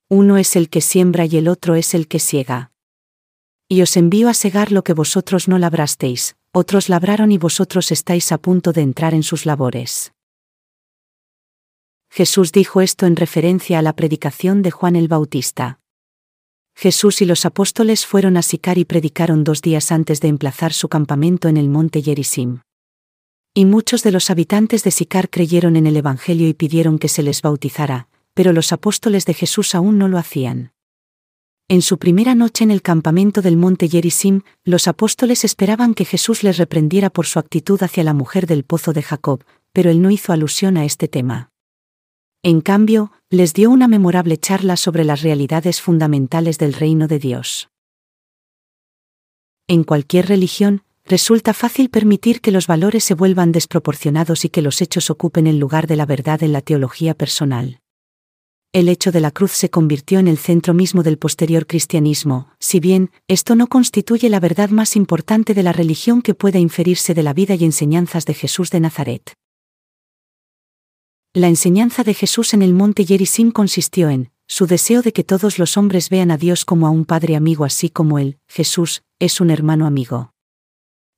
Uno 0.09 0.37
es 0.37 0.57
el 0.57 0.69
que 0.69 0.81
siembra 0.81 1.23
y 1.25 1.37
el 1.37 1.47
otro 1.47 1.75
es 1.75 1.93
el 1.93 2.09
que 2.09 2.19
siega. 2.19 2.71
Y 3.69 3.81
os 3.81 3.95
envío 3.95 4.27
a 4.27 4.33
segar 4.33 4.73
lo 4.73 4.83
que 4.83 4.93
vosotros 4.93 5.47
no 5.47 5.57
labrasteis, 5.57 6.35
otros 6.55 6.87
labraron 6.87 7.33
y 7.33 7.37
vosotros 7.37 7.91
estáis 7.91 8.31
a 8.31 8.37
punto 8.37 8.71
de 8.71 8.81
entrar 8.81 9.13
en 9.13 9.23
sus 9.23 9.45
labores. 9.45 10.13
Jesús 12.09 12.53
dijo 12.53 12.79
esto 12.79 13.05
en 13.05 13.17
referencia 13.17 13.77
a 13.77 13.81
la 13.81 13.93
predicación 13.93 14.61
de 14.61 14.71
Juan 14.71 14.95
el 14.95 15.09
Bautista. 15.09 15.81
Jesús 16.73 17.21
y 17.21 17.25
los 17.25 17.45
apóstoles 17.45 18.05
fueron 18.05 18.37
a 18.37 18.41
Sicar 18.41 18.77
y 18.77 18.85
predicaron 18.85 19.43
dos 19.43 19.61
días 19.61 19.91
antes 19.91 20.21
de 20.21 20.29
emplazar 20.29 20.71
su 20.71 20.87
campamento 20.87 21.49
en 21.49 21.57
el 21.57 21.67
monte 21.67 22.01
Yerisim. 22.01 22.61
Y 23.53 23.65
muchos 23.65 24.01
de 24.01 24.11
los 24.11 24.29
habitantes 24.29 24.85
de 24.85 24.91
Sicar 24.91 25.29
creyeron 25.29 25.75
en 25.75 25.87
el 25.87 25.97
Evangelio 25.97 26.47
y 26.47 26.53
pidieron 26.53 26.99
que 26.99 27.09
se 27.09 27.21
les 27.21 27.41
bautizara, 27.41 28.07
pero 28.33 28.53
los 28.53 28.71
apóstoles 28.71 29.25
de 29.25 29.33
Jesús 29.33 29.75
aún 29.75 29.97
no 29.97 30.07
lo 30.07 30.17
hacían. 30.17 30.71
En 31.68 31.82
su 31.82 31.97
primera 31.97 32.36
noche 32.36 32.63
en 32.63 32.70
el 32.70 32.84
campamento 32.84 33.41
del 33.41 33.57
monte 33.57 33.89
Yerisim, 33.89 34.41
los 34.63 34.88
apóstoles 34.88 35.43
esperaban 35.43 35.95
que 35.95 36.05
Jesús 36.05 36.43
les 36.43 36.57
reprendiera 36.57 37.09
por 37.09 37.26
su 37.26 37.39
actitud 37.39 37.82
hacia 37.82 38.03
la 38.03 38.13
mujer 38.13 38.45
del 38.45 38.63
pozo 38.63 38.93
de 38.93 39.01
Jacob, 39.01 39.43
pero 39.74 39.89
él 39.89 39.99
no 39.99 40.11
hizo 40.11 40.32
alusión 40.32 40.78
a 40.78 40.86
este 40.86 41.07
tema. 41.07 41.49
En 42.43 42.61
cambio, 42.61 43.11
les 43.32 43.55
dio 43.55 43.72
una 43.72 43.88
memorable 43.88 44.38
charla 44.38 44.78
sobre 44.78 45.03
las 45.03 45.24
realidades 45.24 45.82
fundamentales 45.82 46.59
del 46.59 46.74
reino 46.74 47.07
de 47.07 47.18
Dios. 47.18 47.70
En 49.68 49.84
cualquier 49.84 50.28
religión, 50.28 50.84
resulta 51.03 51.55
fácil 51.55 51.89
permitir 51.89 52.41
que 52.41 52.51
los 52.51 52.68
valores 52.68 53.03
se 53.03 53.16
vuelvan 53.16 53.51
desproporcionados 53.51 54.45
y 54.45 54.49
que 54.49 54.61
los 54.61 54.82
hechos 54.84 55.09
ocupen 55.09 55.47
el 55.47 55.57
lugar 55.57 55.88
de 55.88 55.95
la 55.95 56.05
verdad 56.05 56.43
en 56.43 56.53
la 56.53 56.61
teología 56.61 57.16
personal. 57.16 57.80
El 58.76 58.89
hecho 58.89 59.13
de 59.13 59.21
la 59.21 59.32
cruz 59.32 59.53
se 59.53 59.69
convirtió 59.69 60.19
en 60.19 60.28
el 60.28 60.38
centro 60.38 60.73
mismo 60.73 61.01
del 61.01 61.17
posterior 61.17 61.65
cristianismo, 61.65 62.49
si 62.59 62.82
bien, 62.82 63.09
esto 63.30 63.55
no 63.55 63.67
constituye 63.67 64.30
la 64.30 64.41
verdad 64.41 64.69
más 64.69 64.97
importante 64.97 65.53
de 65.53 65.63
la 65.63 65.71
religión 65.71 66.21
que 66.21 66.34
pueda 66.34 66.59
inferirse 66.59 67.13
de 67.13 67.23
la 67.23 67.32
vida 67.32 67.55
y 67.55 67.63
enseñanzas 67.63 68.26
de 68.26 68.34
Jesús 68.34 68.71
de 68.71 68.82
Nazaret. 68.82 69.34
La 71.34 71.47
enseñanza 71.47 72.03
de 72.03 72.13
Jesús 72.13 72.53
en 72.53 72.61
el 72.61 72.73
monte 72.73 73.05
Yerisim 73.05 73.51
consistió 73.51 74.09
en, 74.09 74.30
su 74.45 74.67
deseo 74.67 75.01
de 75.01 75.13
que 75.13 75.23
todos 75.23 75.57
los 75.57 75.78
hombres 75.78 76.09
vean 76.09 76.30
a 76.30 76.36
Dios 76.36 76.65
como 76.65 76.86
a 76.86 76.89
un 76.89 77.05
Padre 77.05 77.38
amigo 77.38 77.63
así 77.63 77.89
como 77.89 78.19
Él, 78.19 78.39
Jesús, 78.49 79.03
es 79.19 79.39
un 79.39 79.51
hermano 79.51 79.86
amigo. 79.86 80.34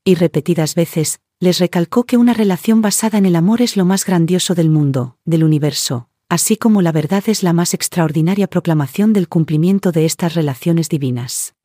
Y 0.05 0.13
repetidas 0.13 0.75
veces, 0.75 1.21
les 1.39 1.57
recalcó 1.57 2.03
que 2.03 2.17
una 2.17 2.35
relación 2.35 2.83
basada 2.83 3.17
en 3.17 3.25
el 3.25 3.35
amor 3.35 3.63
es 3.63 3.77
lo 3.77 3.85
más 3.85 4.05
grandioso 4.05 4.53
del 4.53 4.69
mundo, 4.69 5.17
del 5.25 5.43
universo, 5.43 6.06
así 6.29 6.57
como 6.57 6.81
la 6.81 6.91
verdad 6.91 7.23
es 7.27 7.43
la 7.43 7.53
más 7.53 7.73
extraordinaria 7.73 8.47
proclamación 8.47 9.13
del 9.13 9.27
cumplimiento 9.27 9.91
de 9.91 10.05
estas 10.05 10.33
relaciones 10.33 10.89
divinas. 10.89 11.55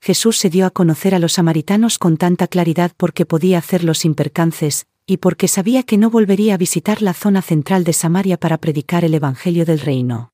Jesús 0.00 0.36
se 0.38 0.50
dio 0.50 0.66
a 0.66 0.70
conocer 0.70 1.14
a 1.14 1.18
los 1.18 1.34
samaritanos 1.34 1.98
con 1.98 2.16
tanta 2.16 2.46
claridad 2.46 2.92
porque 2.96 3.26
podía 3.26 3.58
hacerlos 3.58 3.98
sin 3.98 4.14
percances, 4.14 4.86
y 5.06 5.16
porque 5.16 5.48
sabía 5.48 5.82
que 5.82 5.96
no 5.96 6.10
volvería 6.10 6.54
a 6.54 6.58
visitar 6.58 7.02
la 7.02 7.14
zona 7.14 7.42
central 7.42 7.82
de 7.84 7.94
Samaria 7.94 8.38
para 8.38 8.58
predicar 8.58 9.04
el 9.04 9.14
Evangelio 9.14 9.64
del 9.64 9.80
Reino. 9.80 10.32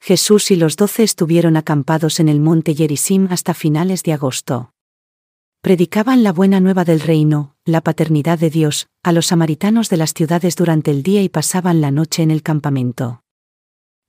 Jesús 0.00 0.50
y 0.50 0.56
los 0.56 0.76
doce 0.76 1.04
estuvieron 1.04 1.56
acampados 1.56 2.18
en 2.18 2.28
el 2.28 2.40
monte 2.40 2.74
Yerisim 2.74 3.28
hasta 3.30 3.54
finales 3.54 4.02
de 4.02 4.12
agosto. 4.12 4.71
Predicaban 5.62 6.24
la 6.24 6.32
buena 6.32 6.58
nueva 6.58 6.84
del 6.84 6.98
reino, 6.98 7.54
la 7.64 7.82
paternidad 7.82 8.36
de 8.36 8.50
Dios, 8.50 8.88
a 9.04 9.12
los 9.12 9.26
samaritanos 9.26 9.88
de 9.90 9.96
las 9.96 10.12
ciudades 10.12 10.56
durante 10.56 10.90
el 10.90 11.04
día 11.04 11.22
y 11.22 11.28
pasaban 11.28 11.80
la 11.80 11.92
noche 11.92 12.24
en 12.24 12.32
el 12.32 12.42
campamento. 12.42 13.22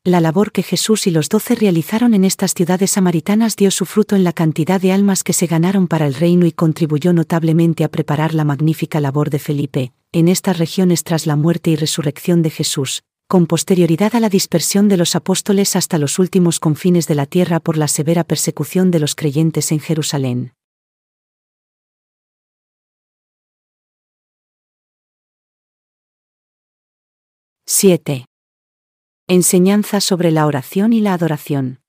La 0.03 0.19
labor 0.19 0.51
que 0.51 0.63
Jesús 0.63 1.05
y 1.05 1.11
los 1.11 1.29
doce 1.29 1.53
realizaron 1.53 2.15
en 2.15 2.25
estas 2.25 2.55
ciudades 2.55 2.89
samaritanas 2.89 3.55
dio 3.55 3.69
su 3.69 3.85
fruto 3.85 4.15
en 4.15 4.23
la 4.23 4.33
cantidad 4.33 4.81
de 4.81 4.93
almas 4.93 5.23
que 5.23 5.33
se 5.33 5.45
ganaron 5.45 5.87
para 5.87 6.07
el 6.07 6.15
reino 6.15 6.47
y 6.47 6.51
contribuyó 6.53 7.13
notablemente 7.13 7.83
a 7.83 7.91
preparar 7.91 8.33
la 8.33 8.45
magnífica 8.45 8.99
labor 8.99 9.29
de 9.29 9.37
Felipe, 9.37 9.93
en 10.11 10.29
estas 10.29 10.57
regiones 10.57 11.03
tras 11.03 11.27
la 11.27 11.35
muerte 11.35 11.69
y 11.69 11.75
resurrección 11.75 12.41
de 12.41 12.49
Jesús, 12.49 13.03
con 13.27 13.45
posterioridad 13.45 14.15
a 14.15 14.19
la 14.19 14.29
dispersión 14.29 14.87
de 14.87 14.97
los 14.97 15.15
apóstoles 15.15 15.75
hasta 15.75 15.99
los 15.99 16.17
últimos 16.17 16.59
confines 16.59 17.05
de 17.05 17.13
la 17.13 17.27
tierra 17.27 17.59
por 17.59 17.77
la 17.77 17.87
severa 17.87 18.23
persecución 18.23 18.89
de 18.89 18.97
los 18.97 19.13
creyentes 19.13 19.71
en 19.71 19.81
Jerusalén. 19.81 20.53
¡7! 27.83 28.27
Enseñanza 29.27 29.99
sobre 29.99 30.31
la 30.31 30.45
oración 30.45 30.93
y 30.93 31.01
la 31.01 31.13
adoración. 31.13 31.81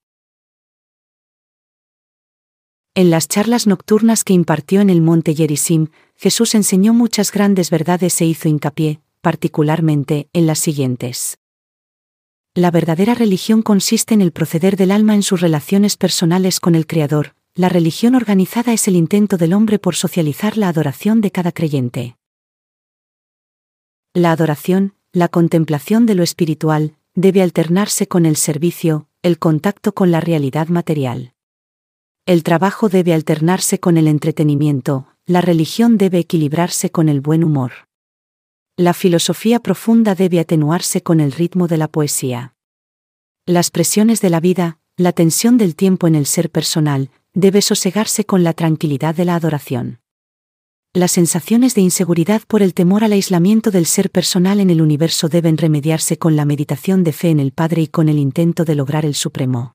En 2.97 3.11
las 3.11 3.29
charlas 3.29 3.69
nocturnas 3.69 4.25
que 4.25 4.33
impartió 4.33 4.81
en 4.81 4.91
el 4.91 5.01
monte 5.01 5.37
Yerisim, 5.37 5.91
Jesús 6.17 6.57
enseñó 6.57 6.95
muchas 6.95 7.31
grandes 7.31 7.71
verdades 7.71 8.21
e 8.21 8.25
hizo 8.25 8.49
hincapié, 8.49 9.03
particularmente, 9.21 10.29
en 10.33 10.49
las 10.49 10.59
siguientes. 10.59 11.39
La 12.55 12.73
verdadera 12.73 13.15
religión 13.15 13.63
consiste 13.63 14.15
en 14.15 14.21
el 14.21 14.33
proceder 14.33 14.77
del 14.77 14.91
alma 14.91 15.15
en 15.15 15.23
sus 15.23 15.41
relaciones 15.41 15.97
personales 15.97 16.59
con 16.59 16.75
el 16.75 16.89
Creador, 16.89 17.37
la 17.55 17.69
religión 17.69 18.17
organizada 18.17 18.73
es 18.73 18.89
el 18.89 18.97
intento 18.97 19.37
del 19.37 19.53
hombre 19.53 19.79
por 19.79 19.95
socializar 19.95 20.57
la 20.57 20.71
adoración 20.71 21.21
de 21.21 21.31
cada 21.31 21.53
creyente. 21.53 22.17
La 24.13 24.33
adoración, 24.33 24.95
la 25.15 25.29
contemplación 25.29 26.07
de 26.07 26.17
lo 26.17 26.25
espiritual, 26.25 26.97
debe 27.15 27.41
alternarse 27.41 28.09
con 28.09 28.27
el 28.27 28.35
servicio, 28.35 29.07
el 29.23 29.39
contacto 29.39 29.95
con 29.95 30.11
la 30.11 30.21
realidad 30.21 30.67
material. 30.67 31.35
El 32.27 32.43
trabajo 32.43 32.89
debe 32.89 33.15
alternarse 33.15 33.79
con 33.79 33.97
el 33.97 34.09
entretenimiento, 34.09 35.07
la 35.25 35.41
religión 35.41 35.99
debe 35.99 36.19
equilibrarse 36.19 36.91
con 36.91 37.09
el 37.09 37.21
buen 37.21 37.45
humor. 37.45 37.87
La 38.77 38.93
filosofía 38.93 39.61
profunda 39.61 40.17
debe 40.17 40.41
atenuarse 40.41 41.05
con 41.05 41.21
el 41.21 41.31
ritmo 41.31 41.69
de 41.69 41.77
la 41.77 41.87
poesía. 41.87 42.57
Las 43.47 43.71
presiones 43.71 44.21
de 44.21 44.31
la 44.31 44.41
vida, 44.41 44.81
la 44.97 45.13
tensión 45.13 45.59
del 45.59 45.77
tiempo 45.77 46.09
en 46.09 46.17
el 46.17 46.27
ser 46.27 46.51
personal, 46.51 47.11
debe 47.35 47.63
sosegarse 47.63 48.25
con 48.25 48.43
la 48.43 48.53
tranquilidad 48.53 49.15
de 49.15 49.27
la 49.27 49.37
adoración 49.37 50.01
las 50.95 51.11
sensaciones 51.11 51.75
de 51.75 51.81
inseguridad 51.81 52.43
por 52.47 52.63
el 52.63 52.73
temor 52.73 53.03
al 53.03 53.13
aislamiento 53.13 53.73
del 53.73 53.85
ser 53.85 54.11
personal 54.11 54.61
en 54.61 54.71
el 54.71 54.81
universo 54.81 55.29
deben 55.29 55.59
remediarse 55.59 56.19
con 56.19 56.37
la 56.37 56.45
meditación 56.45 57.03
de 57.03 57.13
fe 57.13 57.31
en 57.31 57.41
el 57.41 57.51
Padre 57.51 57.83
y 57.83 57.89
con 57.89 58.09
el 58.09 58.17
intento 58.17 58.65
de 58.65 58.77
lograr 58.77 59.05
el 59.05 59.17
Supremo. 59.17 59.75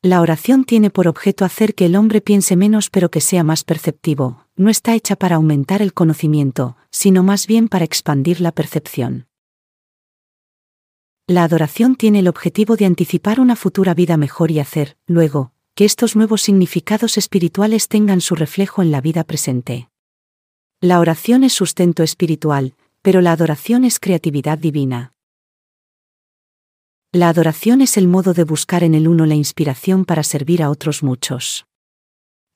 La 0.00 0.20
oración 0.20 0.64
tiene 0.64 0.90
por 0.90 1.08
objeto 1.08 1.44
hacer 1.44 1.74
que 1.74 1.86
el 1.86 1.96
hombre 1.96 2.20
piense 2.20 2.54
menos 2.54 2.88
pero 2.88 3.10
que 3.10 3.20
sea 3.20 3.42
más 3.42 3.64
perceptivo, 3.64 4.46
no 4.54 4.70
está 4.70 4.94
hecha 4.94 5.16
para 5.16 5.36
aumentar 5.36 5.82
el 5.82 5.92
conocimiento, 5.92 6.76
sino 6.92 7.24
más 7.24 7.48
bien 7.48 7.66
para 7.66 7.84
expandir 7.84 8.40
la 8.40 8.52
percepción. 8.52 9.26
La 11.26 11.42
adoración 11.42 11.96
tiene 11.96 12.20
el 12.20 12.28
objetivo 12.28 12.76
de 12.76 12.86
anticipar 12.86 13.40
una 13.40 13.56
futura 13.56 13.92
vida 13.92 14.16
mejor 14.16 14.52
y 14.52 14.60
hacer, 14.60 14.96
luego, 15.08 15.50
que 15.76 15.84
estos 15.84 16.16
nuevos 16.16 16.40
significados 16.40 17.18
espirituales 17.18 17.88
tengan 17.88 18.22
su 18.22 18.34
reflejo 18.34 18.80
en 18.80 18.90
la 18.90 19.02
vida 19.02 19.24
presente. 19.24 19.90
La 20.80 21.00
oración 21.00 21.44
es 21.44 21.52
sustento 21.52 22.02
espiritual, 22.02 22.74
pero 23.02 23.20
la 23.20 23.32
adoración 23.32 23.84
es 23.84 24.00
creatividad 24.00 24.56
divina. 24.56 25.12
La 27.12 27.28
adoración 27.28 27.82
es 27.82 27.98
el 27.98 28.08
modo 28.08 28.32
de 28.32 28.44
buscar 28.44 28.84
en 28.84 28.94
el 28.94 29.06
uno 29.06 29.26
la 29.26 29.34
inspiración 29.34 30.06
para 30.06 30.22
servir 30.22 30.62
a 30.62 30.70
otros 30.70 31.02
muchos. 31.02 31.66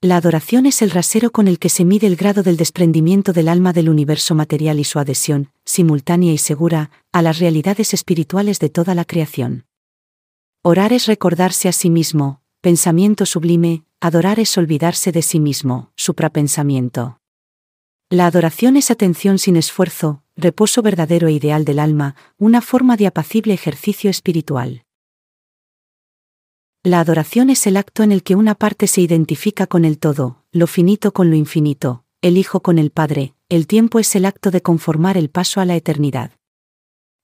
La 0.01 0.16
adoración 0.16 0.64
es 0.64 0.81
el 0.81 0.91
rasero 0.91 1.31
con 1.31 1.47
el 1.47 1.59
que 1.59 1.68
se 1.68 1.85
mide 1.85 2.07
el 2.07 2.16
grado 2.16 2.43
del 2.43 2.57
desprendimiento 2.57 3.35
del 3.35 3.49
alma 3.49 3.75
del 3.75 3.91
universo 3.91 4.35
material 4.35 4.81
y 4.81 4.85
su 4.85 4.99
adhesión, 4.99 5.51
simultánea 5.66 6.33
y 6.33 6.39
segura, 6.39 6.91
a 7.12 7.21
las 7.21 7.39
realidades 7.39 7.93
espirituales 7.93 8.61
de 8.61 8.71
toda 8.71 8.95
la 8.95 9.05
creación. 9.05 9.66
Orar 10.62 10.95
es 10.95 11.07
recordarse 11.07 11.68
a 11.68 11.73
sí 11.73 11.91
mismo, 11.91 12.39
Pensamiento 12.63 13.25
sublime, 13.25 13.85
adorar 14.01 14.39
es 14.39 14.59
olvidarse 14.59 15.13
de 15.13 15.23
sí 15.23 15.41
mismo, 15.41 15.93
suprapensamiento. 15.97 17.19
La 18.11 18.27
adoración 18.27 18.77
es 18.77 18.91
atención 18.91 19.39
sin 19.39 19.57
esfuerzo, 19.57 20.25
reposo 20.37 20.83
verdadero 20.83 21.29
e 21.29 21.33
ideal 21.33 21.65
del 21.65 21.79
alma, 21.79 22.17
una 22.37 22.61
forma 22.61 22.99
de 22.99 23.07
apacible 23.07 23.55
ejercicio 23.55 24.11
espiritual. 24.11 24.85
La 26.83 27.01
adoración 27.01 27.49
es 27.49 27.67
el 27.67 27.79
acto 27.79 28.03
en 28.03 28.13
el 28.13 28.23
que 28.23 28.35
una 28.35 28.55
parte 28.55 28.89
se 28.89 29.01
identifica 29.01 29.67
con 29.67 29.87
el 29.87 29.99
todo, 29.99 30.45
lo 30.53 30.67
finito 30.67 31.15
con 31.15 31.31
lo 31.31 31.37
infinito, 31.37 32.05
el 32.21 32.37
Hijo 32.37 32.61
con 32.61 32.79
el 32.79 32.91
Padre, 32.91 33.33
el 33.49 33.67
tiempo 33.67 33.99
es 33.99 34.15
el 34.17 34.27
acto 34.27 34.51
de 34.51 34.61
conformar 34.61 35.17
el 35.17 35.31
paso 35.31 35.63
a 35.63 35.65
la 35.65 35.77
eternidad. 35.77 36.33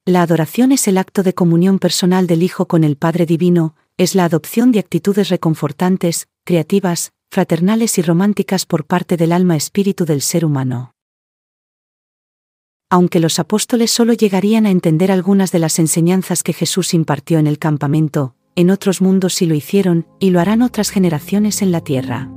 La 0.07 0.23
adoración 0.23 0.73
es 0.73 0.89
el 0.89 0.97
acto 0.97 1.23
de 1.23 1.35
comunión 1.35 1.79
personal 1.79 2.27
del 2.27 2.43
Hijo 2.43 2.67
con 2.69 2.85
el 2.85 2.97
Padre 2.97 3.27
Divino, 3.27 3.75
es 3.99 4.15
la 4.15 4.27
adopción 4.27 4.73
de 4.73 4.79
actitudes 4.79 5.31
reconfortantes, 5.31 6.29
creativas, 6.45 7.13
fraternales 7.31 7.97
y 7.97 8.03
románticas 8.03 8.67
por 8.67 8.85
parte 8.85 9.17
del 9.17 9.33
alma 9.33 9.57
espíritu 9.57 10.05
del 10.05 10.21
ser 10.21 10.45
humano. 10.45 10.93
Aunque 12.91 13.21
los 13.21 13.39
apóstoles 13.39 13.91
solo 13.91 14.13
llegarían 14.13 14.67
a 14.67 14.71
entender 14.71 15.11
algunas 15.11 15.51
de 15.51 15.59
las 15.59 15.79
enseñanzas 15.79 16.43
que 16.43 16.53
Jesús 16.53 16.95
impartió 16.95 17.39
en 17.39 17.47
el 17.47 17.59
campamento, 17.59 18.37
en 18.55 18.71
otros 18.71 19.01
mundos 19.01 19.35
sí 19.35 19.47
lo 19.47 19.55
hicieron, 19.55 20.07
y 20.21 20.31
lo 20.31 20.41
harán 20.41 20.63
otras 20.63 20.91
generaciones 20.91 21.63
en 21.63 21.73
la 21.73 21.81
tierra. 21.81 22.31